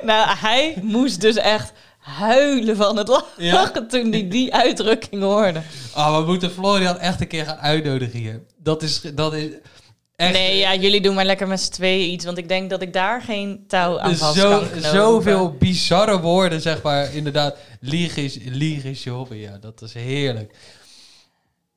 nou, 0.10 0.38
hij 0.38 0.78
moest 0.82 1.22
dus 1.22 1.36
echt 1.36 1.72
huilen 1.98 2.76
van 2.76 2.98
het 2.98 3.08
lachen 3.08 3.44
Ja? 3.44 3.72
toen 3.90 4.12
hij 4.12 4.28
die 4.28 4.54
uitdrukking 4.54 5.22
hoorde. 5.22 5.62
Ah, 5.94 6.18
we 6.18 6.26
moeten 6.26 6.52
Florian 6.52 7.00
echt 7.00 7.22
een 7.22 7.28
keer 7.28 7.46
gaan 7.46 7.58
uitnodigen 7.58 8.20
hier. 8.20 8.44
Dat 8.58 8.82
is, 8.84 9.02
dat 9.14 9.34
is 9.34 9.50
echt... 10.18 10.34
Nee, 10.34 10.58
ja, 10.58 10.76
jullie 10.76 11.02
doen 11.02 11.16
maar 11.16 11.26
lekker 11.26 11.48
met 11.48 11.62
z'n 11.62 11.72
tweeën 11.72 12.12
iets, 12.12 12.26
want 12.26 12.38
ik 12.38 12.48
denk 12.48 12.70
dat 12.70 12.82
ik 12.82 12.94
daar 12.94 13.22
geen 13.22 13.64
touw 13.68 14.00
aan 14.00 14.16
vast 14.16 14.40
zo, 14.40 14.50
kan 14.50 14.70
knopen. 14.70 14.90
zoveel 14.90 15.52
bizarre 15.52 16.20
woorden, 16.20 16.62
zeg 16.62 16.82
maar. 16.82 17.14
Inderdaad, 17.14 17.58
liegen 17.80 18.24
is, 18.24 18.38
liegen 18.44 18.90
is 18.90 19.04
je 19.04 19.10
hobby. 19.10 19.36
Ja, 19.36 19.58
dat 19.62 19.82
is 19.82 19.94
heerlijk. 19.94 20.56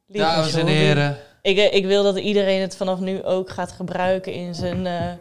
Liegen 0.06 0.30
Dames 0.30 0.54
en 0.54 0.66
heren. 0.66 1.18
Ik, 1.42 1.56
eh, 1.56 1.74
ik 1.74 1.86
wil 1.86 2.02
dat 2.02 2.18
iedereen 2.18 2.60
het 2.60 2.76
vanaf 2.76 3.00
nu 3.00 3.22
ook 3.22 3.50
gaat 3.50 3.72
gebruiken 3.72 4.32
in 4.32 4.54
zijn, 4.54 4.86
eh, 4.86 5.12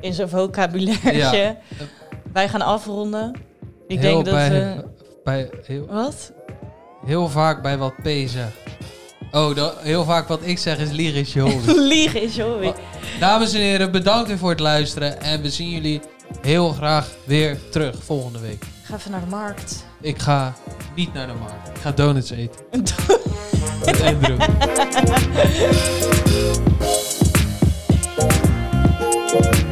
in 0.00 0.12
zijn 0.12 0.28
vocabulaire. 0.28 1.16
Ja. 1.16 1.56
Wij 2.32 2.48
gaan 2.48 2.62
afronden. 2.62 3.32
Ik 3.86 4.00
heel 4.00 4.22
denk 4.22 4.24
dat... 4.24 4.34
bij, 4.34 4.62
eh, 4.62 4.78
bij, 5.24 5.50
heel, 5.66 5.86
wat? 5.86 6.32
heel 7.04 7.28
vaak 7.28 7.62
bij 7.62 7.78
wat 7.78 7.94
P 8.02 8.08
zegt. 8.26 8.56
Oh, 9.32 9.54
dat, 9.54 9.76
heel 9.80 10.04
vaak 10.04 10.28
wat 10.28 10.40
ik 10.42 10.58
zeg 10.58 10.78
is 10.78 10.90
liegen 10.90 11.20
is 11.20 11.32
joy. 11.32 11.60
Lieg 11.66 12.14
is. 12.14 12.40
Dames 13.20 13.52
en 13.52 13.60
heren, 13.60 13.90
bedankt 13.90 14.28
weer 14.28 14.38
voor 14.38 14.50
het 14.50 14.60
luisteren. 14.60 15.20
En 15.20 15.42
we 15.42 15.50
zien 15.50 15.70
jullie 15.70 16.00
heel 16.40 16.72
graag 16.72 17.08
weer 17.24 17.58
terug 17.70 18.04
volgende 18.04 18.38
week. 18.38 18.64
Ga 18.82 18.94
even 18.94 19.10
naar 19.10 19.20
de 19.20 19.26
markt. 19.26 19.84
Ik 20.00 20.18
ga 20.18 20.54
niet 20.94 21.12
naar 21.12 21.26
de 21.26 21.32
markt. 21.32 21.68
Ik 21.68 21.76
ga 21.80 21.92
donuts 21.92 22.30
eten. 22.30 22.60
Met 23.84 24.02
Andrew. 24.02 24.40